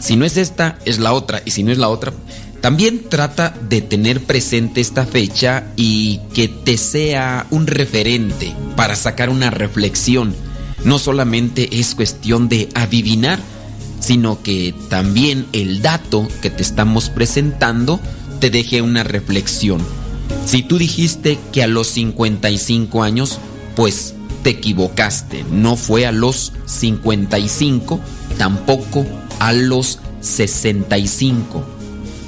si 0.00 0.16
no 0.16 0.26
es 0.26 0.36
esta, 0.36 0.78
es 0.84 0.98
la 0.98 1.14
otra, 1.14 1.40
y 1.46 1.52
si 1.52 1.62
no 1.62 1.72
es 1.72 1.78
la 1.78 1.88
otra, 1.88 2.12
también 2.62 3.08
trata 3.08 3.52
de 3.68 3.80
tener 3.80 4.22
presente 4.22 4.80
esta 4.80 5.04
fecha 5.04 5.64
y 5.74 6.20
que 6.32 6.46
te 6.46 6.78
sea 6.78 7.44
un 7.50 7.66
referente 7.66 8.54
para 8.76 8.94
sacar 8.94 9.30
una 9.30 9.50
reflexión. 9.50 10.32
No 10.84 11.00
solamente 11.00 11.80
es 11.80 11.96
cuestión 11.96 12.48
de 12.48 12.68
adivinar, 12.74 13.40
sino 13.98 14.44
que 14.44 14.76
también 14.88 15.46
el 15.52 15.82
dato 15.82 16.28
que 16.40 16.50
te 16.50 16.62
estamos 16.62 17.10
presentando 17.10 17.98
te 18.38 18.48
deje 18.48 18.80
una 18.80 19.02
reflexión. 19.02 19.84
Si 20.46 20.62
tú 20.62 20.78
dijiste 20.78 21.40
que 21.50 21.64
a 21.64 21.66
los 21.66 21.88
55 21.88 23.02
años, 23.02 23.40
pues 23.74 24.14
te 24.44 24.50
equivocaste. 24.50 25.44
No 25.50 25.74
fue 25.76 26.06
a 26.06 26.12
los 26.12 26.52
55, 26.66 27.98
tampoco 28.38 29.04
a 29.40 29.52
los 29.52 29.98
65. 30.20 31.81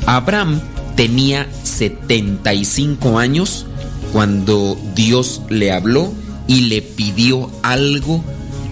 Abraham 0.07 0.61
tenía 0.97 1.49
75 1.63 3.19
años 3.19 3.67
cuando 4.13 4.79
Dios 4.95 5.43
le 5.49 5.73
habló 5.73 6.13
y 6.47 6.63
le 6.63 6.83
pidió 6.83 7.51
algo 7.63 8.23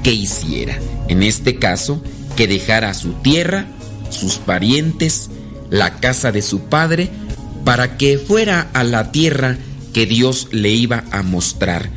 que 0.03 0.13
hiciera. 0.13 0.79
En 1.09 1.23
este 1.23 1.59
caso, 1.59 2.03
que 2.37 2.47
dejara 2.47 2.95
su 2.95 3.13
tierra, 3.15 3.67
sus 4.11 4.37
parientes, 4.37 5.31
la 5.71 5.97
casa 5.97 6.33
de 6.33 6.43
su 6.43 6.61
padre, 6.61 7.11
para 7.65 7.97
que 7.97 8.19
fuera 8.19 8.69
a 8.73 8.85
la 8.85 9.11
tierra 9.11 9.57
que 9.93 10.07
Dios 10.07 10.49
le 10.53 10.71
iba 10.71 11.05
a 11.11 11.23
mostrar. 11.23 11.91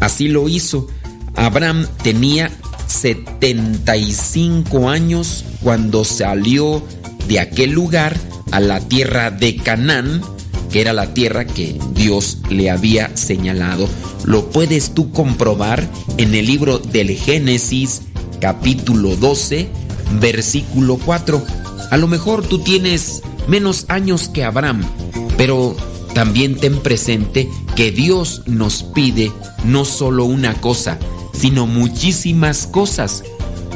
Así 0.00 0.28
lo 0.28 0.48
hizo. 0.48 0.86
Abraham 1.34 1.86
tenía 2.02 2.50
75 2.86 4.88
años 4.88 5.44
cuando 5.62 6.04
salió 6.04 6.82
de 7.28 7.40
aquel 7.40 7.72
lugar 7.72 8.16
a 8.50 8.60
la 8.60 8.80
tierra 8.80 9.30
de 9.30 9.56
Canaán, 9.56 10.22
que 10.70 10.80
era 10.80 10.92
la 10.92 11.14
tierra 11.14 11.46
que 11.46 11.78
Dios 11.92 12.38
le 12.50 12.70
había 12.70 13.16
señalado. 13.16 13.88
Lo 14.24 14.50
puedes 14.50 14.94
tú 14.94 15.10
comprobar 15.12 15.88
en 16.18 16.34
el 16.34 16.46
libro 16.46 16.78
del 16.78 17.10
Génesis 17.10 18.02
capítulo 18.40 19.16
12, 19.16 19.68
versículo 20.20 20.98
4. 21.04 21.42
A 21.90 21.96
lo 21.96 22.06
mejor 22.08 22.46
tú 22.46 22.58
tienes 22.58 23.22
menos 23.48 23.86
años 23.88 24.28
que 24.28 24.44
Abraham, 24.44 24.84
pero 25.36 25.76
también 26.14 26.56
ten 26.56 26.80
presente 26.80 27.48
que 27.74 27.92
Dios 27.92 28.42
nos 28.46 28.82
pide 28.82 29.30
no 29.64 29.84
solo 29.84 30.24
una 30.24 30.54
cosa, 30.54 30.98
sino 31.32 31.66
muchísimas 31.66 32.66
cosas. 32.66 33.22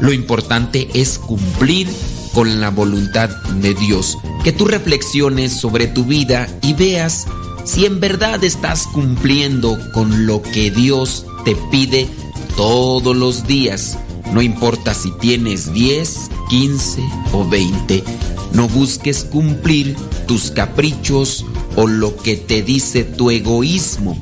Lo 0.01 0.13
importante 0.13 0.89
es 0.95 1.19
cumplir 1.19 1.87
con 2.35 2.61
la 2.61 2.70
voluntad 2.70 3.31
de 3.61 3.74
Dios. 3.74 4.19
Que 4.44 4.52
tú 4.52 4.66
reflexiones 4.66 5.52
sobre 5.52 5.86
tu 5.86 6.05
vida 6.05 6.48
y 6.62 6.74
veas 6.74 7.27
si 7.65 7.86
en 7.86 8.01
verdad 8.01 8.43
estás 8.44 8.86
cumpliendo 8.86 9.78
con 9.93 10.27
lo 10.27 10.43
que 10.43 10.70
Dios 10.70 11.27
te 11.44 11.57
pide 11.70 12.09
todos 12.57 13.15
los 13.16 13.47
días. 13.47 13.98
No 14.32 14.43
importa 14.43 14.94
si 14.94 15.11
tienes 15.19 15.73
10, 15.73 16.31
15 16.48 17.02
o 17.32 17.48
20. 17.48 18.05
No 18.52 18.69
busques 18.69 19.24
cumplir 19.24 19.97
tus 20.27 20.51
caprichos 20.51 21.44
o 21.77 21.86
lo 21.86 22.16
que 22.16 22.36
te 22.36 22.62
dice 22.62 23.05
tu 23.05 23.31
egoísmo. 23.31 24.16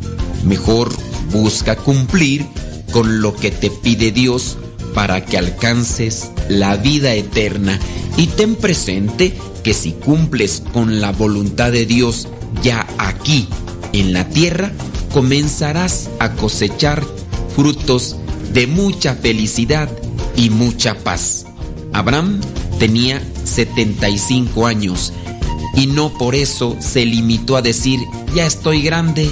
Mejor 0.45 0.93
busca 1.33 1.77
cumplir 1.77 2.47
con 2.93 3.21
lo 3.21 3.35
que 3.35 3.51
te 3.51 3.71
pide 3.71 4.11
Dios 4.13 4.57
para 4.99 5.25
que 5.25 5.39
alcances 5.39 6.33
la 6.49 6.77
vida 6.77 7.15
eterna. 7.15 7.79
Y 8.17 8.27
ten 8.27 8.57
presente 8.57 9.33
que 9.63 9.73
si 9.73 9.93
cumples 9.93 10.61
con 10.73 11.01
la 11.01 11.13
voluntad 11.13 11.71
de 11.71 11.87
Dios 11.87 12.27
ya 12.65 12.85
aquí 12.99 13.47
en 13.93 14.13
la 14.13 14.29
tierra, 14.29 14.73
comenzarás 15.13 16.11
a 16.19 16.33
cosechar 16.33 17.05
frutos 17.55 18.17
de 18.53 18.67
mucha 18.67 19.15
felicidad 19.15 19.89
y 20.35 20.51
mucha 20.51 20.99
paz. 20.99 21.47
Abraham 21.93 22.41
tenía 22.81 23.23
75 23.45 24.67
años 24.67 25.13
y 25.77 25.87
no 25.87 26.13
por 26.13 26.35
eso 26.35 26.77
se 26.81 27.07
limitó 27.07 27.57
a 27.57 27.63
decir, 27.63 28.01
ya 28.35 28.47
estoy 28.47 28.83
grande, 28.83 29.31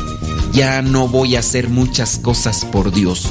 ya 0.53 0.81
no 0.83 1.09
voy 1.09 1.35
a 1.35 1.41
hacer 1.41 1.69
muchas 1.69 2.19
cosas 2.19 2.65
por 2.67 2.93
Dios. 2.93 3.27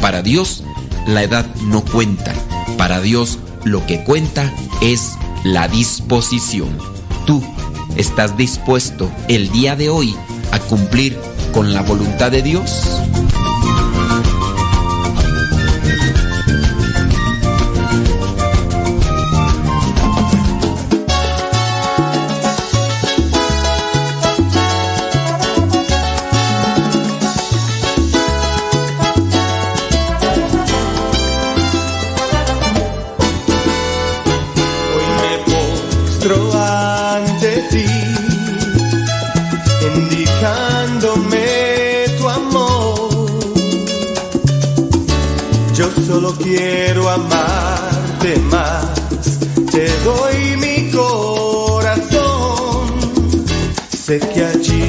Para 0.00 0.22
Dios 0.22 0.62
la 1.06 1.22
edad 1.22 1.46
no 1.62 1.84
cuenta, 1.84 2.34
para 2.76 3.00
Dios 3.00 3.38
lo 3.64 3.84
que 3.86 4.04
cuenta 4.04 4.52
es 4.80 5.16
la 5.44 5.68
disposición. 5.68 6.78
Tú 7.26 7.42
estás 7.96 8.36
dispuesto 8.36 9.10
el 9.28 9.50
día 9.50 9.76
de 9.76 9.88
hoy 9.88 10.16
a 10.52 10.58
cumplir 10.58 11.18
con 11.52 11.72
la 11.72 11.82
voluntad 11.82 12.30
de 12.30 12.42
Dios. 12.42 12.88
Quiero 46.28 47.08
amarte 47.08 48.36
más. 48.50 48.86
Te 49.72 49.88
doy 50.04 50.56
mi 50.58 50.90
corazón. 50.90 52.20
Sé 53.90 54.18
que 54.18 54.44
allí 54.44 54.79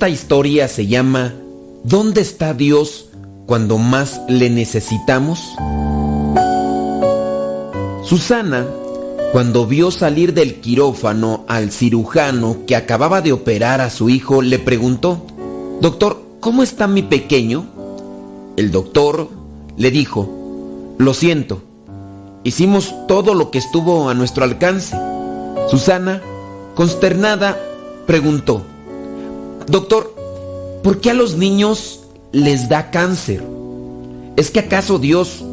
Esta 0.00 0.08
historia 0.08 0.66
se 0.66 0.86
llama 0.86 1.34
¿Dónde 1.84 2.22
está 2.22 2.54
Dios 2.54 3.10
cuando 3.44 3.76
más 3.76 4.18
le 4.30 4.48
necesitamos? 4.48 5.38
Susana, 8.02 8.66
cuando 9.32 9.66
vio 9.66 9.90
salir 9.90 10.32
del 10.32 10.54
quirófano 10.54 11.44
al 11.48 11.70
cirujano 11.70 12.60
que 12.66 12.76
acababa 12.76 13.20
de 13.20 13.34
operar 13.34 13.82
a 13.82 13.90
su 13.90 14.08
hijo, 14.08 14.40
le 14.40 14.58
preguntó, 14.58 15.26
Doctor, 15.82 16.22
¿cómo 16.40 16.62
está 16.62 16.86
mi 16.86 17.02
pequeño? 17.02 17.66
El 18.56 18.70
doctor 18.70 19.28
le 19.76 19.90
dijo, 19.90 20.94
Lo 20.96 21.12
siento, 21.12 21.62
hicimos 22.42 22.94
todo 23.06 23.34
lo 23.34 23.50
que 23.50 23.58
estuvo 23.58 24.08
a 24.08 24.14
nuestro 24.14 24.44
alcance. 24.44 24.96
Susana, 25.68 26.22
consternada, 26.74 27.60
preguntó, 28.06 28.64
Doctor, 29.70 30.12
¿por 30.82 31.00
qué 31.00 31.10
a 31.10 31.14
los 31.14 31.36
niños 31.36 32.00
les 32.32 32.68
da 32.68 32.90
cáncer? 32.90 33.40
¿Es 34.34 34.50
que 34.50 34.58
acaso 34.58 34.98
Dios 34.98 35.44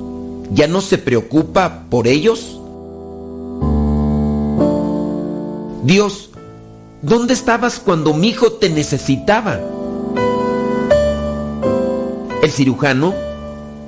ya 0.52 0.68
no 0.68 0.82
se 0.82 0.98
preocupa 0.98 1.84
por 1.92 2.08
ellos? 2.08 2.60
Dios, 5.84 6.32
¿dónde 7.04 7.36
estabas 7.36 7.78
cuando 7.78 8.16
mi 8.16 8.30
hijo 8.30 8.54
te 8.54 8.72
necesitaba? 8.72 9.60
El 12.42 12.50
cirujano 12.50 13.14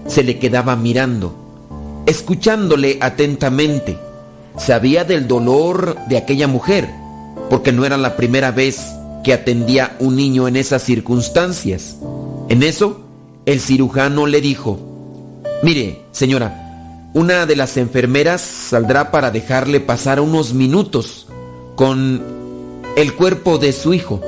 se 0.05 0.23
le 0.23 0.37
quedaba 0.37 0.75
mirando, 0.75 1.33
escuchándole 2.05 2.99
atentamente. 3.01 3.97
Sabía 4.59 5.05
del 5.05 5.27
dolor 5.27 5.97
de 6.07 6.17
aquella 6.17 6.47
mujer, 6.47 6.87
porque 7.49 7.71
no 7.71 7.83
era 7.83 7.97
la 7.97 8.15
primera 8.15 8.51
vez 8.51 8.79
que 9.23 9.33
atendía 9.33 9.95
un 9.99 10.15
niño 10.15 10.47
en 10.47 10.55
esas 10.55 10.83
circunstancias. 10.83 11.97
En 12.49 12.63
eso, 12.63 13.01
el 13.45 13.59
cirujano 13.59 14.25
le 14.25 14.41
dijo, 14.41 14.79
mire, 15.63 16.01
señora, 16.11 17.09
una 17.13 17.45
de 17.45 17.55
las 17.55 17.77
enfermeras 17.77 18.41
saldrá 18.41 19.11
para 19.11 19.31
dejarle 19.31 19.79
pasar 19.79 20.19
unos 20.19 20.53
minutos 20.53 21.27
con 21.75 22.21
el 22.95 23.13
cuerpo 23.15 23.57
de 23.57 23.73
su 23.73 23.93
hijo 23.93 24.21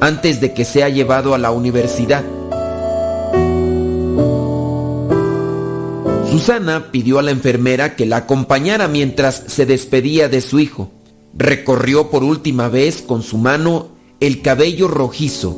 antes 0.00 0.40
de 0.40 0.52
que 0.52 0.64
sea 0.64 0.88
llevado 0.88 1.34
a 1.34 1.38
la 1.38 1.50
universidad. 1.50 2.24
Susana 6.30 6.90
pidió 6.90 7.20
a 7.20 7.22
la 7.22 7.30
enfermera 7.30 7.94
que 7.94 8.06
la 8.06 8.16
acompañara 8.18 8.88
mientras 8.88 9.44
se 9.46 9.66
despedía 9.66 10.28
de 10.28 10.40
su 10.40 10.58
hijo. 10.58 10.90
Recorrió 11.32 12.10
por 12.10 12.24
última 12.24 12.68
vez 12.68 13.02
con 13.02 13.22
su 13.22 13.38
mano 13.38 13.93
el 14.20 14.42
cabello 14.42 14.88
rojizo, 14.88 15.56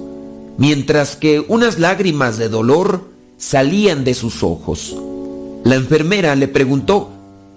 mientras 0.58 1.16
que 1.16 1.44
unas 1.48 1.78
lágrimas 1.78 2.38
de 2.38 2.48
dolor 2.48 3.04
salían 3.36 4.04
de 4.04 4.14
sus 4.14 4.42
ojos. 4.42 4.96
La 5.64 5.74
enfermera 5.74 6.34
le 6.36 6.48
preguntó 6.48 7.10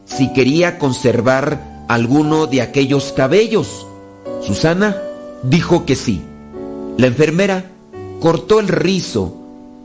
si 0.05 0.33
quería 0.33 0.79
conservar 0.79 1.85
alguno 1.87 2.47
de 2.47 2.61
aquellos 2.61 3.13
cabellos. 3.13 3.85
Susana 4.41 4.97
dijo 5.43 5.85
que 5.85 5.95
sí. 5.95 6.21
La 6.97 7.07
enfermera 7.07 7.71
cortó 8.19 8.59
el 8.59 8.67
rizo, 8.67 9.35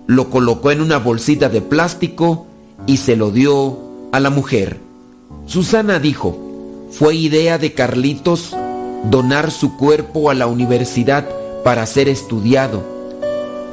lo 0.07 0.31
colocó 0.31 0.71
en 0.71 0.81
una 0.81 0.99
bolsita 0.99 1.49
de 1.49 1.61
plástico 1.61 2.47
y 2.87 2.97
se 2.97 3.17
lo 3.17 3.31
dio 3.31 3.79
a 4.13 4.21
la 4.21 4.31
mujer. 4.31 4.79
Susana 5.47 5.99
dijo, 5.99 6.39
fue 6.91 7.17
idea 7.17 7.59
de 7.59 7.73
Carlitos 7.73 8.55
donar 9.11 9.51
su 9.51 9.77
cuerpo 9.77 10.31
a 10.31 10.35
la 10.35 10.47
universidad 10.47 11.29
para 11.63 11.87
ser 11.87 12.09
estudiado. 12.09 12.83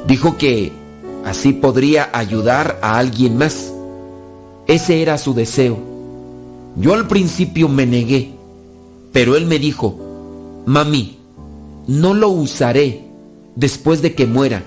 Dijo 0.06 0.36
que 0.36 0.72
así 1.24 1.52
podría 1.52 2.10
ayudar 2.12 2.78
a 2.82 2.98
alguien 2.98 3.36
más. 3.36 3.72
Ese 4.66 5.02
era 5.02 5.18
su 5.18 5.34
deseo. 5.34 5.78
Yo 6.76 6.94
al 6.94 7.06
principio 7.06 7.68
me 7.68 7.86
negué, 7.86 8.32
pero 9.12 9.36
él 9.36 9.46
me 9.46 9.58
dijo, 9.58 9.96
mami, 10.66 11.18
no 11.86 12.14
lo 12.14 12.28
usaré 12.28 13.04
después 13.56 14.00
de 14.00 14.14
que 14.14 14.26
muera 14.26 14.62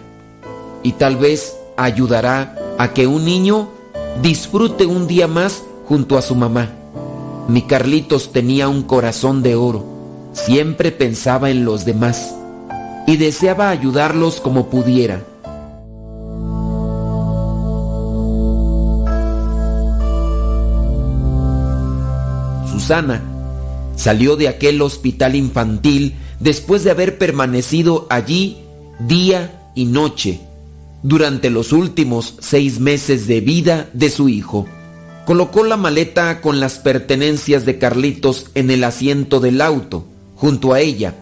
y 0.84 0.92
tal 0.94 1.18
vez 1.18 1.58
ayudará 1.78 2.56
a 2.78 2.94
que 2.94 3.08
un 3.08 3.26
niño 3.26 3.70
disfrute 4.22 4.86
un 4.86 5.08
día 5.08 5.28
más 5.28 5.64
junto 5.88 6.18
a 6.18 6.22
su 6.22 6.36
mamá. 6.36 6.70
Mi 7.48 7.64
Carlitos 7.64 8.32
tenía 8.32 8.70
un 8.70 8.84
corazón 8.84 9.42
de 9.42 9.56
oro 9.56 9.95
Siempre 10.36 10.92
pensaba 10.92 11.50
en 11.50 11.64
los 11.64 11.86
demás 11.86 12.36
y 13.08 13.16
deseaba 13.16 13.70
ayudarlos 13.70 14.42
como 14.42 14.70
pudiera. 14.70 15.24
Susana 22.70 23.24
salió 23.96 24.36
de 24.36 24.50
aquel 24.50 24.82
hospital 24.82 25.36
infantil 25.36 26.16
después 26.42 26.84
de 26.84 26.92
haber 26.92 27.18
permanecido 27.18 28.06
allí 28.10 28.58
día 29.00 29.72
y 29.74 29.86
noche 29.86 30.42
durante 31.02 31.50
los 31.50 31.72
últimos 31.72 32.36
seis 32.40 32.82
meses 32.82 33.26
de 33.26 33.40
vida 33.40 33.90
de 33.94 34.10
su 34.10 34.28
hijo. 34.28 34.68
Colocó 35.26 35.64
la 35.64 35.78
maleta 35.78 36.42
con 36.42 36.60
las 36.60 36.78
pertenencias 36.78 37.66
de 37.66 37.80
Carlitos 37.80 38.48
en 38.54 38.70
el 38.70 38.84
asiento 38.84 39.40
del 39.40 39.62
auto 39.62 40.06
junto 40.36 40.74
a 40.74 40.80
ella. 40.80 41.16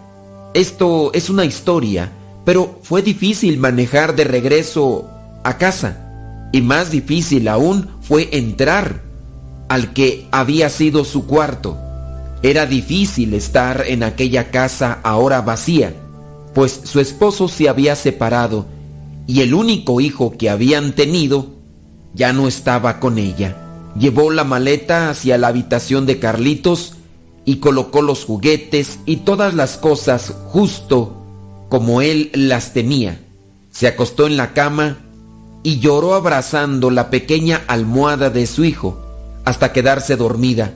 Esto 0.54 1.12
es 1.14 1.30
una 1.30 1.46
historia, 1.46 2.12
pero 2.46 2.80
fue 2.84 3.02
difícil 3.02 3.58
manejar 3.58 4.16
de 4.16 4.24
regreso 4.24 5.10
a 5.44 5.58
casa. 5.58 6.50
Y 6.52 6.62
más 6.62 6.92
difícil 6.92 7.48
aún 7.48 7.90
fue 8.02 8.30
entrar 8.32 9.02
al 9.70 9.94
que 9.94 10.28
había 10.32 10.70
sido 10.70 11.04
su 11.06 11.26
cuarto. 11.26 11.78
Era 12.44 12.66
difícil 12.66 13.34
estar 13.34 13.86
en 13.88 14.04
aquella 14.04 14.52
casa 14.52 15.00
ahora 15.04 15.42
vacía, 15.42 15.94
pues 16.54 16.82
su 16.84 17.00
esposo 17.00 17.48
se 17.48 17.70
había 17.70 17.96
separado 17.96 18.66
y 19.26 19.42
el 19.42 19.54
único 19.54 20.02
hijo 20.02 20.38
que 20.38 20.50
habían 20.50 20.94
tenido 20.94 21.48
ya 22.14 22.34
no 22.34 22.48
estaba 22.48 23.00
con 23.00 23.18
ella. 23.18 23.58
Llevó 23.98 24.32
la 24.32 24.44
maleta 24.44 25.10
hacia 25.10 25.38
la 25.38 25.48
habitación 25.48 26.06
de 26.06 26.20
Carlitos 26.20 26.96
y 27.46 27.58
colocó 27.58 28.02
los 28.02 28.26
juguetes 28.26 29.00
y 29.06 29.18
todas 29.18 29.54
las 29.54 29.78
cosas 29.78 30.34
justo 30.48 31.18
como 31.70 32.02
él 32.02 32.32
las 32.34 32.74
tenía. 32.74 33.20
Se 33.72 33.88
acostó 33.88 34.28
en 34.28 34.38
la 34.38 34.54
cama 34.54 35.00
y 35.64 35.80
lloró 35.80 36.14
abrazando 36.14 36.92
la 36.92 37.10
pequeña 37.10 37.64
almohada 37.68 38.30
de 38.30 38.46
su 38.48 38.64
hijo 38.64 39.00
hasta 39.46 39.74
quedarse 39.74 40.16
dormida. 40.16 40.74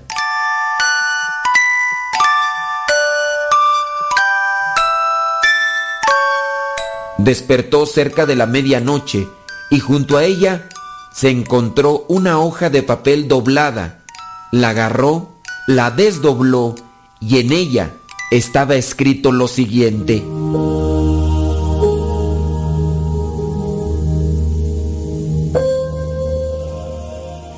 Despertó 7.18 7.86
cerca 7.86 8.26
de 8.26 8.36
la 8.36 8.46
medianoche 8.46 9.28
y 9.70 9.80
junto 9.80 10.18
a 10.18 10.24
ella 10.24 10.70
se 11.14 11.30
encontró 11.30 12.06
una 12.08 12.40
hoja 12.40 12.70
de 12.70 12.84
papel 12.84 13.28
doblada. 13.28 14.04
La 14.52 14.70
agarró 14.70 15.37
la 15.68 15.92
desdobló 15.92 16.76
y 17.20 17.40
en 17.40 17.52
ella 17.52 17.92
estaba 18.32 18.76
escrito 18.76 19.34
lo 19.34 19.50
siguiente. 19.50 20.24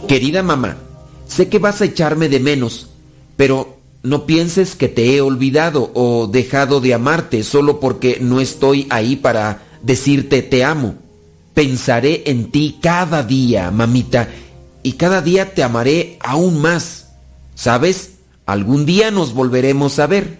Querida 0.08 0.42
mamá, 0.42 0.78
sé 1.28 1.50
que 1.50 1.60
vas 1.60 1.82
a 1.82 1.86
echarme 1.86 2.30
de 2.30 2.40
menos, 2.40 2.90
pero 3.38 3.78
no 4.02 4.26
pienses 4.26 4.76
que 4.76 4.88
te 4.88 5.16
he 5.16 5.22
olvidado 5.22 5.92
o 5.94 6.26
dejado 6.26 6.82
de 6.82 6.96
amarte 6.96 7.44
solo 7.44 7.80
porque 7.80 8.18
no 8.20 8.40
estoy 8.40 8.88
ahí 8.90 9.18
para 9.18 9.62
decirte 9.84 10.42
te 10.42 10.64
amo. 10.64 10.96
Pensaré 11.54 12.24
en 12.26 12.50
ti 12.50 12.80
cada 12.82 13.22
día, 13.22 13.70
mamita, 13.70 14.30
y 14.82 14.94
cada 14.94 15.22
día 15.22 15.54
te 15.54 15.62
amaré 15.62 16.18
aún 16.22 16.60
más. 16.60 16.99
¿Sabes? 17.60 18.12
Algún 18.46 18.86
día 18.86 19.12
nos 19.12 19.34
volveremos 19.34 20.00
a 20.00 20.08
ver. 20.08 20.40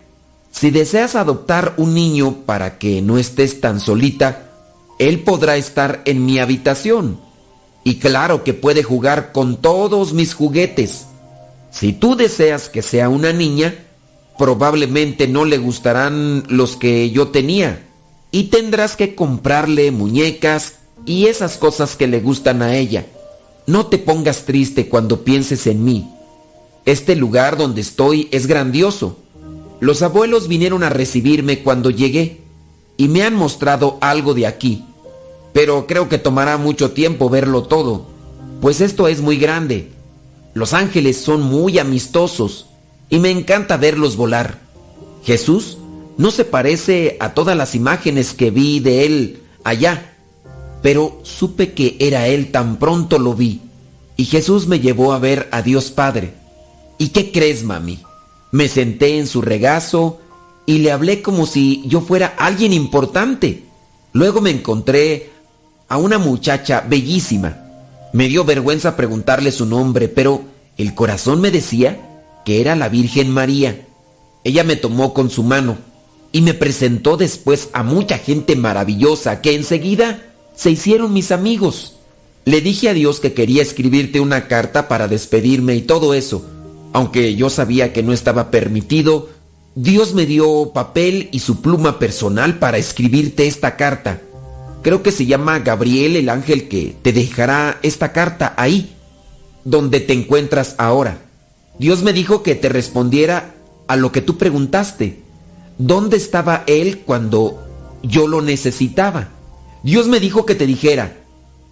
Si 0.52 0.72
deseas 0.72 1.16
adoptar 1.16 1.74
un 1.76 1.94
niño 1.94 2.46
para 2.46 2.78
que 2.78 3.02
no 3.02 3.18
estés 3.18 3.60
tan 3.60 3.82
solita, 3.82 4.52
él 5.00 5.24
podrá 5.24 5.58
estar 5.58 6.02
en 6.06 6.26
mi 6.26 6.40
habitación. 6.40 7.20
Y 7.84 7.96
claro 7.96 8.46
que 8.46 8.54
puede 8.54 8.84
jugar 8.84 9.34
con 9.34 9.58
todos 9.58 10.14
mis 10.14 10.34
juguetes. 10.34 11.08
Si 11.72 11.92
tú 11.92 12.16
deseas 12.16 12.70
que 12.70 12.82
sea 12.82 13.10
una 13.10 13.34
niña, 13.34 13.76
probablemente 14.38 15.28
no 15.28 15.44
le 15.44 15.58
gustarán 15.58 16.46
los 16.48 16.78
que 16.78 17.12
yo 17.12 17.28
tenía. 17.28 17.86
Y 18.32 18.44
tendrás 18.44 18.96
que 18.96 19.14
comprarle 19.14 19.92
muñecas 19.92 20.76
y 21.06 21.26
esas 21.26 21.58
cosas 21.58 21.98
que 21.98 22.08
le 22.08 22.22
gustan 22.22 22.62
a 22.62 22.78
ella. 22.78 23.08
No 23.68 23.88
te 23.88 23.98
pongas 23.98 24.46
triste 24.46 24.88
cuando 24.88 25.26
pienses 25.26 25.68
en 25.68 25.84
mí. 25.84 26.10
Este 26.86 27.16
lugar 27.16 27.58
donde 27.58 27.82
estoy 27.82 28.28
es 28.32 28.48
grandioso. 28.48 29.20
Los 29.80 30.02
abuelos 30.02 30.48
vinieron 30.48 30.84
a 30.84 30.90
recibirme 30.90 31.60
cuando 31.60 31.90
llegué. 31.90 32.42
y 32.98 33.08
me 33.08 33.24
han 33.24 33.34
mostrado 33.34 33.98
algo 34.02 34.34
de 34.34 34.46
aquí, 34.46 34.84
pero 35.54 35.88
creo 35.88 36.10
que 36.10 36.18
tomará 36.18 36.58
mucho 36.58 36.92
tiempo 36.92 37.30
verlo 37.30 37.64
todo, 37.64 38.08
pues 38.60 38.82
esto 38.82 39.08
es 39.08 39.22
muy 39.22 39.38
grande. 39.38 39.94
Los 40.54 40.74
ángeles 40.74 41.16
son 41.16 41.42
muy 41.42 41.80
amistosos 41.80 42.66
y 43.10 43.20
me 43.20 43.32
encanta 43.32 43.78
verlos 43.78 44.18
volar. 44.18 44.60
Jesús 45.24 45.78
no 46.18 46.30
se 46.30 46.44
parece 46.44 47.16
a 47.22 47.34
todas 47.34 47.56
las 47.56 47.74
imágenes 47.74 48.34
que 48.34 48.52
vi 48.52 48.82
de 48.82 49.06
él 49.06 49.44
allá, 49.64 50.18
pero 50.82 51.22
supe 51.24 51.72
que 51.72 51.96
era 52.02 52.28
él 52.28 52.52
tan 52.52 52.80
pronto 52.80 53.18
lo 53.18 53.34
vi 53.34 53.62
y 54.18 54.26
Jesús 54.26 54.68
me 54.68 54.82
llevó 54.82 55.14
a 55.14 55.20
ver 55.20 55.48
a 55.54 55.62
Dios 55.62 55.92
Padre. 55.92 56.34
¿Y 57.00 57.10
qué 57.10 57.32
crees, 57.32 57.64
mami? 57.64 58.00
Me 58.52 58.68
senté 58.68 59.18
en 59.18 59.26
su 59.26 59.42
regazo 59.42 60.20
y 60.66 60.80
le 60.80 60.92
hablé 60.92 61.22
como 61.24 61.48
si 61.48 61.82
yo 61.88 62.02
fuera 62.02 62.36
alguien 62.38 62.74
importante. 62.74 63.64
Luego 64.12 64.42
me 64.42 64.52
encontré 64.52 65.32
a 65.88 65.98
una 65.98 66.20
muchacha 66.20 66.86
bellísima. 66.88 67.58
Me 68.12 68.28
dio 68.28 68.44
vergüenza 68.44 68.98
preguntarle 68.98 69.52
su 69.52 69.66
nombre, 69.66 70.10
pero 70.10 70.44
el 70.78 70.94
corazón 70.94 71.40
me 71.40 71.52
decía 71.52 72.22
que 72.44 72.60
era 72.60 72.76
la 72.76 72.90
Virgen 72.90 73.32
María. 73.32 73.88
Ella 74.44 74.66
me 74.66 74.76
tomó 74.76 75.14
con 75.14 75.30
su 75.30 75.44
mano 75.44 75.78
y 76.34 76.42
me 76.42 76.54
presentó 76.54 77.16
después 77.16 77.70
a 77.72 77.84
mucha 77.84 78.18
gente 78.18 78.58
maravillosa 78.58 79.42
que 79.42 79.56
enseguida 79.56 80.22
se 80.54 80.72
hicieron 80.72 81.14
mis 81.14 81.32
amigos. 81.32 81.96
Le 82.44 82.60
dije 82.60 82.90
a 82.90 82.94
Dios 82.94 83.22
que 83.22 83.34
quería 83.34 83.62
escribirte 83.62 84.20
una 84.20 84.48
carta 84.48 84.90
para 84.90 85.08
despedirme 85.08 85.76
y 85.76 85.82
todo 85.82 86.14
eso. 86.14 86.46
Aunque 86.94 87.36
yo 87.36 87.50
sabía 87.50 87.94
que 87.94 88.04
no 88.04 88.14
estaba 88.14 88.52
permitido, 88.52 89.30
Dios 89.76 90.14
me 90.14 90.26
dio 90.26 90.72
papel 90.74 91.30
y 91.32 91.40
su 91.40 91.62
pluma 91.62 92.00
personal 92.00 92.60
para 92.60 92.78
escribirte 92.78 93.48
esta 93.48 93.76
carta. 93.76 94.22
Creo 94.82 95.04
que 95.04 95.12
se 95.12 95.26
llama 95.26 95.60
Gabriel 95.60 96.16
el 96.16 96.30
ángel 96.30 96.68
que 96.68 96.96
te 97.02 97.14
dejará 97.14 97.80
esta 97.84 98.12
carta 98.12 98.54
ahí, 98.58 98.96
donde 99.66 100.00
te 100.00 100.14
encuentras 100.14 100.76
ahora. 100.78 101.22
Dios 101.78 102.04
me 102.04 102.14
dijo 102.14 102.44
que 102.44 102.56
te 102.56 102.70
respondiera 102.70 103.56
a 103.88 103.96
lo 103.96 104.12
que 104.12 104.22
tú 104.22 104.38
preguntaste. 104.38 105.22
¿Dónde 105.78 106.18
estaba 106.18 106.64
Él 106.68 107.00
cuando 107.00 107.64
yo 108.04 108.28
lo 108.28 108.42
necesitaba? 108.42 109.30
Dios 109.84 110.08
me 110.08 110.20
dijo 110.20 110.46
que 110.46 110.56
te 110.56 110.68
dijera, 110.68 111.16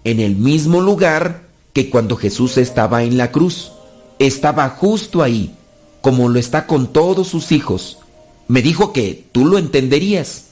en 0.04 0.22
el 0.22 0.38
mismo 0.38 0.80
lugar 0.80 1.48
que 1.74 1.90
cuando 1.90 2.16
Jesús 2.16 2.58
estaba 2.58 3.04
en 3.04 3.18
la 3.18 3.32
cruz. 3.32 3.74
Estaba 4.20 4.70
justo 4.70 5.22
ahí, 5.22 5.54
como 6.02 6.30
lo 6.30 6.40
está 6.40 6.66
con 6.66 6.88
todos 6.88 7.28
sus 7.28 7.52
hijos. 7.52 8.00
Me 8.48 8.62
dijo 8.62 8.94
que 8.94 9.26
tú 9.32 9.46
lo 9.46 9.58
entenderías. 9.58 10.46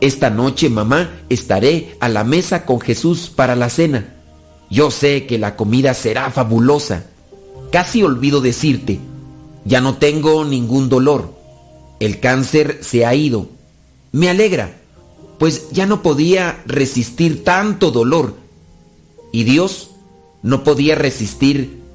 Esta 0.00 0.30
noche, 0.30 0.68
mamá, 0.68 1.10
estaré 1.28 1.96
a 2.00 2.08
la 2.08 2.24
mesa 2.24 2.66
con 2.66 2.80
Jesús 2.80 3.30
para 3.34 3.56
la 3.56 3.70
cena. 3.70 4.14
Yo 4.68 4.90
sé 4.90 5.26
que 5.26 5.38
la 5.38 5.56
comida 5.56 5.94
será 5.94 6.30
fabulosa. 6.30 7.06
Casi 7.72 8.02
olvido 8.02 8.40
decirte, 8.40 9.00
ya 9.64 9.80
no 9.80 9.96
tengo 9.96 10.44
ningún 10.44 10.88
dolor. 10.88 11.34
El 12.00 12.20
cáncer 12.20 12.80
se 12.82 13.06
ha 13.06 13.14
ido. 13.14 13.48
Me 14.12 14.28
alegra, 14.28 14.76
pues 15.38 15.70
ya 15.70 15.86
no 15.86 16.02
podía 16.02 16.62
resistir 16.66 17.44
tanto 17.44 17.90
dolor. 17.90 18.34
Y 19.32 19.44
Dios 19.44 19.90
no 20.42 20.62
podía 20.62 20.94
resistir 20.94 21.85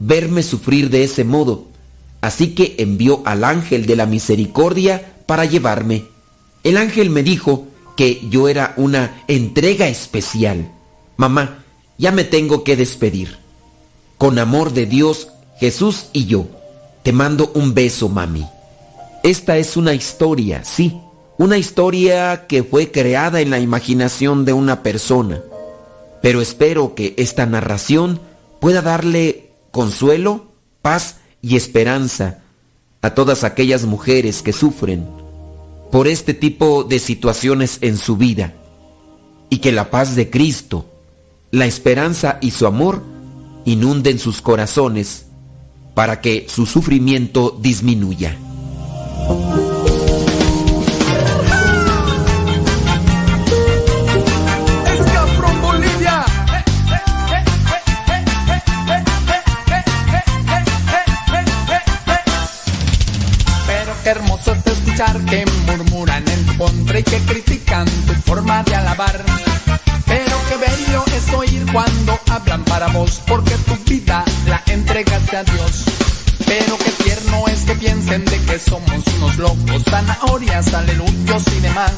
verme 0.00 0.42
sufrir 0.42 0.90
de 0.90 1.04
ese 1.04 1.22
modo. 1.22 1.68
Así 2.20 2.54
que 2.54 2.74
envió 2.78 3.22
al 3.24 3.44
ángel 3.44 3.86
de 3.86 3.96
la 3.96 4.06
misericordia 4.06 5.14
para 5.26 5.44
llevarme. 5.44 6.06
El 6.64 6.76
ángel 6.76 7.10
me 7.10 7.22
dijo 7.22 7.68
que 7.96 8.20
yo 8.28 8.48
era 8.48 8.74
una 8.76 9.22
entrega 9.28 9.86
especial. 9.86 10.72
Mamá, 11.16 11.64
ya 11.96 12.10
me 12.10 12.24
tengo 12.24 12.64
que 12.64 12.76
despedir. 12.76 13.38
Con 14.18 14.38
amor 14.38 14.72
de 14.72 14.86
Dios, 14.86 15.28
Jesús 15.58 16.06
y 16.12 16.26
yo, 16.26 16.46
te 17.02 17.12
mando 17.12 17.52
un 17.54 17.74
beso, 17.74 18.08
mami. 18.08 18.46
Esta 19.22 19.58
es 19.58 19.76
una 19.76 19.94
historia, 19.94 20.64
sí, 20.64 20.98
una 21.38 21.58
historia 21.58 22.46
que 22.46 22.62
fue 22.62 22.90
creada 22.90 23.40
en 23.40 23.50
la 23.50 23.58
imaginación 23.58 24.44
de 24.44 24.52
una 24.52 24.82
persona. 24.82 25.42
Pero 26.22 26.42
espero 26.42 26.94
que 26.94 27.14
esta 27.16 27.46
narración 27.46 28.20
pueda 28.60 28.82
darle 28.82 29.39
consuelo, 29.70 30.46
paz 30.82 31.16
y 31.42 31.56
esperanza 31.56 32.38
a 33.02 33.14
todas 33.14 33.44
aquellas 33.44 33.84
mujeres 33.84 34.42
que 34.42 34.52
sufren 34.52 35.08
por 35.90 36.06
este 36.06 36.34
tipo 36.34 36.84
de 36.84 36.98
situaciones 36.98 37.78
en 37.80 37.96
su 37.96 38.16
vida 38.16 38.54
y 39.48 39.58
que 39.58 39.72
la 39.72 39.90
paz 39.90 40.14
de 40.14 40.30
Cristo, 40.30 40.86
la 41.50 41.66
esperanza 41.66 42.38
y 42.40 42.52
su 42.52 42.66
amor 42.66 43.02
inunden 43.64 44.18
sus 44.18 44.40
corazones 44.40 45.26
para 45.94 46.20
que 46.20 46.46
su 46.48 46.66
sufrimiento 46.66 47.58
disminuya. 47.60 48.36
Que 65.00 65.46
murmuran 65.66 66.22
en 66.28 66.44
tu 66.44 66.58
contra 66.58 66.98
y 66.98 67.02
que 67.02 67.16
critican 67.20 67.86
tu 67.86 68.12
forma 68.26 68.62
de 68.64 68.74
alabar. 68.74 69.24
Pero 70.04 70.36
qué 70.46 70.56
bello 70.58 71.04
es 71.16 71.32
oír 71.32 71.64
cuando 71.72 72.20
hablan 72.28 72.62
para 72.64 72.88
vos, 72.88 73.22
porque 73.26 73.54
tu 73.66 73.76
vida 73.88 74.22
la 74.46 74.62
entregaste 74.66 75.38
a 75.38 75.44
Dios. 75.44 75.84
Pero 76.44 76.76
qué 76.76 76.90
tierno 77.02 77.48
es 77.48 77.60
que 77.60 77.74
piensen 77.76 78.26
de 78.26 78.38
que 78.42 78.58
somos 78.58 79.06
unos 79.16 79.38
locos, 79.38 79.84
zanahorias, 79.88 80.74
aleluyos 80.74 81.44
y 81.46 81.60
demás. 81.60 81.92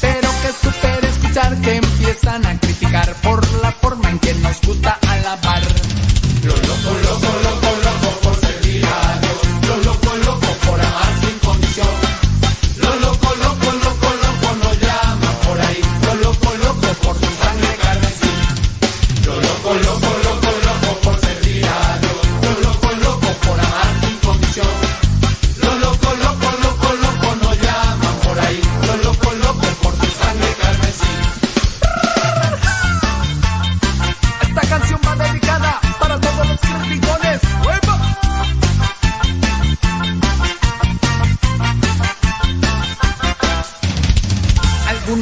Pero 0.00 0.30
que 0.40 0.66
super 0.66 1.04
escuchar 1.04 1.60
que 1.60 1.76
empiezan 1.76 2.46
a 2.46 2.58
criticar 2.58 3.14
por 3.16 3.46
la 3.60 3.72
forma 3.72 4.08
en 4.08 4.18
que 4.20 4.32
nos 4.36 4.58
gusta 4.62 4.98
alabar. 5.06 5.62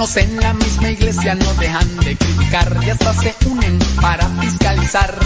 Algunos 0.05 0.17
en 0.19 0.41
la 0.41 0.53
misma 0.53 0.91
iglesia 0.91 1.35
no 1.35 1.55
dejan 1.55 1.97
de 2.01 2.15
criticar 2.15 2.79
y 2.87 2.91
hasta 2.91 3.15
se 3.15 3.35
unen 3.47 3.79
para 4.03 4.29
fiscalizar. 4.39 5.19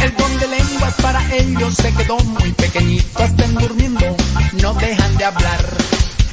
El 0.00 0.16
don 0.16 0.40
de 0.40 0.48
lenguas 0.48 0.94
para 1.00 1.22
ellos 1.32 1.74
se 1.76 1.94
quedó 1.94 2.18
muy 2.18 2.50
pequeñito, 2.50 3.22
estén 3.22 3.54
durmiendo, 3.54 4.16
no 4.60 4.74
dejan 4.74 5.16
de 5.18 5.24
hablar. 5.24 5.64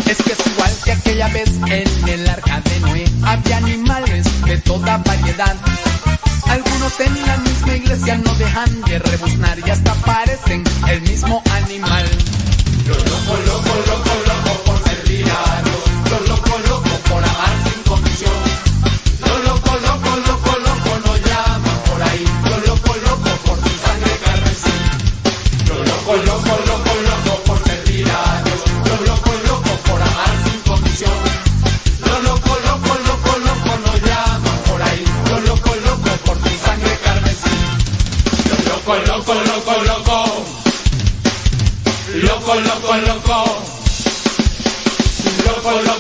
Es 0.07 0.17
que 0.17 0.31
es 0.31 0.47
igual 0.47 0.71
que 0.83 0.91
aquella 0.93 1.27
vez 1.27 1.49
en 1.67 2.09
el 2.09 2.27
arca 2.27 2.59
de 2.59 2.79
Noé, 2.79 3.05
había 3.21 3.57
animales 3.57 4.25
de 4.45 4.57
toda 4.61 4.97
variedad. 4.97 5.55
Algunos 6.47 6.99
en 6.99 7.27
la 7.27 7.37
misma 7.37 7.75
iglesia 7.75 8.17
no 8.17 8.33
dejan 8.33 8.81
de 8.81 8.97
rebuznar 8.97 9.59
y 9.59 9.69
hasta 9.69 9.93
parecen 9.93 10.63
el 10.87 11.01
mismo 11.03 11.43
animal. 11.51 12.05
Lo 12.87 12.95
loco, 12.95 13.37
loco, 13.45 13.75
loco, 13.85 13.91
loco 13.91 14.08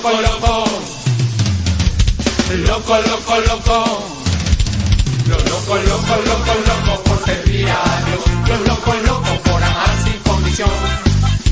Loco, 0.01 0.11
loco, 0.11 0.21
loco. 0.21 0.63
Loco, 2.55 2.95
loco, 2.95 2.95
loco. 2.95 2.95
Loco, 2.95 2.95
loco, 3.09 3.35
loco. 3.47 3.77
Los 5.27 5.43
loco, 5.43 5.75
loco, 5.75 6.15
loco, 6.25 6.53
loco 6.67 7.03
por 7.03 7.25
servir 7.25 7.67
a 7.69 7.83
Dios. 8.05 8.23
Los 8.47 8.61
loco, 8.67 8.93
loco 9.05 9.31
por 9.43 9.61
amar 9.61 9.95
sin 10.05 10.19
condición. 10.19 10.69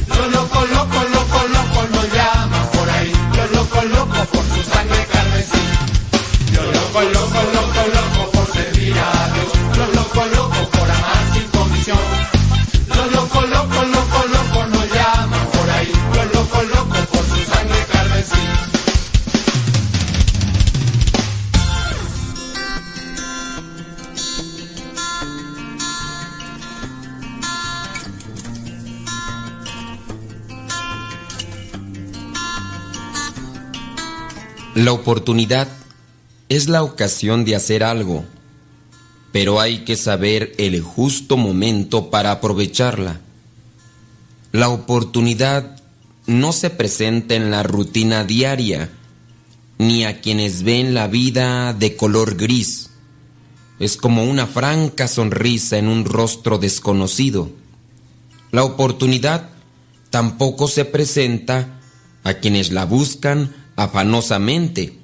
Los 0.07 0.31
loco, 0.31 0.65
loco, 0.65 0.99
loco, 1.13 1.39
loco 1.55 1.79
nos 1.91 2.13
llaman 2.13 2.67
por 2.71 2.89
ahí. 2.89 3.11
Los 3.35 3.51
loco, 3.51 3.81
loco 3.81 4.25
por 4.31 4.43
su 4.55 4.63
La 34.87 34.93
oportunidad 34.93 35.67
es 36.47 36.69
la 36.69 36.81
ocasión 36.81 37.43
de 37.43 37.57
hacer 37.57 37.83
algo, 37.83 38.23
pero 39.33 39.59
hay 39.59 39.79
que 39.79 39.97
saber 39.97 40.53
el 40.57 40.81
justo 40.81 41.35
momento 41.35 42.09
para 42.09 42.31
aprovecharla. 42.31 43.19
La 44.53 44.69
oportunidad 44.69 45.75
no 46.25 46.53
se 46.53 46.69
presenta 46.69 47.35
en 47.35 47.51
la 47.51 47.63
rutina 47.63 48.23
diaria, 48.23 48.89
ni 49.77 50.05
a 50.05 50.21
quienes 50.21 50.63
ven 50.63 50.93
la 50.93 51.07
vida 51.07 51.73
de 51.73 51.97
color 51.97 52.37
gris. 52.37 52.89
Es 53.79 53.97
como 53.97 54.23
una 54.23 54.47
franca 54.47 55.09
sonrisa 55.09 55.77
en 55.77 55.89
un 55.89 56.05
rostro 56.05 56.59
desconocido. 56.59 57.51
La 58.53 58.63
oportunidad 58.63 59.49
tampoco 60.11 60.69
se 60.69 60.85
presenta 60.85 61.77
a 62.23 62.35
quienes 62.35 62.71
la 62.71 62.85
buscan 62.85 63.66
afanosamente. 63.77 64.97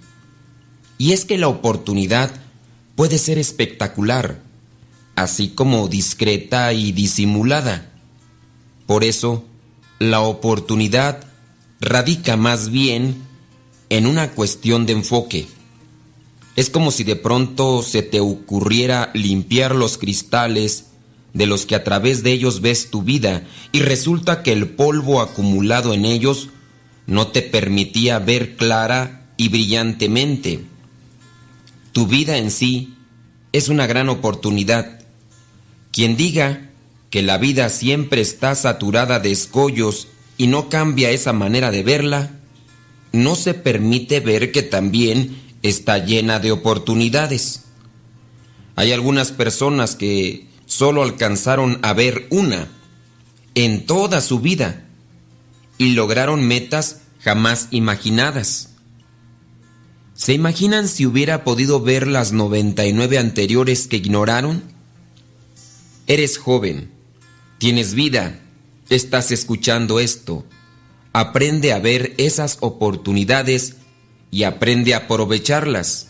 Y 0.97 1.13
es 1.13 1.23
que 1.23 1.37
la 1.37 1.47
oportunidad 1.47 2.31
puede 2.95 3.17
ser 3.17 3.37
espectacular, 3.37 4.41
así 5.15 5.49
como 5.49 5.87
discreta 5.87 6.73
y 6.73 6.91
disimulada. 6.91 7.91
Por 8.85 9.05
eso, 9.05 9.45
la 9.99 10.19
oportunidad 10.19 11.23
radica 11.79 12.35
más 12.35 12.69
bien 12.69 13.15
en 13.89 14.07
una 14.07 14.31
cuestión 14.31 14.85
de 14.85 14.93
enfoque. 14.93 15.47
Es 16.55 16.69
como 16.69 16.91
si 16.91 17.03
de 17.03 17.15
pronto 17.15 17.81
se 17.81 18.03
te 18.03 18.19
ocurriera 18.19 19.11
limpiar 19.13 19.75
los 19.75 19.97
cristales 19.97 20.87
de 21.33 21.47
los 21.47 21.65
que 21.65 21.75
a 21.75 21.83
través 21.83 22.21
de 22.21 22.31
ellos 22.31 22.61
ves 22.61 22.91
tu 22.91 23.01
vida 23.01 23.43
y 23.71 23.81
resulta 23.81 24.43
que 24.43 24.51
el 24.51 24.69
polvo 24.69 25.21
acumulado 25.21 25.93
en 25.93 26.05
ellos 26.05 26.49
no 27.07 27.27
te 27.27 27.41
permitía 27.41 28.19
ver 28.19 28.55
clara 28.55 29.27
y 29.38 29.49
brillantemente. 29.49 30.61
Tu 31.91 32.07
vida 32.07 32.38
en 32.38 32.51
sí 32.51 32.95
es 33.51 33.69
una 33.69 33.88
gran 33.88 34.09
oportunidad. 34.09 34.99
Quien 35.91 36.15
diga 36.15 36.69
que 37.09 37.21
la 37.21 37.38
vida 37.38 37.69
siempre 37.69 38.21
está 38.21 38.55
saturada 38.55 39.19
de 39.19 39.31
escollos 39.31 40.07
y 40.38 40.47
no 40.47 40.69
cambia 40.69 41.11
esa 41.11 41.34
manera 41.34 41.69
de 41.69 41.84
verla, 41.84 42.31
no 43.11 43.35
se 43.35 43.53
permite 43.53 44.19
ver 44.19 44.51
que 44.51 44.63
también 44.63 45.39
está 45.61 45.99
llena 45.99 46.39
de 46.39 46.51
oportunidades. 46.51 47.65
Hay 48.75 48.91
algunas 48.91 49.31
personas 49.31 49.95
que 49.95 50.47
solo 50.65 51.03
alcanzaron 51.03 51.77
a 51.84 51.93
ver 51.93 52.25
una 52.31 52.67
en 53.53 53.85
toda 53.85 54.19
su 54.19 54.39
vida 54.39 54.84
y 55.84 55.93
lograron 55.93 56.47
metas 56.47 57.01
jamás 57.19 57.68
imaginadas. 57.72 58.69
¿Se 60.14 60.34
imaginan 60.34 60.88
si 60.88 61.05
hubiera 61.05 61.43
podido 61.43 61.81
ver 61.81 62.07
las 62.07 62.31
99 62.31 63.18
anteriores 63.18 63.88
que 63.88 63.97
ignoraron? 63.97 64.64
Eres 66.07 66.38
joven, 66.38 66.91
tienes 67.57 67.93
vida, 67.93 68.39
estás 68.89 69.31
escuchando 69.31 69.99
esto. 69.99 70.45
Aprende 71.14 71.73
a 71.73 71.80
ver 71.80 72.14
esas 72.18 72.57
oportunidades 72.61 73.76
y 74.31 74.43
aprende 74.43 74.93
a 74.93 74.97
aprovecharlas. 74.97 76.07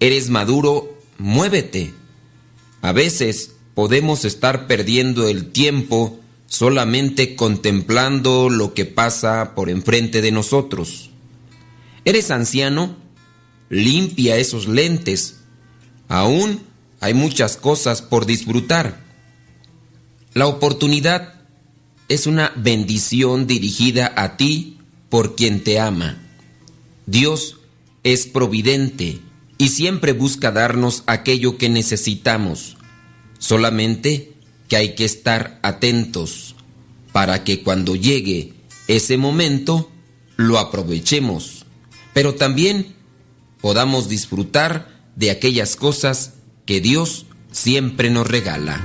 Eres 0.00 0.30
maduro, 0.30 0.98
muévete. 1.18 1.94
A 2.82 2.92
veces 2.92 3.52
podemos 3.74 4.24
estar 4.24 4.66
perdiendo 4.66 5.28
el 5.28 5.50
tiempo 5.52 6.20
solamente 6.46 7.34
contemplando 7.36 8.48
lo 8.48 8.74
que 8.74 8.84
pasa 8.84 9.54
por 9.54 9.68
enfrente 9.68 10.20
de 10.22 10.32
nosotros. 10.32 11.10
¿Eres 12.04 12.30
anciano? 12.30 12.96
Limpia 13.68 14.36
esos 14.36 14.68
lentes. 14.68 15.40
Aún 16.08 16.62
hay 17.00 17.14
muchas 17.14 17.56
cosas 17.56 18.00
por 18.02 18.26
disfrutar. 18.26 19.04
La 20.34 20.46
oportunidad 20.46 21.34
es 22.08 22.26
una 22.26 22.52
bendición 22.56 23.46
dirigida 23.46 24.12
a 24.16 24.36
ti 24.36 24.78
por 25.08 25.34
quien 25.34 25.64
te 25.64 25.80
ama. 25.80 26.18
Dios 27.06 27.58
es 28.04 28.26
providente 28.26 29.20
y 29.58 29.68
siempre 29.68 30.12
busca 30.12 30.52
darnos 30.52 31.02
aquello 31.06 31.58
que 31.58 31.68
necesitamos. 31.68 32.76
Solamente 33.38 34.35
que 34.68 34.76
hay 34.76 34.94
que 34.94 35.04
estar 35.04 35.58
atentos 35.62 36.54
para 37.12 37.44
que 37.44 37.62
cuando 37.62 37.96
llegue 37.96 38.52
ese 38.88 39.16
momento 39.16 39.90
lo 40.36 40.58
aprovechemos, 40.58 41.64
pero 42.12 42.34
también 42.34 42.94
podamos 43.60 44.08
disfrutar 44.08 44.88
de 45.16 45.30
aquellas 45.30 45.76
cosas 45.76 46.34
que 46.66 46.80
Dios 46.80 47.26
siempre 47.50 48.10
nos 48.10 48.26
regala. 48.26 48.80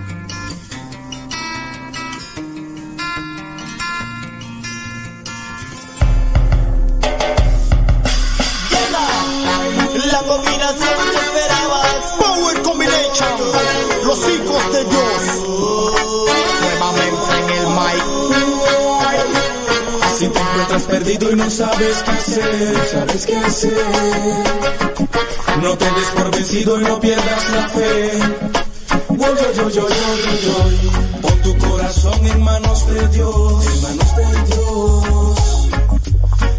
La 10.12 10.20
combinación. 10.24 10.92
Power 12.20 12.62
Combination. 12.62 13.28
Los 14.06 14.20
hijos 14.30 14.74
de 14.74 14.84
Dios. 14.86 15.61
Perdido 20.92 21.32
y 21.32 21.36
no 21.38 21.50
sabes 21.50 22.04
qué 22.04 22.12
hacer, 22.12 22.90
sabes 22.92 23.26
qué 23.26 23.38
hacer. 23.38 23.72
No 25.62 25.78
te 25.78 25.86
des 25.86 26.10
por 26.16 26.32
vencido 26.32 26.82
y 26.82 26.84
no 26.84 27.00
pierdas 27.00 27.50
la 27.56 27.70
fe. 27.70 28.20
Yo, 29.10 29.70
yo, 29.70 29.70
yo. 29.70 29.88
Pon 31.22 31.42
tu 31.44 31.58
corazón 31.58 32.28
en 32.28 32.44
manos 32.44 32.88
de 32.88 33.08
Dios, 33.08 33.66
en 33.68 33.82
manos 33.84 34.16
de 34.18 34.26
Dios. 34.54 35.70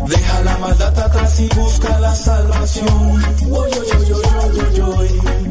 Deja 0.08 0.42
la 0.44 0.58
maldad 0.58 0.98
atrás 0.98 1.40
y 1.40 1.48
busca 1.54 2.00
la 2.00 2.14
salvación. 2.14 3.22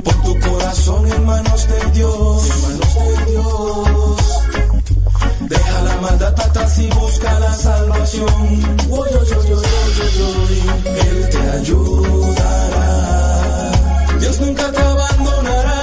Pon 0.03 0.23
tu 0.23 0.39
corazón 0.39 1.11
en 1.11 1.25
manos 1.25 1.67
de 1.67 1.91
Dios, 1.91 2.49
en 2.49 2.90
maldad 6.01 6.33
y 6.77 6.89
busca 6.89 7.39
la 7.39 7.53
salvación. 7.53 8.27
Él 10.85 11.29
te 11.29 11.37
ayudará. 11.37 12.91
Dios 14.19 14.39
nunca 14.39 14.71
te 14.71 14.81
abandonará. 14.81 15.80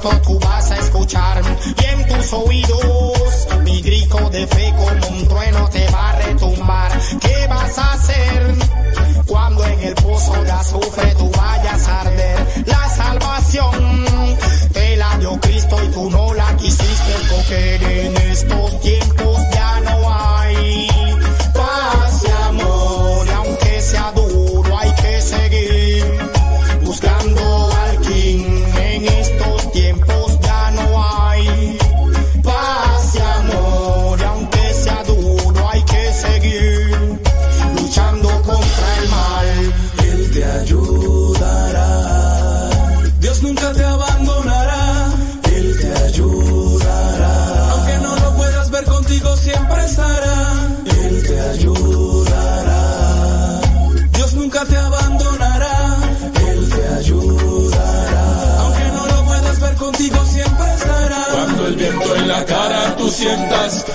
tú 0.00 0.38
vas 0.38 0.70
a 0.70 0.78
escuchar 0.78 1.42
y 1.76 1.84
en 1.84 2.08
tus 2.08 2.32
oídos 2.32 3.48
mi 3.62 3.82
grito 3.82 4.30
de 4.30 4.46
fe 4.46 4.74
como 4.76 5.08
un 5.08 5.28
trueno 5.28 5.68
te 5.68 5.86
va 5.90 6.10
a 6.10 6.16
retumbar. 6.16 6.92
¿Qué 7.20 7.46
vas 7.48 7.78
a 7.78 7.92
hacer 7.92 8.54
cuando 9.26 9.64
en 9.64 9.80
el 9.80 9.94
pozo 9.94 10.42
de 10.42 10.50
azufre 10.50 11.14
tú 11.16 11.30
vayas 11.30 11.88
a 11.88 12.00
arder? 12.00 12.64
La 12.66 12.88
salvación 12.88 14.04
te 14.72 14.96
la 14.96 15.18
dio 15.18 15.38
Cristo 15.40 15.76
y 15.84 15.88
tú 15.88 16.10
no 16.10 16.32
la 16.34 16.56
quisiste 16.56 17.12
coger 17.28 17.82
en 17.82 18.16
estos 18.16 18.80
tiempos 18.80 19.19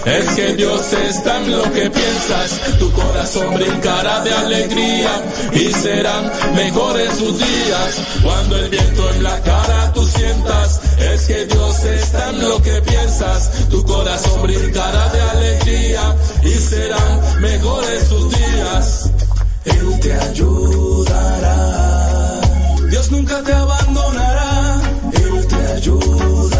es 0.06 0.30
que 0.36 0.54
Dios 0.54 0.94
está 0.94 1.38
en 1.38 1.52
lo 1.52 1.64
que 1.64 1.90
piensas. 1.90 2.78
Tu 2.78 2.92
corazón 2.92 3.56
brincará 3.56 4.22
de 4.22 4.34
alegría 4.34 5.10
y 5.52 5.72
serán 5.74 6.32
mejores 6.56 7.10
sus 7.18 7.38
días. 7.38 8.02
Cuando 8.24 8.58
el 8.58 8.70
viento 8.70 9.10
en 9.12 9.24
la 9.24 9.42
cara 9.42 9.92
tú 9.94 10.06
sientas, 10.06 10.82
es 11.00 11.26
que 11.26 11.46
Dios 11.46 11.84
está 11.84 12.30
en 12.30 12.48
lo 12.48 12.62
que 12.62 12.82
piensas. 12.82 13.68
Tu 13.70 13.84
corazón 13.84 14.44
brincará 14.44 15.10
de 15.10 15.22
alegría 15.22 16.16
y 16.44 16.50
serán 16.50 17.42
mejores 17.42 18.08
sus 18.08 18.30
días. 18.30 19.10
Él 19.66 20.00
te 20.00 20.14
ayudará. 20.14 21.56
Dios 22.90 23.12
nunca 23.12 23.42
te 23.42 23.54
abandonará. 23.54 24.82
Él 25.14 25.48
te 25.48 25.56
ayudará. 25.74 26.55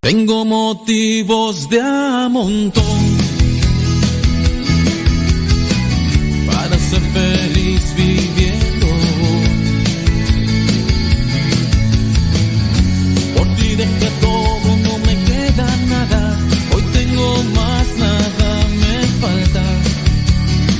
Tengo 0.00 0.46
motivos 0.46 1.68
de 1.68 1.78
a 1.78 2.26
montón 2.30 3.00
para 6.46 6.78
ser 6.78 7.02
feliz 7.12 7.94
viviendo. 7.94 8.86
Por 13.36 13.46
ti 13.56 13.76
dejé 13.76 14.10
todo, 14.22 14.76
no 14.86 14.98
me 15.06 15.14
queda 15.28 15.68
nada. 15.94 16.38
Hoy 16.74 16.82
tengo 16.94 17.44
más, 17.54 17.86
nada 17.98 18.50
me 18.80 19.06
falta. 19.20 19.64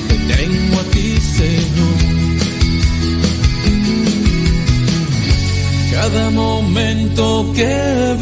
Te 0.08 0.34
tengo 0.34 0.80
a 0.80 0.84
ti, 0.94 1.20
Señor. 1.20 2.20
Cada 5.92 6.30
momento 6.30 7.52
que 7.54 7.64
he 7.64 8.14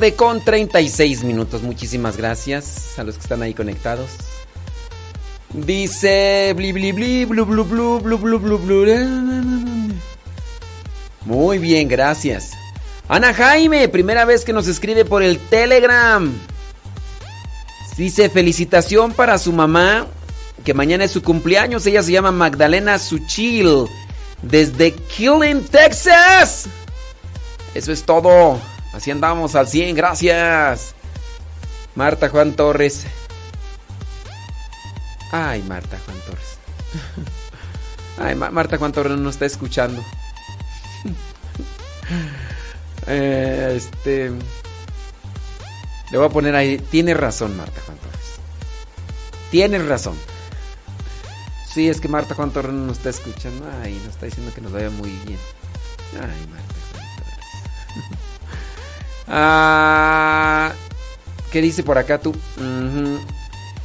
tarde 0.00 0.16
con 0.16 0.40
36 0.42 1.24
minutos. 1.24 1.62
Muchísimas 1.62 2.16
gracias 2.16 2.98
a 2.98 3.04
los 3.04 3.16
que 3.16 3.20
están 3.20 3.42
ahí 3.42 3.52
conectados. 3.52 4.08
Dice 5.52 6.54
bli 6.56 6.72
bli. 6.72 7.26
Muy 11.26 11.58
bien, 11.58 11.86
gracias. 11.86 12.52
Ana 13.08 13.34
Jaime, 13.34 13.88
primera 13.88 14.24
vez 14.24 14.46
que 14.46 14.54
nos 14.54 14.68
escribe 14.68 15.04
por 15.04 15.22
el 15.22 15.38
Telegram. 15.38 16.32
Dice 17.98 18.30
felicitación 18.30 19.12
para 19.12 19.36
su 19.36 19.52
mamá, 19.52 20.06
que 20.64 20.72
mañana 20.72 21.04
es 21.04 21.10
su 21.10 21.22
cumpleaños. 21.22 21.84
Ella 21.84 22.02
se 22.02 22.12
llama 22.12 22.32
Magdalena 22.32 22.98
Suchil. 22.98 23.84
Desde 24.40 24.92
Killing, 24.94 25.62
Texas. 25.64 26.68
Eso 27.74 27.92
es 27.92 28.02
todo. 28.04 28.58
Así 28.92 29.10
andamos 29.10 29.54
al 29.54 29.68
100, 29.68 29.94
gracias. 29.94 30.94
Marta 31.94 32.28
Juan 32.28 32.54
Torres. 32.54 33.06
Ay, 35.32 35.62
Marta 35.62 35.98
Juan 36.04 36.18
Torres. 36.26 36.58
Ay, 38.18 38.34
Marta 38.34 38.76
Juan 38.78 38.92
Torres 38.92 39.16
no 39.16 39.30
está 39.30 39.46
escuchando. 39.46 40.02
Eh, 43.06 43.74
este. 43.76 44.30
Le 46.10 46.18
voy 46.18 46.26
a 46.26 46.28
poner 46.28 46.54
ahí. 46.54 46.76
Tiene 46.76 47.14
razón, 47.14 47.56
Marta 47.56 47.80
Juan 47.86 47.96
Torres. 47.98 48.40
Tienes 49.50 49.86
razón. 49.86 50.16
Sí, 51.72 51.88
es 51.88 52.00
que 52.00 52.08
Marta 52.08 52.34
Juan 52.34 52.50
Torres 52.50 52.72
no 52.72 52.86
nos 52.86 52.98
está 52.98 53.10
escuchando. 53.10 53.66
Ay, 53.82 53.94
nos 54.04 54.14
está 54.14 54.26
diciendo 54.26 54.52
que 54.54 54.60
nos 54.60 54.72
vaya 54.72 54.90
muy 54.90 55.10
bien. 55.24 55.38
Ay, 56.20 56.46
Marta. 56.50 56.69
Ah, 59.30 60.72
¿Qué 61.50 61.60
dice 61.60 61.82
por 61.82 61.98
acá 61.98 62.18
tú? 62.18 62.34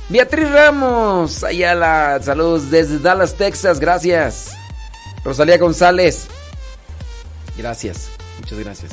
Beatriz 0.09 0.51
Ramos, 0.51 1.43
Ayala, 1.43 2.19
saludos 2.21 2.69
desde 2.69 2.99
Dallas, 2.99 3.35
Texas, 3.35 3.79
gracias. 3.79 4.51
Rosalía 5.23 5.57
González, 5.57 6.27
gracias, 7.57 8.09
muchas 8.39 8.59
gracias. 8.59 8.91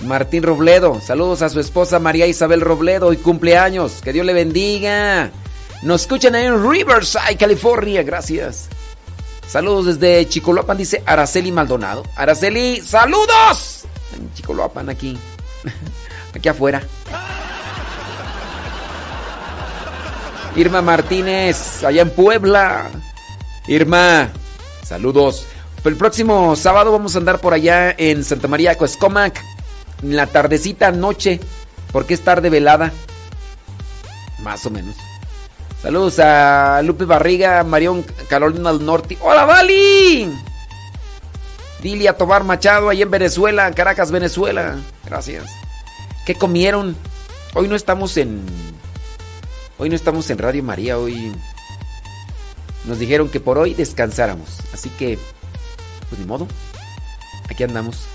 Martín 0.00 0.42
Robledo, 0.42 1.00
saludos 1.00 1.42
a 1.42 1.48
su 1.48 1.60
esposa 1.60 2.00
María 2.00 2.26
Isabel 2.26 2.60
Robledo 2.60 3.12
y 3.12 3.16
cumpleaños, 3.16 4.00
que 4.02 4.12
Dios 4.12 4.26
le 4.26 4.32
bendiga. 4.32 5.30
Nos 5.82 6.02
escuchan 6.02 6.34
en 6.34 6.68
Riverside, 6.68 7.36
California, 7.38 8.02
gracias. 8.02 8.68
Saludos 9.46 9.86
desde 9.86 10.28
Chicoloapan, 10.28 10.78
dice 10.78 11.02
Araceli 11.06 11.52
Maldonado. 11.52 12.02
Araceli, 12.16 12.80
saludos. 12.80 13.86
En 14.14 14.32
Chicoloapan, 14.34 14.88
aquí, 14.88 15.18
aquí 16.34 16.48
afuera. 16.48 16.82
Irma 20.56 20.82
Martínez, 20.82 21.82
allá 21.82 22.02
en 22.02 22.10
Puebla. 22.10 22.90
Irma, 23.66 24.30
saludos. 24.84 25.46
El 25.84 25.96
próximo 25.96 26.56
sábado 26.56 26.92
vamos 26.92 27.14
a 27.14 27.18
andar 27.18 27.40
por 27.40 27.52
allá 27.52 27.94
en 27.96 28.24
Santa 28.24 28.48
María 28.48 28.76
Coescomac. 28.76 29.42
En 30.02 30.16
la 30.16 30.26
tardecita 30.26 30.90
noche. 30.92 31.40
Porque 31.92 32.14
es 32.14 32.22
tarde 32.22 32.50
velada. 32.50 32.92
Más 34.42 34.64
o 34.66 34.70
menos. 34.70 34.94
Saludos 35.82 36.18
a 36.18 36.80
Lupe 36.82 37.04
Barriga, 37.04 37.62
Marión 37.64 38.04
Carolina 38.28 38.72
del 38.72 38.86
Norte. 38.86 39.18
¡Hola, 39.20 39.44
Vali! 39.44 40.32
Dilia 41.84 42.16
Tobar 42.16 42.44
Machado, 42.44 42.88
ahí 42.88 43.02
en 43.02 43.10
Venezuela, 43.10 43.70
Caracas, 43.72 44.10
Venezuela. 44.10 44.78
Gracias. 45.04 45.44
¿Qué 46.24 46.34
comieron? 46.34 46.96
Hoy 47.52 47.68
no 47.68 47.76
estamos 47.76 48.16
en 48.16 48.42
Hoy 49.76 49.90
no 49.90 49.94
estamos 49.94 50.30
en 50.30 50.38
Radio 50.38 50.62
María, 50.62 50.96
hoy 50.96 51.30
nos 52.86 52.98
dijeron 52.98 53.28
que 53.28 53.38
por 53.38 53.58
hoy 53.58 53.74
descansáramos. 53.74 54.60
Así 54.72 54.88
que, 54.88 55.18
pues 56.08 56.18
ni 56.18 56.26
modo. 56.26 56.48
Aquí 57.50 57.64
andamos. 57.64 58.06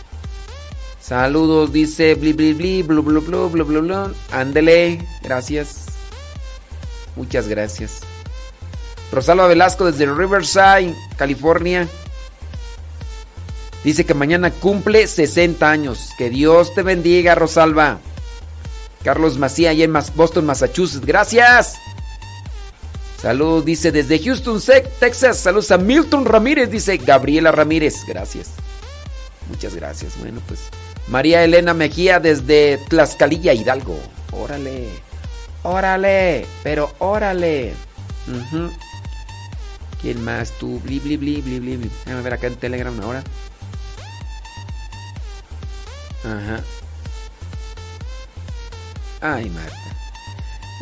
Saludos, 0.99 1.71
dice 1.71 2.15
bli 2.15 2.33
bli 2.33 2.53
bli, 2.53 2.81
blu 2.81 3.03
blu 3.03 3.21
blu 3.21 3.49
blu 3.49 3.65
blu 3.65 3.81
blu. 3.81 4.15
Ándele, 4.31 5.05
gracias. 5.21 5.85
Muchas 7.15 7.47
gracias. 7.47 7.99
Rosalba 9.11 9.45
Velasco 9.45 9.85
desde 9.85 10.11
Riverside, 10.11 10.95
California. 11.17 11.87
Dice 13.83 14.05
que 14.05 14.13
mañana 14.13 14.51
cumple 14.51 15.07
60 15.07 15.69
años. 15.69 16.09
Que 16.17 16.29
Dios 16.29 16.73
te 16.73 16.83
bendiga, 16.83 17.35
Rosalba. 17.35 17.99
Carlos 19.03 19.37
Macía, 19.37 19.69
allá 19.69 19.85
en 19.85 19.93
Boston, 20.15 20.45
Massachusetts. 20.45 21.05
Gracias. 21.05 21.77
Saludos, 23.21 23.65
dice 23.65 23.91
desde 23.91 24.19
Houston, 24.19 24.61
Texas. 24.99 25.37
Saludos 25.37 25.71
a 25.71 25.77
Milton 25.77 26.25
Ramírez, 26.25 26.69
dice 26.69 26.97
Gabriela 26.97 27.51
Ramírez. 27.51 28.05
Gracias. 28.07 28.51
Muchas 29.49 29.75
gracias. 29.75 30.17
Bueno, 30.19 30.41
pues. 30.47 30.59
María 31.07 31.43
Elena 31.43 31.73
Mejía 31.73 32.19
desde 32.19 32.77
Tlaxcalilla, 32.89 33.53
Hidalgo. 33.53 33.99
Órale. 34.31 34.89
Órale. 35.63 36.45
Pero 36.63 36.91
órale. 36.99 37.73
¿Quién 40.01 40.23
más? 40.23 40.51
Tú. 40.59 40.79
Bli, 40.79 40.99
bli, 40.99 41.17
bli, 41.17 41.41
bli, 41.41 41.59
bli. 41.59 41.89
Déjame 42.05 42.21
ver 42.21 42.33
acá 42.33 42.47
en 42.47 42.55
Telegram 42.55 42.97
ahora. 43.01 43.23
Ajá. 46.23 46.63
Ay, 49.21 49.49
Marta. 49.49 49.75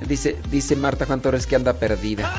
Dice, 0.08 0.38
dice 0.50 0.76
Marta 0.76 1.06
Juan 1.06 1.22
Torres 1.22 1.48
que 1.48 1.56
anda 1.56 1.74
perdida. 1.74 2.32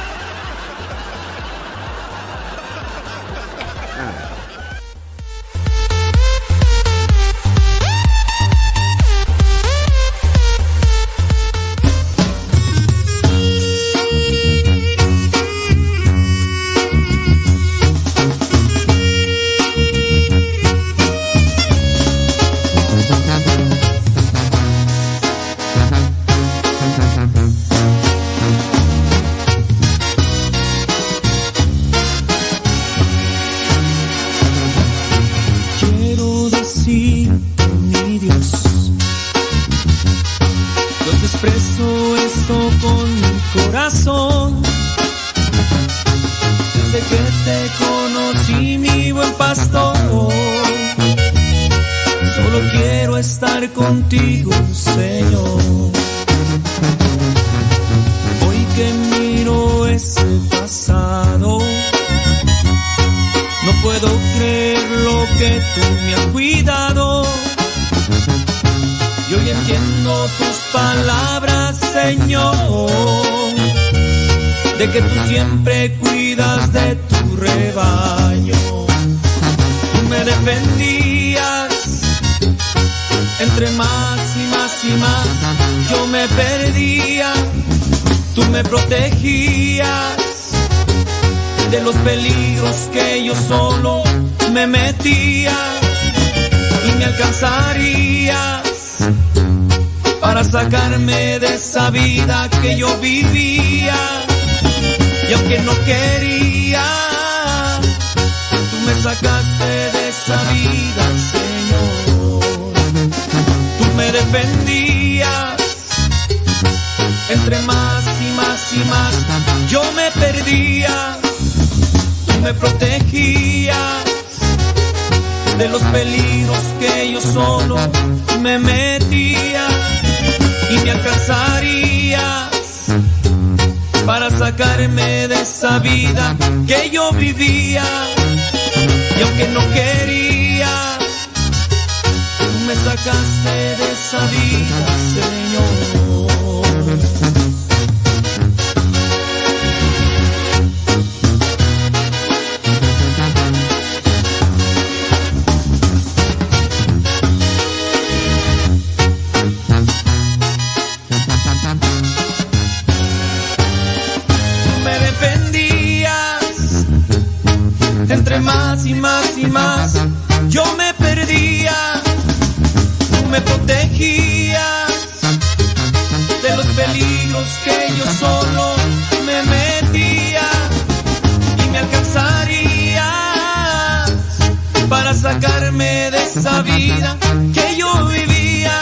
Vida 186.62 187.16
que 187.55 187.76
yo 187.76 188.06
vivía 188.06 188.80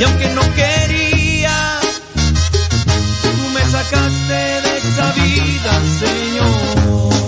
y 0.00 0.04
aunque 0.04 0.28
no 0.30 0.42
quería, 0.54 1.80
tú 3.22 3.48
me 3.54 3.62
sacaste 3.70 4.34
de 4.64 4.78
esa 4.78 5.12
vida, 5.12 5.72
Señor 6.00 7.18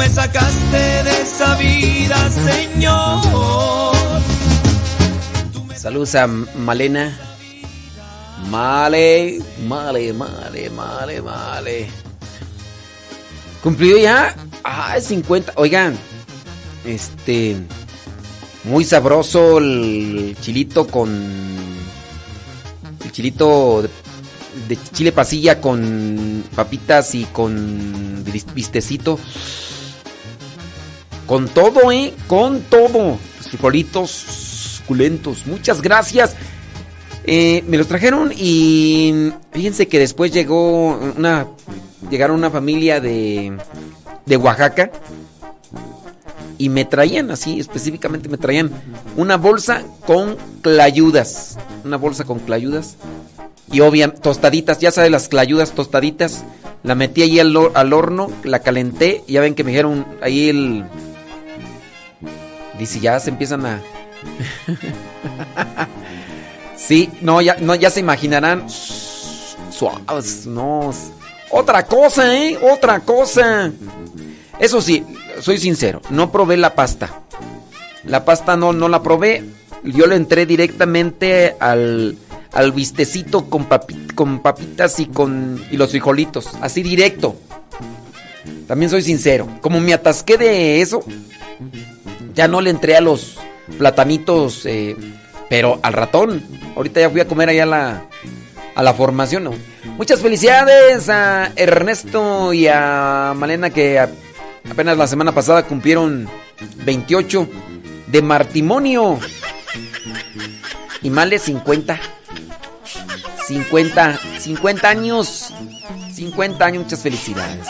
me 0.00 0.08
sacaste 0.08 1.02
de 1.04 1.22
esa 1.22 1.54
vida, 1.56 2.30
Señor. 2.30 3.92
Saludos 5.76 6.14
a 6.14 6.26
Malena. 6.26 7.18
Male, 8.48 9.42
male, 9.68 10.12
male, 10.14 10.70
male, 10.70 11.20
male. 11.20 11.90
Cumplió 13.62 13.98
ya. 13.98 14.34
Ah, 14.64 14.96
50. 14.98 15.52
Oigan, 15.56 15.98
este. 16.84 17.56
Muy 18.64 18.84
sabroso 18.84 19.58
el 19.58 20.36
chilito 20.40 20.86
con. 20.86 21.10
El 23.04 23.12
chilito 23.12 23.82
de, 24.68 24.78
chile 24.92 25.12
pasilla 25.12 25.60
con 25.60 26.44
papitas 26.54 27.14
y 27.14 27.24
con 27.24 28.24
vistecito. 28.54 29.18
Con 31.26 31.48
todo, 31.48 31.90
¿eh? 31.92 32.12
Con 32.26 32.62
todo. 32.62 33.18
Los 33.38 33.48
frijolitos 33.48 34.10
suculentos. 34.10 35.46
Muchas 35.46 35.80
gracias. 35.80 36.34
Eh, 37.24 37.62
me 37.66 37.76
los 37.78 37.86
trajeron 37.86 38.32
y 38.36 39.32
fíjense 39.52 39.88
que 39.88 39.98
después 39.98 40.32
llegó 40.32 40.98
una... 41.16 41.46
Llegaron 42.10 42.36
una 42.36 42.50
familia 42.50 42.98
de, 42.98 43.56
de 44.26 44.36
Oaxaca 44.36 44.90
y 46.60 46.68
me 46.68 46.84
traían 46.84 47.30
así, 47.30 47.58
específicamente 47.58 48.28
me 48.28 48.36
traían 48.36 48.70
una 49.16 49.38
bolsa 49.38 49.82
con 50.06 50.36
clayudas. 50.60 51.56
Una 51.86 51.96
bolsa 51.96 52.24
con 52.24 52.38
clayudas. 52.38 52.96
Y 53.72 53.80
obviamente, 53.80 54.20
tostaditas, 54.20 54.78
ya 54.78 54.90
sabes, 54.90 55.10
las 55.10 55.28
clayudas 55.28 55.72
tostaditas. 55.72 56.44
La 56.82 56.94
metí 56.94 57.22
ahí 57.22 57.40
al, 57.40 57.56
al 57.72 57.92
horno, 57.94 58.30
la 58.44 58.58
calenté. 58.58 59.24
Y 59.26 59.32
ya 59.32 59.40
ven 59.40 59.54
que 59.54 59.64
me 59.64 59.70
dijeron 59.70 60.04
ahí 60.20 60.50
el, 60.50 60.84
Dice, 62.78 63.00
ya 63.00 63.18
se 63.20 63.30
empiezan 63.30 63.64
a... 63.64 63.80
sí, 66.76 67.08
no 67.22 67.40
ya, 67.40 67.56
no, 67.58 67.74
ya 67.74 67.88
se 67.88 68.00
imaginarán. 68.00 68.68
Suaves, 68.68 70.46
no. 70.46 70.92
Otra 71.50 71.86
cosa, 71.86 72.36
¿eh? 72.36 72.58
Otra 72.70 73.00
cosa. 73.00 73.72
Eso 74.60 74.82
sí, 74.82 75.04
soy 75.40 75.58
sincero, 75.58 76.02
no 76.10 76.30
probé 76.30 76.56
la 76.56 76.74
pasta. 76.74 77.22
La 78.04 78.24
pasta 78.24 78.56
no, 78.56 78.72
no 78.72 78.88
la 78.88 79.02
probé. 79.02 79.44
Yo 79.82 80.06
le 80.06 80.16
entré 80.16 80.44
directamente 80.46 81.56
al, 81.58 82.16
al 82.52 82.72
vistecito 82.72 83.48
con, 83.48 83.66
con 84.14 84.40
papitas 84.40 85.00
y 85.00 85.06
con 85.06 85.62
y 85.70 85.76
los 85.76 85.90
frijolitos. 85.90 86.48
Así 86.60 86.82
directo. 86.82 87.36
También 88.66 88.90
soy 88.90 89.02
sincero. 89.02 89.48
Como 89.60 89.80
me 89.80 89.94
atasqué 89.94 90.36
de 90.36 90.80
eso, 90.80 91.02
ya 92.34 92.46
no 92.46 92.60
le 92.60 92.70
entré 92.70 92.96
a 92.96 93.00
los 93.00 93.38
platanitos, 93.78 94.64
eh, 94.66 94.96
pero 95.48 95.80
al 95.82 95.92
ratón. 95.92 96.42
Ahorita 96.76 97.00
ya 97.00 97.10
fui 97.10 97.20
a 97.20 97.26
comer 97.26 97.48
allá 97.48 97.62
a 97.64 97.66
la, 97.66 98.04
a 98.74 98.82
la 98.82 98.94
formación. 98.94 99.50
Muchas 99.96 100.20
felicidades 100.20 101.08
a 101.08 101.52
Ernesto 101.56 102.52
y 102.52 102.68
a 102.68 103.32
Malena 103.36 103.70
que 103.70 103.98
apenas 104.68 104.96
la 104.96 105.06
semana 105.06 105.32
pasada 105.32 105.64
cumplieron 105.64 106.28
28 106.84 107.48
de 108.08 108.22
matrimonio. 108.22 109.18
Y 111.02 111.10
Male 111.10 111.38
50. 111.38 111.98
50, 113.46 114.20
50 114.38 114.88
años. 114.88 115.52
50 116.14 116.64
años, 116.64 116.84
muchas 116.84 117.00
felicidades. 117.00 117.66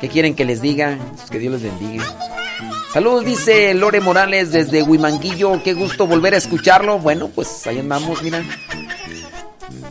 ¿Qué 0.00 0.08
quieren 0.08 0.34
que 0.34 0.44
les 0.44 0.60
diga? 0.60 0.98
Que 1.30 1.38
Dios 1.38 1.52
les 1.52 1.62
bendiga. 1.62 2.04
Saludos, 2.92 3.24
dice 3.24 3.72
Lore 3.74 4.00
Morales 4.00 4.50
desde 4.50 4.82
Huimanguillo. 4.82 5.62
Qué 5.62 5.74
gusto 5.74 6.06
volver 6.06 6.34
a 6.34 6.38
escucharlo. 6.38 6.98
Bueno, 6.98 7.28
pues 7.28 7.66
ahí 7.66 7.78
andamos, 7.78 8.22
mira. 8.22 8.42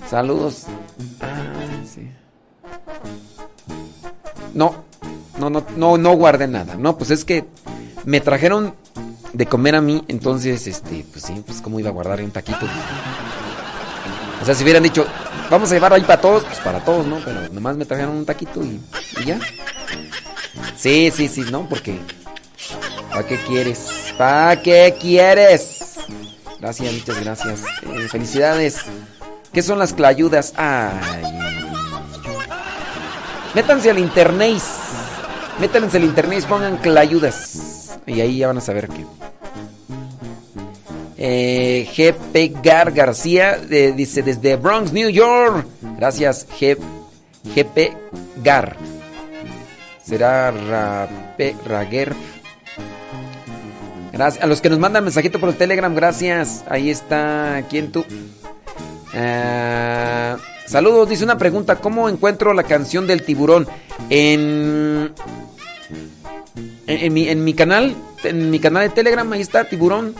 Saludos. 0.09 0.65
Ah. 1.21 1.49
No, 4.53 4.83
no, 5.39 5.49
no, 5.49 5.65
no, 5.75 5.97
no 5.97 6.13
guardé 6.13 6.47
nada. 6.47 6.75
No, 6.75 6.97
pues 6.97 7.11
es 7.11 7.25
que 7.25 7.45
me 8.05 8.21
trajeron 8.21 8.75
de 9.33 9.45
comer 9.45 9.75
a 9.75 9.81
mí, 9.81 10.03
entonces, 10.07 10.67
este, 10.67 11.05
pues 11.11 11.25
sí, 11.25 11.41
pues 11.45 11.61
cómo 11.61 11.79
iba 11.79 11.89
a 11.89 11.93
guardar 11.93 12.21
un 12.21 12.31
taquito. 12.31 12.65
O 14.41 14.45
sea, 14.45 14.55
si 14.55 14.63
hubieran 14.63 14.83
dicho, 14.83 15.05
vamos 15.49 15.71
a 15.71 15.75
llevar 15.75 15.93
ahí 15.93 16.01
para 16.01 16.21
todos, 16.21 16.43
pues 16.43 16.59
para 16.59 16.83
todos, 16.83 17.05
¿no? 17.05 17.17
Pero 17.23 17.41
nomás 17.51 17.75
me 17.77 17.85
trajeron 17.85 18.15
un 18.15 18.25
taquito 18.25 18.61
y, 18.63 18.79
ya. 19.25 19.39
Sí, 20.77 21.11
sí, 21.15 21.27
sí, 21.27 21.41
¿no? 21.51 21.67
Porque 21.67 21.99
¿Para 23.09 23.25
qué 23.25 23.37
quieres? 23.47 24.13
¿Para 24.17 24.61
qué 24.61 24.95
quieres? 24.99 25.95
Gracias, 26.59 26.93
muchas 26.93 27.19
gracias. 27.19 27.63
Eh, 27.83 28.07
felicidades. 28.09 28.77
¿Qué 29.51 29.61
son 29.61 29.79
las 29.79 29.93
clayudas? 29.93 30.53
Ay. 30.55 31.23
Métanse 33.55 33.89
al 33.89 33.99
internet. 33.99 34.61
Métanse 35.59 35.97
al 35.97 36.03
internet 36.03 36.43
y 36.43 36.47
pongan 36.47 36.77
clayudas. 36.77 37.99
Y 38.05 38.21
ahí 38.21 38.37
ya 38.37 38.47
van 38.47 38.57
a 38.57 38.61
saber 38.61 38.87
qué. 38.87 39.05
Eh, 41.17 41.89
GP 41.95 42.61
Gar 42.63 42.91
García 42.91 43.57
dice 43.57 44.21
desde 44.23 44.55
Bronx, 44.55 44.93
New 44.93 45.09
York. 45.09 45.67
Gracias, 45.97 46.47
GP 46.59 47.93
Gar. 48.41 48.77
Será 50.01 50.51
Rape, 50.51 51.55
Rager 51.65 52.15
a 54.21 54.47
los 54.47 54.61
que 54.61 54.69
nos 54.69 54.79
mandan 54.79 55.03
mensajito 55.03 55.39
por 55.39 55.49
el 55.49 55.55
Telegram, 55.55 55.93
gracias. 55.95 56.63
Ahí 56.67 56.89
está. 56.89 57.63
¿Quién 57.69 57.91
tú? 57.91 58.05
Eh, 59.13 60.35
saludos, 60.65 61.09
dice 61.09 61.23
una 61.23 61.37
pregunta. 61.37 61.77
¿Cómo 61.77 62.09
encuentro 62.09 62.53
la 62.53 62.63
canción 62.63 63.07
del 63.07 63.23
tiburón? 63.23 63.67
En, 64.09 65.13
en, 66.89 67.43
mi, 67.43 67.53
canal, 67.53 67.95
en 68.23 68.49
mi 68.49 68.59
canal 68.59 68.89
de 68.89 68.95
Telegram, 68.95 69.31
ahí 69.31 69.41
está, 69.41 69.65
tiburón. 69.65 70.15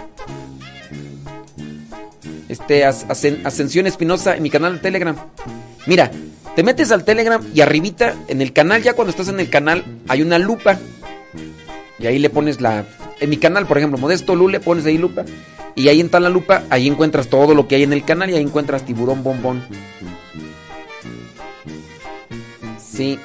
Este, 2.48 2.86
Ascensión 2.86 3.88
Espinosa, 3.88 4.36
en 4.36 4.44
mi 4.44 4.50
canal 4.50 4.76
de 4.76 4.80
Telegram. 4.80 5.16
Mira, 5.88 6.12
te 6.56 6.64
metes 6.64 6.92
al 6.92 7.04
Telegram 7.04 7.44
y 7.54 7.62
arribita, 7.62 8.16
en 8.28 8.42
el 8.42 8.54
canal, 8.54 8.82
ya 8.82 8.94
cuando 8.94 9.12
estás 9.12 9.30
en 9.30 9.40
el 9.40 9.50
canal, 9.50 9.84
hay 10.08 10.22
una 10.22 10.38
lupa. 10.38 10.78
Y 12.00 12.08
ahí 12.08 12.20
le 12.20 12.30
pones 12.30 12.62
la 12.62 12.86
en 13.20 13.30
mi 13.30 13.38
canal, 13.38 13.68
por 13.68 13.78
ejemplo, 13.78 13.98
Modesto 13.98 14.36
Lule, 14.36 14.60
pones 14.60 14.86
ahí 14.86 14.98
lupa. 14.98 15.26
Y 15.76 15.88
ahí 15.88 16.00
en 16.00 16.10
la 16.12 16.30
lupa, 16.30 16.64
ahí 16.70 16.88
encuentras 16.88 17.28
todo 17.28 17.54
lo 17.54 17.68
que 17.68 17.76
hay 17.76 17.84
en 17.84 17.94
el 17.94 18.04
canal 18.04 18.30
y 18.30 18.36
ahí 18.36 18.42
encuentras 18.42 18.86
tiburón 18.86 19.24
bombón. 19.24 19.64
Sí, 22.80 23.20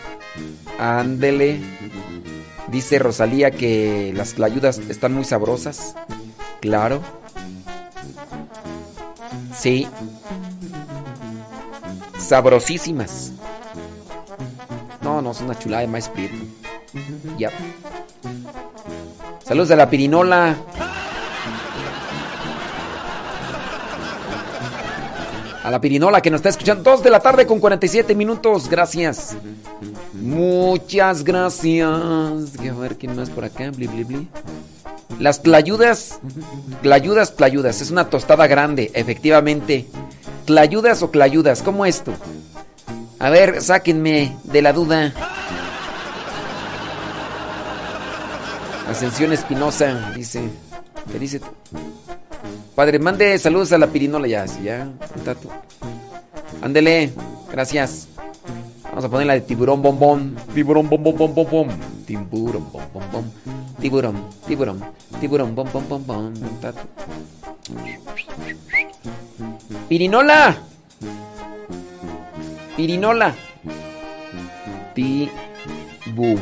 ándele. 0.78 1.58
Dice 2.68 2.98
Rosalía 2.98 3.50
que 3.50 4.12
las 4.14 4.34
clayudas 4.34 4.78
están 4.78 5.12
muy 5.14 5.24
sabrosas. 5.24 5.94
Claro. 6.60 7.00
Sí. 9.56 9.86
Sabrosísimas. 12.18 13.32
No, 15.02 15.20
no, 15.20 15.32
es 15.32 15.40
una 15.40 15.58
chulada 15.58 15.82
de 15.82 15.88
maíz 15.88 16.08
prieto. 16.08 16.36
Ya. 17.38 17.50
Saludos 19.46 19.70
a 19.70 19.76
la 19.76 19.90
pirinola. 19.90 20.56
A 25.64 25.70
la 25.70 25.80
pirinola 25.80 26.20
que 26.20 26.30
nos 26.30 26.40
está 26.40 26.50
escuchando. 26.50 26.82
2 26.82 27.02
de 27.02 27.10
la 27.10 27.20
tarde 27.20 27.46
con 27.46 27.58
47 27.58 28.14
minutos. 28.14 28.68
Gracias. 28.68 29.34
Muchas 30.12 31.24
gracias. 31.24 31.88
A 31.88 32.78
ver 32.78 32.98
quién 32.98 33.16
más 33.16 33.30
por 33.30 33.44
acá. 33.44 33.70
Bli. 33.70 34.28
Las 35.18 35.42
tlayudas. 35.42 36.20
Tlayudas, 36.82 37.34
tlayudas. 37.34 37.80
Es 37.80 37.90
una 37.90 38.10
tostada 38.10 38.46
grande, 38.46 38.90
efectivamente. 38.92 39.86
¿Tlayudas 40.44 41.02
o 41.02 41.10
clayudas? 41.10 41.62
¿Cómo 41.62 41.86
esto? 41.86 42.12
A 43.18 43.30
ver, 43.30 43.62
sáquenme 43.62 44.36
de 44.44 44.60
la 44.60 44.74
duda. 44.74 45.14
Ascensión 48.86 49.32
Espinosa, 49.32 50.12
dice. 50.14 50.50
¿Qué 51.10 51.18
dice? 51.18 51.40
Padre, 52.74 52.98
mande 52.98 53.38
saludos 53.38 53.72
a 53.72 53.78
la 53.78 53.86
pirinola 53.86 54.26
ya, 54.26 54.46
sí, 54.48 54.64
ya. 54.64 54.88
Ándele, 56.60 57.12
gracias. 57.52 58.08
Vamos 58.84 59.04
a 59.04 59.08
poner 59.08 59.26
la 59.26 59.34
de 59.34 59.40
tiburón 59.40 59.82
bombón. 59.82 60.36
Tiburón 60.54 60.88
bombón 60.88 61.34
bom 61.34 61.46
bom. 61.50 61.68
Tiburón 62.06 62.66
bom 62.72 63.02
bom. 63.12 63.24
Tiburón, 63.80 64.28
tiburón, 64.46 64.82
tiburón 65.20 65.54
bom 65.54 65.68
bom 65.72 65.88
bom 65.88 66.06
bom. 66.06 66.32
Tato. 66.60 66.80
Pirinola. 69.88 70.56
Pirinola. 72.76 73.34
Tibu. 74.94 76.38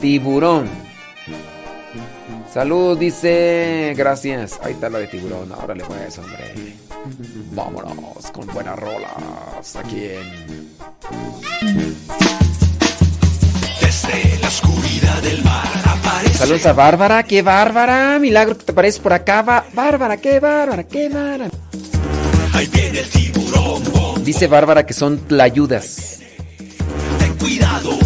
Tiburón. 0.00 0.68
Salud, 2.52 2.98
dice. 2.98 3.94
Gracias. 3.96 4.58
Ahí 4.62 4.72
está 4.74 4.90
la 4.90 4.98
de 4.98 5.06
tiburón. 5.06 5.50
Ahora 5.52 5.74
le 5.74 5.84
pues, 5.84 6.18
hombre. 6.18 6.74
Vámonos 7.52 8.30
con 8.32 8.46
buenas 8.48 8.78
rolas. 8.78 9.76
Aquí 9.76 10.04
en. 10.04 10.68
Desde 13.80 14.38
la 14.40 14.48
oscuridad 14.48 15.22
del 15.22 15.42
mar 15.44 15.66
aparece. 15.84 16.34
Saludos 16.38 16.66
a 16.66 16.72
Bárbara. 16.74 17.22
¡Qué 17.22 17.40
bárbara! 17.42 18.18
Milagro 18.20 18.56
que 18.58 18.64
te 18.64 18.72
apareces 18.72 19.00
por 19.00 19.12
acá. 19.14 19.42
Bá- 19.44 19.64
Bárbara, 19.72 20.16
qué 20.18 20.38
bárbara, 20.40 20.84
qué 20.84 21.08
bárbara. 21.08 21.50
Ahí 22.52 22.66
viene 22.66 23.00
el 23.00 23.08
tiburón. 23.08 23.82
Dice 24.24 24.46
Bárbara 24.46 24.84
que 24.86 24.92
son 24.92 25.18
tlayudas. 25.26 26.18
Ten 27.18 27.34
cuidado. 27.38 27.98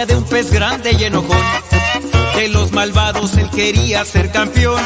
Historia 0.00 0.06
de 0.06 0.16
un 0.16 0.24
pez 0.24 0.50
grande 0.50 0.92
y 0.98 1.04
enojón. 1.04 1.36
De 2.34 2.48
los 2.48 2.72
malvados 2.72 3.36
él 3.36 3.50
quería 3.50 4.04
ser 4.04 4.30
campeón. 4.30 4.80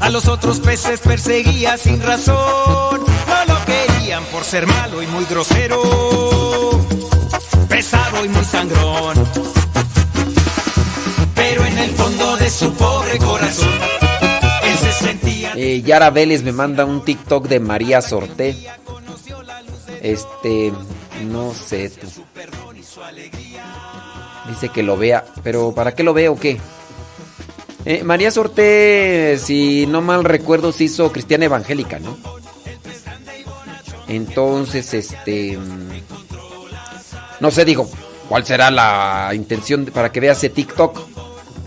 A 0.00 0.10
los 0.10 0.28
otros 0.28 0.60
peces 0.60 1.00
perseguía 1.00 1.76
sin 1.76 2.00
razón. 2.00 2.36
No 2.36 3.54
lo 3.54 3.64
querían 3.64 4.24
por 4.26 4.44
ser 4.44 4.66
malo 4.66 5.02
y 5.02 5.06
muy 5.08 5.24
grosero. 5.24 5.82
Pesado 7.68 8.24
y 8.24 8.28
muy 8.28 8.44
sangrón. 8.44 9.16
Pero 11.34 11.64
en 11.64 11.78
el 11.78 11.90
fondo 11.90 12.36
de 12.36 12.50
su 12.50 12.72
pobre 12.74 13.18
corazón, 13.18 13.78
él 14.62 14.78
se 14.78 14.92
sentía 14.92 15.52
Eh, 15.56 15.82
Yara 15.82 16.10
Vélez 16.10 16.42
me 16.42 16.52
manda 16.52 16.84
un 16.84 17.04
TikTok 17.04 17.48
de 17.48 17.60
María 17.60 18.00
Sorté. 18.00 18.56
Este, 20.02 20.72
no 21.24 21.52
sé 21.52 21.90
tú. 21.90 22.06
Dice 24.48 24.68
que 24.68 24.82
lo 24.82 24.96
vea, 24.96 25.24
pero 25.42 25.72
¿para 25.72 25.94
qué 25.94 26.02
lo 26.02 26.14
veo 26.14 26.32
o 26.34 26.38
qué? 26.38 26.58
Eh, 27.84 28.02
María 28.04 28.30
Sorté, 28.30 29.38
si 29.38 29.86
no 29.86 30.00
mal 30.02 30.24
recuerdo, 30.24 30.72
se 30.72 30.84
hizo 30.84 31.12
cristiana 31.12 31.44
evangélica, 31.46 31.98
¿no? 31.98 32.16
Entonces, 34.08 34.92
este... 34.94 35.56
mm, 35.58 35.90
No 37.40 37.50
sé, 37.50 37.64
digo, 37.64 37.88
¿cuál 38.28 38.44
será 38.46 38.70
la 38.70 39.30
intención 39.34 39.84
para 39.86 40.10
que 40.12 40.20
vea 40.20 40.32
ese 40.32 40.48
TikTok? 40.50 40.98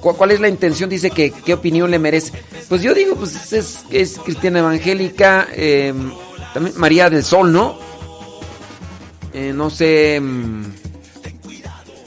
¿Cu- 0.02 0.16
¿Cuál 0.16 0.32
es 0.32 0.40
la 0.40 0.48
intención? 0.48 0.90
Dice 0.90 1.12
que 1.12 1.32
qué 1.32 1.54
opinión 1.54 1.92
le 1.92 2.00
merece. 2.00 2.32
Pues 2.70 2.82
yo 2.82 2.94
digo, 2.94 3.16
pues 3.16 3.52
es, 3.54 3.80
es 3.90 4.18
cristiana 4.20 4.60
evangélica, 4.60 5.48
eh, 5.54 5.94
también 6.54 6.78
María 6.78 7.10
del 7.10 7.24
Sol, 7.24 7.52
¿no? 7.52 7.78
Eh, 9.34 9.52
no 9.54 9.70
sé... 9.70 10.22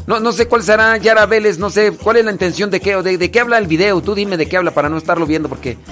No, 0.07 0.21
no 0.21 0.33
sé 0.33 0.49
cuál 0.49 0.63
será 0.63 0.97
Yara 0.97 1.27
Vélez, 1.27 1.59
no 1.59 1.71
sé 1.71 1.93
cuál 1.93 2.17
es 2.17 2.25
la 2.25 2.33
intención 2.33 2.71
de 2.71 2.81
qué, 2.81 2.97
de 3.03 3.31
qué 3.31 3.41
habla 3.41 3.59
el 3.59 3.67
video. 3.67 4.01
Tú 4.03 4.15
dime 4.15 4.37
de 4.37 4.47
qué 4.47 4.57
habla 4.57 4.73
para 4.73 4.89
no 4.89 4.97
estarlo 4.99 5.27
viendo 5.27 5.49
porque... 5.49 5.77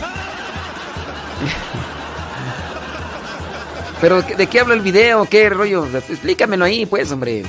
Pero 4.00 4.22
¿de 4.22 4.46
qué 4.46 4.60
habla 4.60 4.74
el 4.74 4.80
video? 4.80 5.26
¿Qué 5.26 5.50
rollo? 5.50 5.86
Explícamelo 5.86 6.64
ahí, 6.64 6.86
pues, 6.86 7.12
hombre. 7.12 7.44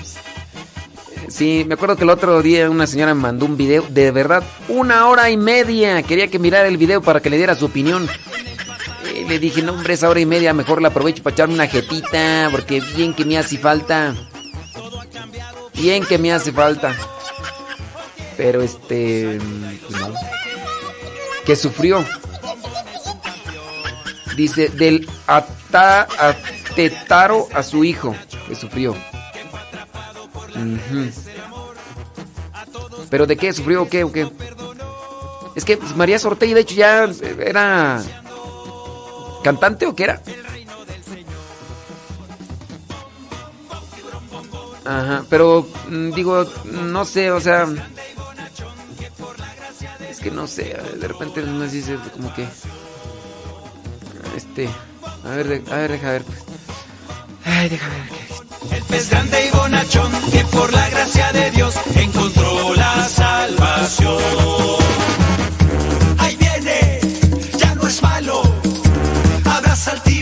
Sí, 1.30 1.64
me 1.66 1.76
acuerdo 1.76 1.96
que 1.96 2.04
el 2.04 2.10
otro 2.10 2.42
día 2.42 2.70
una 2.70 2.86
señora 2.86 3.16
me 3.16 3.22
mandó 3.22 3.46
un 3.46 3.56
video, 3.56 3.86
de 3.90 4.12
verdad, 4.12 4.44
una 4.68 5.08
hora 5.08 5.30
y 5.30 5.38
media. 5.38 6.04
Quería 6.04 6.28
que 6.28 6.40
mirara 6.40 6.68
el 6.68 6.76
video 6.76 7.02
para 7.02 7.22
que 7.22 7.30
le 7.30 7.38
diera 7.38 7.56
su 7.56 7.66
opinión. 7.66 8.08
Y 9.16 9.24
le 9.24 9.40
dije, 9.40 9.62
no, 9.62 9.72
hombre, 9.74 9.94
esa 9.94 10.10
hora 10.10 10.20
y 10.20 10.26
media 10.26 10.54
mejor 10.54 10.82
la 10.82 10.90
aprovecho 10.90 11.24
para 11.24 11.34
echarme 11.34 11.54
una 11.54 11.68
jetita, 11.68 12.50
porque 12.52 12.82
bien 12.96 13.14
que 13.14 13.24
me 13.24 13.38
hace 13.38 13.58
falta. 13.58 14.14
Bien 15.82 16.06
que 16.06 16.20
me 16.20 16.32
hace 16.32 16.52
falta. 16.52 16.96
Pero 18.38 18.62
este. 18.62 19.40
pues. 19.90 20.16
Que 21.44 21.56
sufrió. 21.56 22.06
Dice, 24.36 24.70
del 24.70 25.10
ata, 25.26 26.08
atetaro 26.20 27.48
a 27.52 27.64
su 27.64 27.84
hijo. 27.84 28.16
Que 28.48 28.56
sufrió. 28.56 28.96
¿Pero 33.10 33.26
de 33.26 33.36
qué 33.36 33.52
sufrió 33.52 33.90
qué 33.90 34.04
o 34.04 34.12
qué? 34.12 34.32
Es 35.56 35.66
que 35.66 35.78
pues, 35.78 35.96
María 35.96 36.20
Sortey, 36.20 36.54
de 36.54 36.62
hecho, 36.62 36.76
ya 36.76 37.10
era. 37.40 38.04
¿Cantante 39.44 39.88
o 39.88 39.96
qué 39.96 40.04
era? 40.04 40.22
Ajá, 44.86 45.24
pero 45.30 45.68
mm, 45.90 46.12
digo, 46.12 46.46
no 46.66 47.06
sé, 47.06 47.32
o 47.32 47.40
sea. 47.40 47.68
Es 50.10 50.20
que 50.20 50.32
no 50.32 50.48
sé, 50.48 50.76
de 51.00 51.08
repente 51.08 51.42
no 51.42 51.66
sé, 51.66 51.72
dice 51.72 51.98
como 52.14 52.34
que. 52.34 52.48
Este. 54.36 54.70
A 55.24 55.30
ver, 55.30 55.64
a 55.72 55.76
ver, 55.78 55.92
deja 55.92 56.12
ver. 56.12 56.26
Ay, 57.46 57.70
deja 57.70 57.88
ver. 57.88 58.22
El 58.72 58.84
pez 58.84 59.10
grande 59.10 59.48
y 59.48 59.50
bonachón 59.56 60.12
que 60.32 60.46
por 60.46 60.72
la 60.72 60.90
gracia 60.90 61.32
de 61.34 61.52
Dios 61.52 61.76
encontró 61.96 62.76
la 62.76 63.08
salvación. 63.08 64.22
Ahí 66.20 66.36
viene, 66.38 67.00
ya 67.58 67.76
no 67.76 67.88
es 67.88 68.02
malo. 68.02 68.44
Abraza 69.46 69.92
al 69.92 70.04
tiburón, 70.04 70.21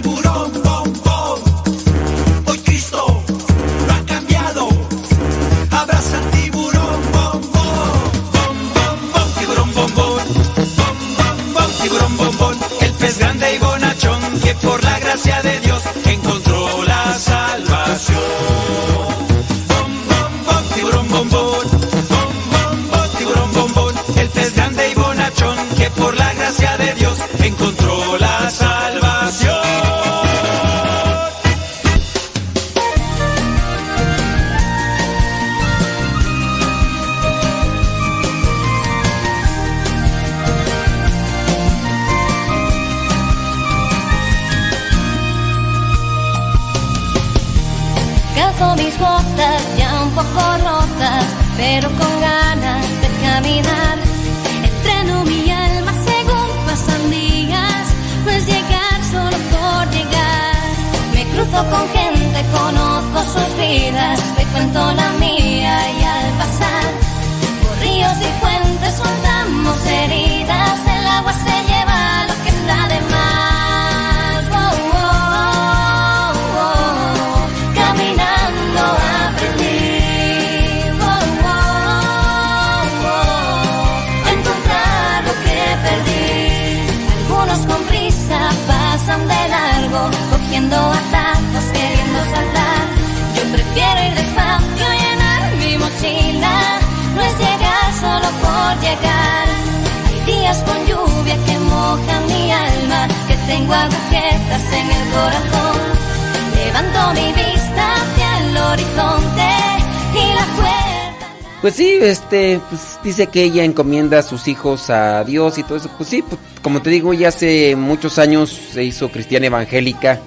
dice 113.09 113.27
que 113.27 113.43
ella 113.43 113.63
encomienda 113.63 114.19
a 114.19 114.23
sus 114.23 114.47
hijos 114.47 114.89
a 114.89 115.23
Dios 115.23 115.57
y 115.57 115.63
todo 115.63 115.77
eso. 115.77 115.89
Pues 115.97 116.09
sí, 116.09 116.21
pues, 116.21 116.39
como 116.61 116.81
te 116.81 116.89
digo, 116.89 117.13
ya 117.13 117.29
hace 117.29 117.75
muchos 117.75 118.17
años 118.19 118.49
se 118.49 118.83
hizo 118.83 119.09
cristiana 119.11 119.47
evangélica. 119.47 120.19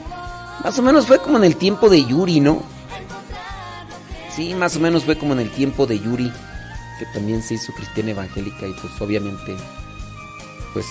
Más 0.65 0.79
o 0.79 0.83
menos 0.83 1.07
fue 1.07 1.19
como 1.21 1.39
en 1.39 1.45
el 1.45 1.57
tiempo 1.57 1.89
de 1.89 2.05
Yuri, 2.05 2.41
¿no? 2.41 2.63
Sí, 4.35 4.55
más 4.55 4.77
o 4.77 4.81
menos 4.81 5.05
fue 5.05 5.17
como 5.17 5.33
en 5.35 5.41
el 5.41 5.51
tiempo 5.51 5.87
de 5.87 5.99
Yuri, 5.99 6.33
que 6.99 7.07
también 7.13 7.43
se 7.43 7.55
hizo 7.55 7.73
cristiana 7.73 8.11
evangélica 8.13 8.67
y 8.67 8.73
pues 8.73 8.93
obviamente, 9.01 9.55
pues, 10.73 10.87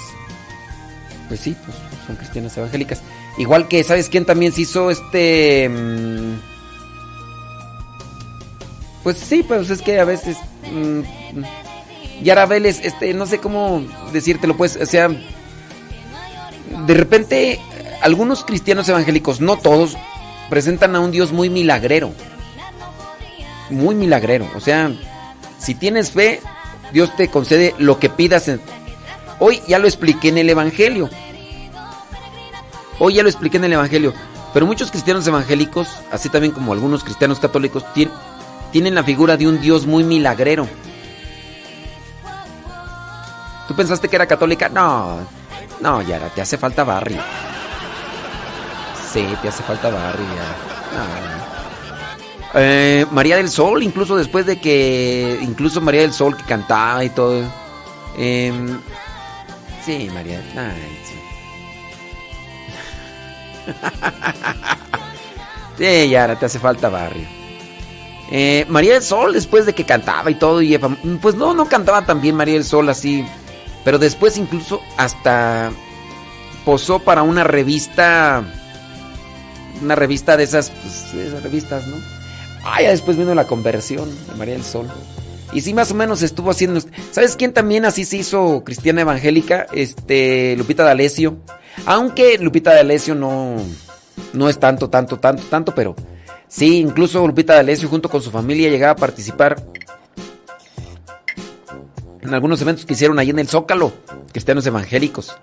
pues 1.27 1.39
sí, 1.39 1.55
pues 1.65 1.77
son 2.05 2.15
cristianas 2.17 2.55
evangélicas. 2.57 3.01
Igual 3.37 3.67
que, 3.67 3.83
¿sabes 3.83 4.09
quién 4.09 4.25
también 4.25 4.51
se 4.51 4.61
hizo 4.61 4.91
este... 4.91 5.69
mm, 5.69 6.35
Pues 9.03 9.17
sí, 9.17 9.43
pues 9.43 9.69
es 9.69 9.81
que 9.81 9.99
a 9.99 10.05
veces... 10.05 10.37
mm, 10.71 11.01
Yara 12.23 12.45
Vélez, 12.45 12.79
este, 12.83 13.13
no 13.13 13.25
sé 13.25 13.39
cómo 13.39 13.83
decírtelo, 14.11 14.55
pues, 14.57 14.77
o 14.77 14.85
sea... 14.85 15.09
De 16.85 16.93
repente, 16.93 17.59
algunos 18.01 18.45
cristianos 18.45 18.87
evangélicos, 18.87 19.41
no 19.41 19.57
todos, 19.57 19.97
presentan 20.49 20.95
a 20.95 20.99
un 21.01 21.11
Dios 21.11 21.31
muy 21.33 21.49
milagrero. 21.49 22.13
Muy 23.69 23.93
milagrero. 23.93 24.49
O 24.55 24.61
sea, 24.61 24.91
si 25.59 25.75
tienes 25.75 26.11
fe, 26.11 26.39
Dios 26.93 27.15
te 27.17 27.27
concede 27.27 27.75
lo 27.77 27.99
que 27.99 28.09
pidas. 28.09 28.49
Hoy 29.39 29.61
ya 29.67 29.79
lo 29.79 29.87
expliqué 29.87 30.29
en 30.29 30.37
el 30.37 30.49
Evangelio. 30.49 31.09
Hoy 32.99 33.15
ya 33.15 33.23
lo 33.23 33.29
expliqué 33.29 33.57
en 33.57 33.65
el 33.65 33.73
Evangelio. 33.73 34.13
Pero 34.53 34.65
muchos 34.65 34.91
cristianos 34.91 35.27
evangélicos, 35.27 35.87
así 36.11 36.29
también 36.29 36.53
como 36.53 36.73
algunos 36.73 37.03
cristianos 37.03 37.39
católicos, 37.39 37.83
tien- 37.93 38.11
tienen 38.71 38.95
la 38.95 39.03
figura 39.03 39.37
de 39.37 39.47
un 39.47 39.59
Dios 39.61 39.85
muy 39.85 40.03
milagrero. 40.03 40.67
¿Tú 43.71 43.77
pensaste 43.77 44.09
que 44.09 44.17
era 44.17 44.27
católica? 44.27 44.67
No, 44.67 45.19
no, 45.79 46.01
Yara, 46.01 46.27
te 46.27 46.41
hace 46.41 46.57
falta 46.57 46.83
barrio. 46.83 47.21
Sí, 49.09 49.25
te 49.41 49.47
hace 49.47 49.63
falta 49.63 49.89
barrio, 49.89 50.25
Yara. 50.25 50.57
No. 52.53 52.59
Eh, 52.59 53.05
María 53.11 53.37
del 53.37 53.49
Sol, 53.49 53.81
incluso 53.81 54.17
después 54.17 54.45
de 54.45 54.59
que. 54.59 55.39
Incluso 55.41 55.79
María 55.79 56.01
del 56.01 56.11
Sol 56.11 56.35
que 56.35 56.43
cantaba 56.43 57.01
y 57.05 57.11
todo. 57.11 57.49
Em, 58.17 58.77
sí, 59.85 60.09
María. 60.13 60.43
Ay, 60.57 60.99
sí. 61.05 61.15
sí, 65.77 66.09
Yara, 66.09 66.37
te 66.37 66.45
hace 66.45 66.59
falta 66.59 66.89
barrio. 66.89 67.25
Eh, 68.31 68.65
María 68.67 68.95
del 68.95 69.03
Sol, 69.03 69.31
después 69.31 69.65
de 69.65 69.71
que 69.73 69.85
cantaba 69.85 70.29
y 70.29 70.35
todo, 70.35 70.61
y 70.61 70.77
pues 71.21 71.35
no, 71.35 71.53
no 71.53 71.69
cantaba 71.69 72.05
tan 72.05 72.19
bien 72.19 72.35
María 72.35 72.55
del 72.55 72.65
Sol 72.65 72.89
así. 72.89 73.25
Pero 73.83 73.99
después 73.99 74.37
incluso 74.37 74.81
hasta 74.97 75.71
posó 76.65 76.99
para 76.99 77.23
una 77.23 77.43
revista. 77.43 78.43
Una 79.81 79.95
revista 79.95 80.37
de 80.37 80.43
esas, 80.43 80.69
pues, 80.69 81.13
de 81.13 81.27
esas 81.27 81.41
revistas, 81.41 81.87
¿no? 81.87 81.97
Ah, 82.63 82.81
ya 82.81 82.91
después 82.91 83.17
vino 83.17 83.33
la 83.33 83.47
conversión 83.47 84.09
de 84.27 84.35
María 84.35 84.53
del 84.53 84.63
Sol. 84.63 84.87
Y 85.53 85.61
sí, 85.61 85.73
más 85.73 85.91
o 85.91 85.95
menos 85.95 86.21
estuvo 86.21 86.51
haciendo. 86.51 86.79
¿Sabes 87.11 87.35
quién 87.35 87.53
también 87.53 87.85
así 87.85 88.05
se 88.05 88.17
hizo 88.17 88.63
cristiana 88.63 89.01
evangélica? 89.01 89.65
Este, 89.73 90.55
Lupita 90.57 90.83
D'Alessio. 90.83 91.37
Aunque 91.85 92.37
Lupita 92.37 92.73
D'Alessio 92.73 93.15
no, 93.15 93.55
no 94.33 94.49
es 94.49 94.59
tanto, 94.59 94.89
tanto, 94.89 95.19
tanto, 95.19 95.43
tanto, 95.43 95.75
pero 95.75 95.95
sí, 96.47 96.77
incluso 96.77 97.25
Lupita 97.25 97.55
D'Alessio 97.55 97.89
junto 97.89 98.09
con 98.09 98.21
su 98.21 98.31
familia 98.31 98.69
llegaba 98.69 98.93
a 98.93 98.95
participar 98.95 99.61
en 102.31 102.35
algunos 102.35 102.61
eventos 102.61 102.85
que 102.85 102.93
hicieron 102.93 103.19
ahí 103.19 103.29
en 103.29 103.39
el 103.39 103.49
Zócalo, 103.49 103.91
cristianos 104.31 104.65
evangélicos. 104.65 105.37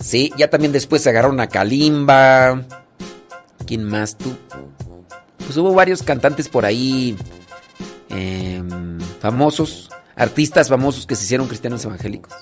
Sí, 0.00 0.32
ya 0.36 0.50
también 0.50 0.72
después 0.72 1.02
se 1.02 1.10
agarraron 1.10 1.38
a 1.38 1.46
Kalimba. 1.46 2.60
¿Quién 3.64 3.84
más 3.84 4.18
tú? 4.18 4.36
Pues 5.38 5.56
hubo 5.56 5.72
varios 5.72 6.02
cantantes 6.02 6.48
por 6.48 6.64
ahí 6.64 7.16
em, 8.08 8.98
famosos, 9.20 9.90
artistas 10.16 10.68
famosos 10.68 11.06
que 11.06 11.14
se 11.14 11.22
hicieron 11.22 11.46
cristianos 11.46 11.84
evangélicos. 11.84 12.32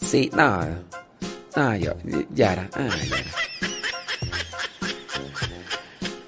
Sí, 0.00 0.30
no. 0.34 0.60
No, 1.54 1.76
yo, 1.76 1.92
Yara. 2.34 2.70
ah, 2.72 2.88
Yara. 3.06 3.24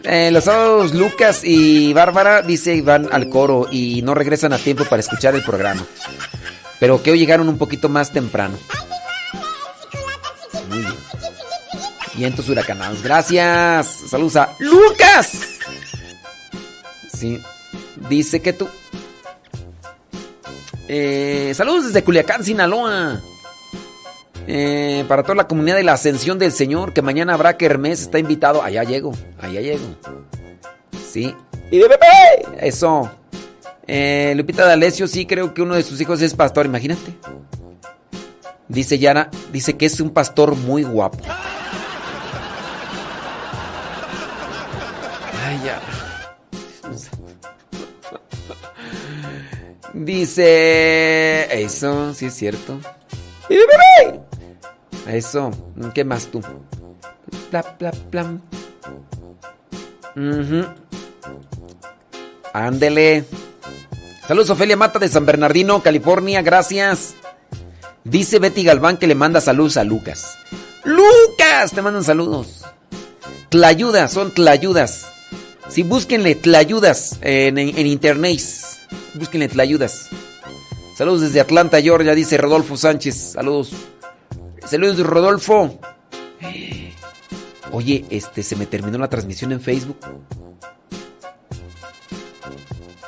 Eh, 0.04 0.30
los 0.30 0.44
sábados 0.44 0.94
Lucas 0.94 1.42
y 1.44 1.92
Bárbara 1.92 2.42
dice 2.42 2.80
van 2.82 3.08
al 3.12 3.28
coro 3.28 3.66
y 3.70 4.00
no 4.02 4.14
regresan 4.14 4.52
a 4.52 4.58
tiempo 4.58 4.84
para 4.84 5.00
escuchar 5.00 5.34
el 5.34 5.42
programa. 5.42 5.84
Pero 6.78 7.02
que 7.02 7.10
hoy 7.10 7.18
llegaron 7.18 7.48
un 7.48 7.58
poquito 7.58 7.88
más 7.88 8.12
temprano. 8.12 8.56
Vientos 12.14 12.48
huracanados. 12.48 13.02
Gracias. 13.02 13.86
Saludos 14.08 14.36
a 14.36 14.54
Lucas. 14.58 15.32
Sí. 17.16 17.40
Dice 18.08 18.40
que 18.40 18.52
tú. 18.52 18.68
Eh, 20.88 21.52
saludos 21.54 21.86
desde 21.86 22.02
Culiacán, 22.02 22.42
Sinaloa. 22.42 23.20
Eh, 24.50 25.04
para 25.08 25.22
toda 25.22 25.34
la 25.34 25.46
comunidad 25.46 25.76
de 25.76 25.82
la 25.82 25.92
Ascensión 25.92 26.38
del 26.38 26.52
Señor, 26.52 26.94
que 26.94 27.02
mañana 27.02 27.34
habrá 27.34 27.58
que 27.58 27.66
Hermes 27.66 28.00
está 28.00 28.18
invitado. 28.18 28.62
Allá 28.62 28.82
llego, 28.82 29.12
allá 29.38 29.60
llego. 29.60 29.84
Sí. 31.06 31.36
Y 31.70 31.78
de 31.78 31.86
bebé. 31.86 32.66
Eso. 32.66 33.10
Eh, 33.86 34.32
Lupita 34.34 34.64
D'Alessio, 34.64 35.06
sí, 35.06 35.26
creo 35.26 35.52
que 35.52 35.60
uno 35.60 35.74
de 35.74 35.82
sus 35.82 36.00
hijos 36.00 36.22
es 36.22 36.32
pastor, 36.32 36.64
imagínate. 36.64 37.12
Dice 38.68 38.98
Yara, 38.98 39.30
dice 39.52 39.76
que 39.76 39.84
es 39.84 40.00
un 40.00 40.10
pastor 40.10 40.56
muy 40.56 40.82
guapo. 40.82 41.18
Ay, 45.44 45.60
ya. 45.62 45.78
Dice. 49.92 51.62
Eso, 51.62 52.14
sí 52.14 52.26
es 52.26 52.34
cierto. 52.34 52.80
¡Y 53.50 53.56
bebé! 53.56 54.27
Eso, 55.08 55.50
¿qué 55.94 56.04
más 56.04 56.26
tú? 56.26 56.42
Pla, 57.50 57.62
pla, 57.62 57.90
plam. 58.10 58.40
Ujú. 60.14 60.66
Ándele. 62.52 63.24
Saludos, 64.26 64.50
Ofelia 64.50 64.76
Mata 64.76 64.98
de 64.98 65.08
San 65.08 65.24
Bernardino, 65.24 65.82
California, 65.82 66.42
gracias. 66.42 67.14
Dice 68.04 68.38
Betty 68.38 68.64
Galván 68.64 68.98
que 68.98 69.06
le 69.06 69.14
manda 69.14 69.40
saludos 69.40 69.78
a 69.78 69.84
Lucas. 69.84 70.36
¡Lucas! 70.84 71.72
Te 71.74 71.80
mandan 71.80 72.04
saludos. 72.04 72.64
Tlayudas, 73.48 74.12
son 74.12 74.32
tlayudas. 74.34 75.06
Sí, 75.68 75.82
búsquenle 75.82 76.34
tlayudas 76.34 77.18
en, 77.22 77.56
en, 77.56 77.78
en 77.78 77.86
internet. 77.86 78.40
Búsquenle 79.14 79.48
tlayudas. 79.48 80.08
Saludos 80.96 81.22
desde 81.22 81.40
Atlanta, 81.40 81.80
Georgia, 81.80 82.14
dice 82.14 82.36
Rodolfo 82.36 82.76
Sánchez. 82.76 83.32
Saludos. 83.32 83.70
Saludos, 84.66 84.98
Rodolfo. 85.00 85.78
Oye, 87.72 88.04
este, 88.10 88.42
se 88.42 88.56
me 88.56 88.66
terminó 88.66 88.98
la 88.98 89.08
transmisión 89.08 89.52
en 89.52 89.60
Facebook. 89.60 89.98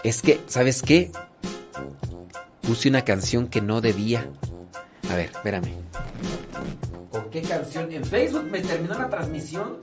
Es 0.03 0.23
que, 0.23 0.41
¿sabes 0.47 0.83
qué? 0.83 1.11
Puse 2.63 2.89
una 2.89 3.03
canción 3.05 3.49
que 3.49 3.61
no 3.61 3.81
debía. 3.81 4.29
A 5.11 5.17
ver, 5.17 5.31
espérame. 5.31 5.75
¿Con 7.11 7.31
qué 7.31 7.43
canción? 7.43 7.91
¿En 7.93 8.05
Facebook 8.05 8.45
me 8.45 8.61
terminó 8.61 8.99
la 8.99 9.09
transmisión? 9.09 9.79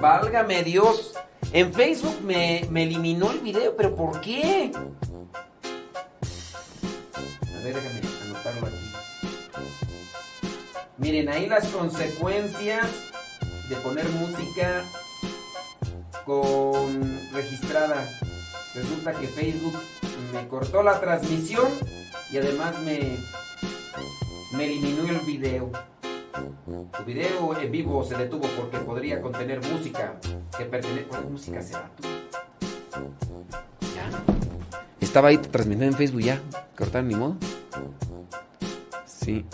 Válgame 0.00 0.64
Dios. 0.64 1.14
En 1.52 1.72
Facebook 1.72 2.20
me, 2.22 2.66
me 2.70 2.84
eliminó 2.84 3.30
el 3.32 3.40
video, 3.40 3.76
pero 3.76 3.94
¿por 3.94 4.20
qué? 4.20 4.72
Ver, 7.62 7.74
déjame 7.74 8.00
anotarlo 8.24 8.66
aquí. 8.66 8.76
Miren, 10.96 11.28
ahí 11.28 11.46
las 11.46 11.66
consecuencias 11.68 12.88
de 13.68 13.76
poner 13.76 14.08
música 14.10 14.84
con 16.24 17.20
registrada. 17.32 18.08
Resulta 18.74 19.12
que 19.12 19.26
Facebook 19.26 19.74
me 20.32 20.46
cortó 20.48 20.82
la 20.82 21.00
transmisión 21.00 21.70
y 22.32 22.38
además 22.38 22.78
me, 22.80 23.18
me 24.52 24.64
eliminó 24.64 25.08
el 25.08 25.18
video. 25.20 25.70
Tu 26.96 27.04
video 27.04 27.58
en 27.58 27.72
vivo 27.72 28.04
se 28.04 28.16
detuvo 28.16 28.46
porque 28.56 28.78
podría 28.78 29.20
contener 29.20 29.60
música 29.70 30.16
que 30.56 30.64
pertenece. 30.64 31.08
¿Cuál 31.08 31.30
música 31.30 31.62
será? 31.62 31.90
Ya. 33.94 34.49
Estaba 35.00 35.28
ahí 35.28 35.38
transmitiendo 35.38 35.86
en 35.86 35.94
Facebook 35.94 36.22
ya. 36.22 36.40
Cortaron 36.76 37.08
ni 37.08 37.14
modo. 37.14 37.36
Sí. 39.06 39.44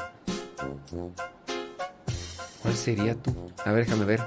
¿Cuál 2.63 2.75
sería 2.75 3.15
tú? 3.15 3.35
A 3.65 3.73
ver, 3.73 3.85
déjame 3.87 4.05
ver. 4.05 4.21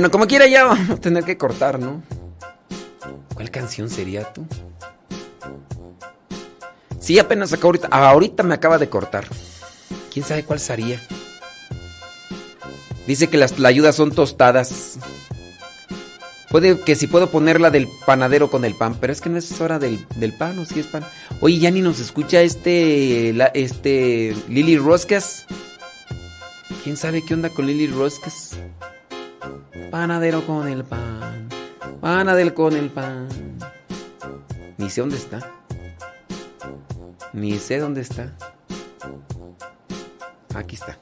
Bueno, 0.00 0.12
como 0.12 0.26
quiera 0.26 0.46
ya 0.46 0.64
vamos 0.64 0.88
a 0.88 0.96
tener 0.96 1.24
que 1.24 1.36
cortar, 1.36 1.78
¿no? 1.78 2.02
¿Cuál 3.34 3.50
canción 3.50 3.90
sería 3.90 4.32
tú? 4.32 4.46
Sí, 6.98 7.18
apenas 7.18 7.52
acá 7.52 7.66
ahorita. 7.66 7.88
Ahorita 7.88 8.42
me 8.42 8.54
acaba 8.54 8.78
de 8.78 8.88
cortar. 8.88 9.26
¿Quién 10.10 10.24
sabe 10.24 10.42
cuál 10.42 10.58
sería? 10.58 11.02
Dice 13.06 13.28
que 13.28 13.36
las 13.36 13.60
ayudas 13.62 13.94
son 13.94 14.12
tostadas. 14.12 14.98
Puede 16.48 16.80
que 16.80 16.94
si 16.94 17.06
puedo 17.06 17.30
ponerla 17.30 17.70
del 17.70 17.86
panadero 18.06 18.50
con 18.50 18.64
el 18.64 18.74
pan, 18.74 18.96
pero 18.98 19.12
es 19.12 19.20
que 19.20 19.28
no 19.28 19.36
es 19.36 19.60
hora 19.60 19.78
del, 19.78 20.06
del 20.16 20.32
pan, 20.32 20.58
o 20.60 20.64
si 20.64 20.80
es 20.80 20.86
pan. 20.86 21.04
Oye, 21.42 21.58
ya 21.58 21.70
ni 21.70 21.82
nos 21.82 22.00
escucha 22.00 22.40
este. 22.40 23.36
Este. 23.52 24.34
Lily 24.48 24.78
Roscas. 24.78 25.44
¿Quién 26.84 26.96
sabe 26.96 27.22
qué 27.22 27.34
onda 27.34 27.50
con 27.50 27.66
Lily 27.66 27.88
Roscas? 27.88 28.56
Panadero 29.90 30.46
con 30.46 30.68
el 30.68 30.84
pan. 30.84 31.48
Panadero 32.00 32.54
con 32.54 32.76
el 32.76 32.90
pan. 32.90 33.28
Ni 34.78 34.88
sé 34.88 35.00
dónde 35.00 35.16
está. 35.16 35.40
Ni 37.32 37.58
sé 37.58 37.78
dónde 37.78 38.02
está. 38.02 38.32
Aquí 40.54 40.76
está. 40.76 40.96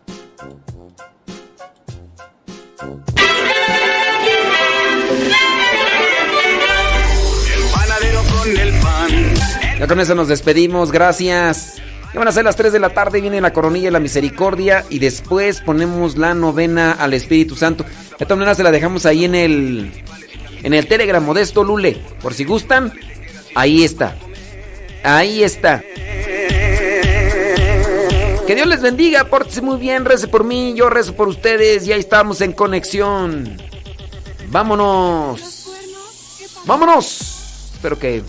Panadero 7.74 8.20
con 8.22 8.56
el 8.56 8.80
pan. 8.80 9.78
Ya 9.80 9.86
con 9.86 10.00
eso 10.00 10.14
nos 10.14 10.28
despedimos. 10.28 10.92
Gracias. 10.92 11.76
Ya 12.12 12.18
van 12.18 12.28
a 12.28 12.32
ser 12.32 12.44
las 12.44 12.56
3 12.56 12.72
de 12.72 12.80
la 12.80 12.90
tarde, 12.90 13.20
viene 13.20 13.40
la 13.40 13.52
coronilla 13.52 13.88
y 13.88 13.92
la 13.92 14.00
misericordia 14.00 14.84
y 14.88 14.98
después 14.98 15.60
ponemos 15.60 16.16
la 16.16 16.34
novena 16.34 16.92
al 16.92 17.12
Espíritu 17.12 17.54
Santo. 17.54 17.84
De 18.18 18.24
todas 18.24 18.38
maneras 18.38 18.56
se 18.56 18.62
la 18.62 18.70
dejamos 18.70 19.04
ahí 19.04 19.24
en 19.24 19.34
el 19.34 20.04
en 20.62 20.74
el 20.74 20.86
Telegram 20.86 21.24
Modesto 21.24 21.62
Lule, 21.62 22.00
por 22.22 22.34
si 22.34 22.44
gustan. 22.44 22.92
Ahí 23.54 23.84
está. 23.84 24.16
Ahí 25.02 25.42
está. 25.42 25.82
Que 28.46 28.54
Dios 28.54 28.66
les 28.66 28.80
bendiga, 28.80 29.24
pórtese 29.24 29.60
muy 29.60 29.78
bien, 29.78 30.06
rece 30.06 30.26
por 30.26 30.42
mí, 30.42 30.72
yo 30.74 30.88
rezo 30.88 31.14
por 31.14 31.28
ustedes 31.28 31.86
y 31.86 31.92
ahí 31.92 32.00
estamos 32.00 32.40
en 32.40 32.52
conexión. 32.52 33.58
Vámonos. 34.48 35.68
Vámonos. 36.64 37.70
Espero 37.74 37.98
que 37.98 38.22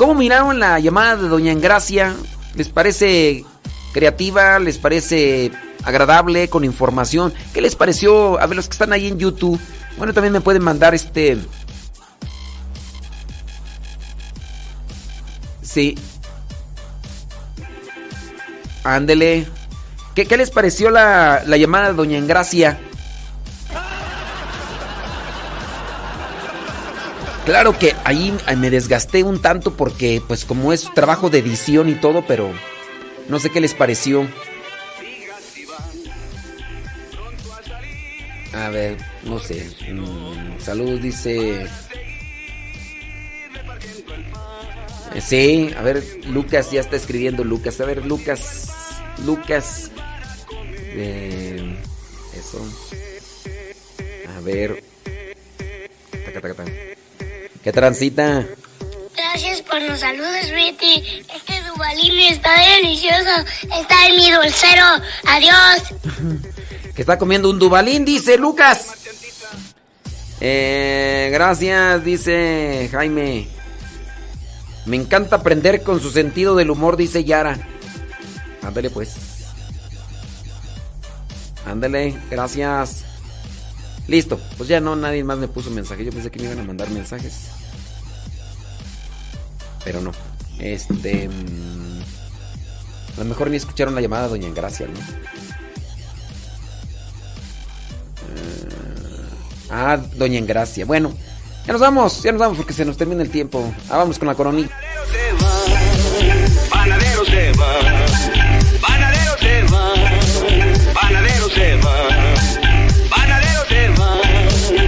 ¿Cómo 0.00 0.14
miraron 0.14 0.58
la 0.58 0.78
llamada 0.78 1.16
de 1.16 1.28
Doña 1.28 1.52
Engracia? 1.52 2.16
¿Les 2.54 2.70
parece 2.70 3.44
creativa? 3.92 4.58
¿Les 4.58 4.78
parece 4.78 5.52
agradable 5.84 6.48
con 6.48 6.64
información? 6.64 7.34
¿Qué 7.52 7.60
les 7.60 7.76
pareció? 7.76 8.40
A 8.40 8.46
ver, 8.46 8.56
los 8.56 8.66
que 8.66 8.72
están 8.72 8.94
ahí 8.94 9.08
en 9.08 9.18
YouTube. 9.18 9.60
Bueno, 9.98 10.14
también 10.14 10.32
me 10.32 10.40
pueden 10.40 10.62
mandar 10.62 10.94
este. 10.94 11.36
Sí. 15.60 15.98
Ándele. 18.84 19.46
¿Qué, 20.14 20.24
qué 20.24 20.38
les 20.38 20.50
pareció 20.50 20.88
la, 20.88 21.42
la 21.44 21.58
llamada 21.58 21.88
de 21.88 21.96
Doña 21.96 22.16
Engracia? 22.16 22.80
Claro 27.50 27.76
que 27.76 27.96
ahí 28.04 28.32
me 28.58 28.70
desgasté 28.70 29.24
un 29.24 29.42
tanto 29.42 29.76
porque 29.76 30.22
pues 30.24 30.44
como 30.44 30.72
es 30.72 30.88
trabajo 30.94 31.30
de 31.30 31.40
edición 31.40 31.88
y 31.88 31.96
todo, 31.96 32.24
pero 32.24 32.52
no 33.28 33.40
sé 33.40 33.50
qué 33.50 33.60
les 33.60 33.74
pareció. 33.74 34.24
A 38.54 38.68
ver, 38.68 38.98
no 39.24 39.40
sé. 39.40 39.68
Mm, 39.92 40.60
salud, 40.60 41.00
dice. 41.00 41.62
Eh, 45.12 45.20
Sí, 45.20 45.74
a 45.76 45.82
ver, 45.82 46.04
Lucas 46.26 46.70
ya 46.70 46.80
está 46.80 46.94
escribiendo 46.94 47.42
Lucas. 47.42 47.80
A 47.80 47.84
ver, 47.84 48.06
Lucas. 48.06 48.68
Lucas. 49.26 49.90
Eh, 50.76 51.76
eso. 52.32 52.64
A 54.36 54.40
ver. 54.40 54.84
Taca, 56.12 56.40
taca, 56.40 56.54
taca. 56.54 56.99
¿Qué 57.62 57.72
transita? 57.72 58.46
Gracias 59.16 59.62
por 59.62 59.82
los 59.82 60.00
saludos, 60.00 60.50
Betty. 60.50 61.24
Este 61.34 61.62
Dubalín 61.68 62.18
está 62.32 62.50
delicioso. 62.76 63.44
Está 63.78 64.06
en 64.08 64.16
mi 64.16 64.30
dulcero. 64.30 64.84
Adiós. 65.26 65.82
Que 66.94 67.02
está 67.02 67.18
comiendo 67.18 67.48
un 67.48 67.58
dubalín, 67.58 68.04
dice 68.04 68.36
Lucas. 68.36 68.88
Eh, 70.40 71.30
gracias, 71.32 72.04
dice 72.04 72.88
Jaime. 72.90 73.48
Me 74.86 74.96
encanta 74.96 75.36
aprender 75.36 75.82
con 75.82 76.00
su 76.00 76.10
sentido 76.10 76.56
del 76.56 76.70
humor, 76.70 76.96
dice 76.96 77.24
Yara. 77.24 77.58
Ándale 78.62 78.90
pues. 78.90 79.14
Ándale, 81.64 82.16
gracias. 82.28 83.04
Listo, 84.10 84.40
pues 84.56 84.68
ya 84.68 84.80
no, 84.80 84.96
nadie 84.96 85.22
más 85.22 85.38
me 85.38 85.46
puso 85.46 85.70
mensaje. 85.70 86.04
Yo 86.04 86.10
pensé 86.10 86.32
que 86.32 86.40
me 86.40 86.46
iban 86.46 86.58
a 86.58 86.64
mandar 86.64 86.90
mensajes. 86.90 87.32
Pero 89.84 90.00
no. 90.00 90.10
Este. 90.58 91.28
Mm, 91.28 92.00
a 93.16 93.18
lo 93.20 93.24
mejor 93.24 93.50
ni 93.50 93.56
escucharon 93.56 93.94
la 93.94 94.00
llamada 94.00 94.24
de 94.24 94.30
Doña 94.30 94.50
Gracia, 94.52 94.88
¿no? 94.88 94.98
Eh, 98.34 98.68
ah, 99.70 99.96
Doña 100.16 100.38
Engracia. 100.38 100.84
Bueno, 100.84 101.14
ya 101.64 101.72
nos 101.72 101.80
vamos, 101.80 102.20
ya 102.24 102.32
nos 102.32 102.40
vamos 102.40 102.56
porque 102.56 102.72
se 102.72 102.84
nos 102.84 102.96
termina 102.96 103.22
el 103.22 103.30
tiempo. 103.30 103.72
Ah, 103.88 103.98
vamos 103.98 104.18
con 104.18 104.26
la 104.26 104.34
coronita. 104.34 104.76
Panadero 106.68 107.24
se 107.26 107.52
va, 107.52 107.78
panadero 108.80 109.38
se 109.38 109.62
va, 109.72 109.94
panadero 109.94 110.34
se 110.40 110.42
va, 110.92 111.00
panadero 111.00 111.48
se 111.50 111.76
va. 111.76 112.29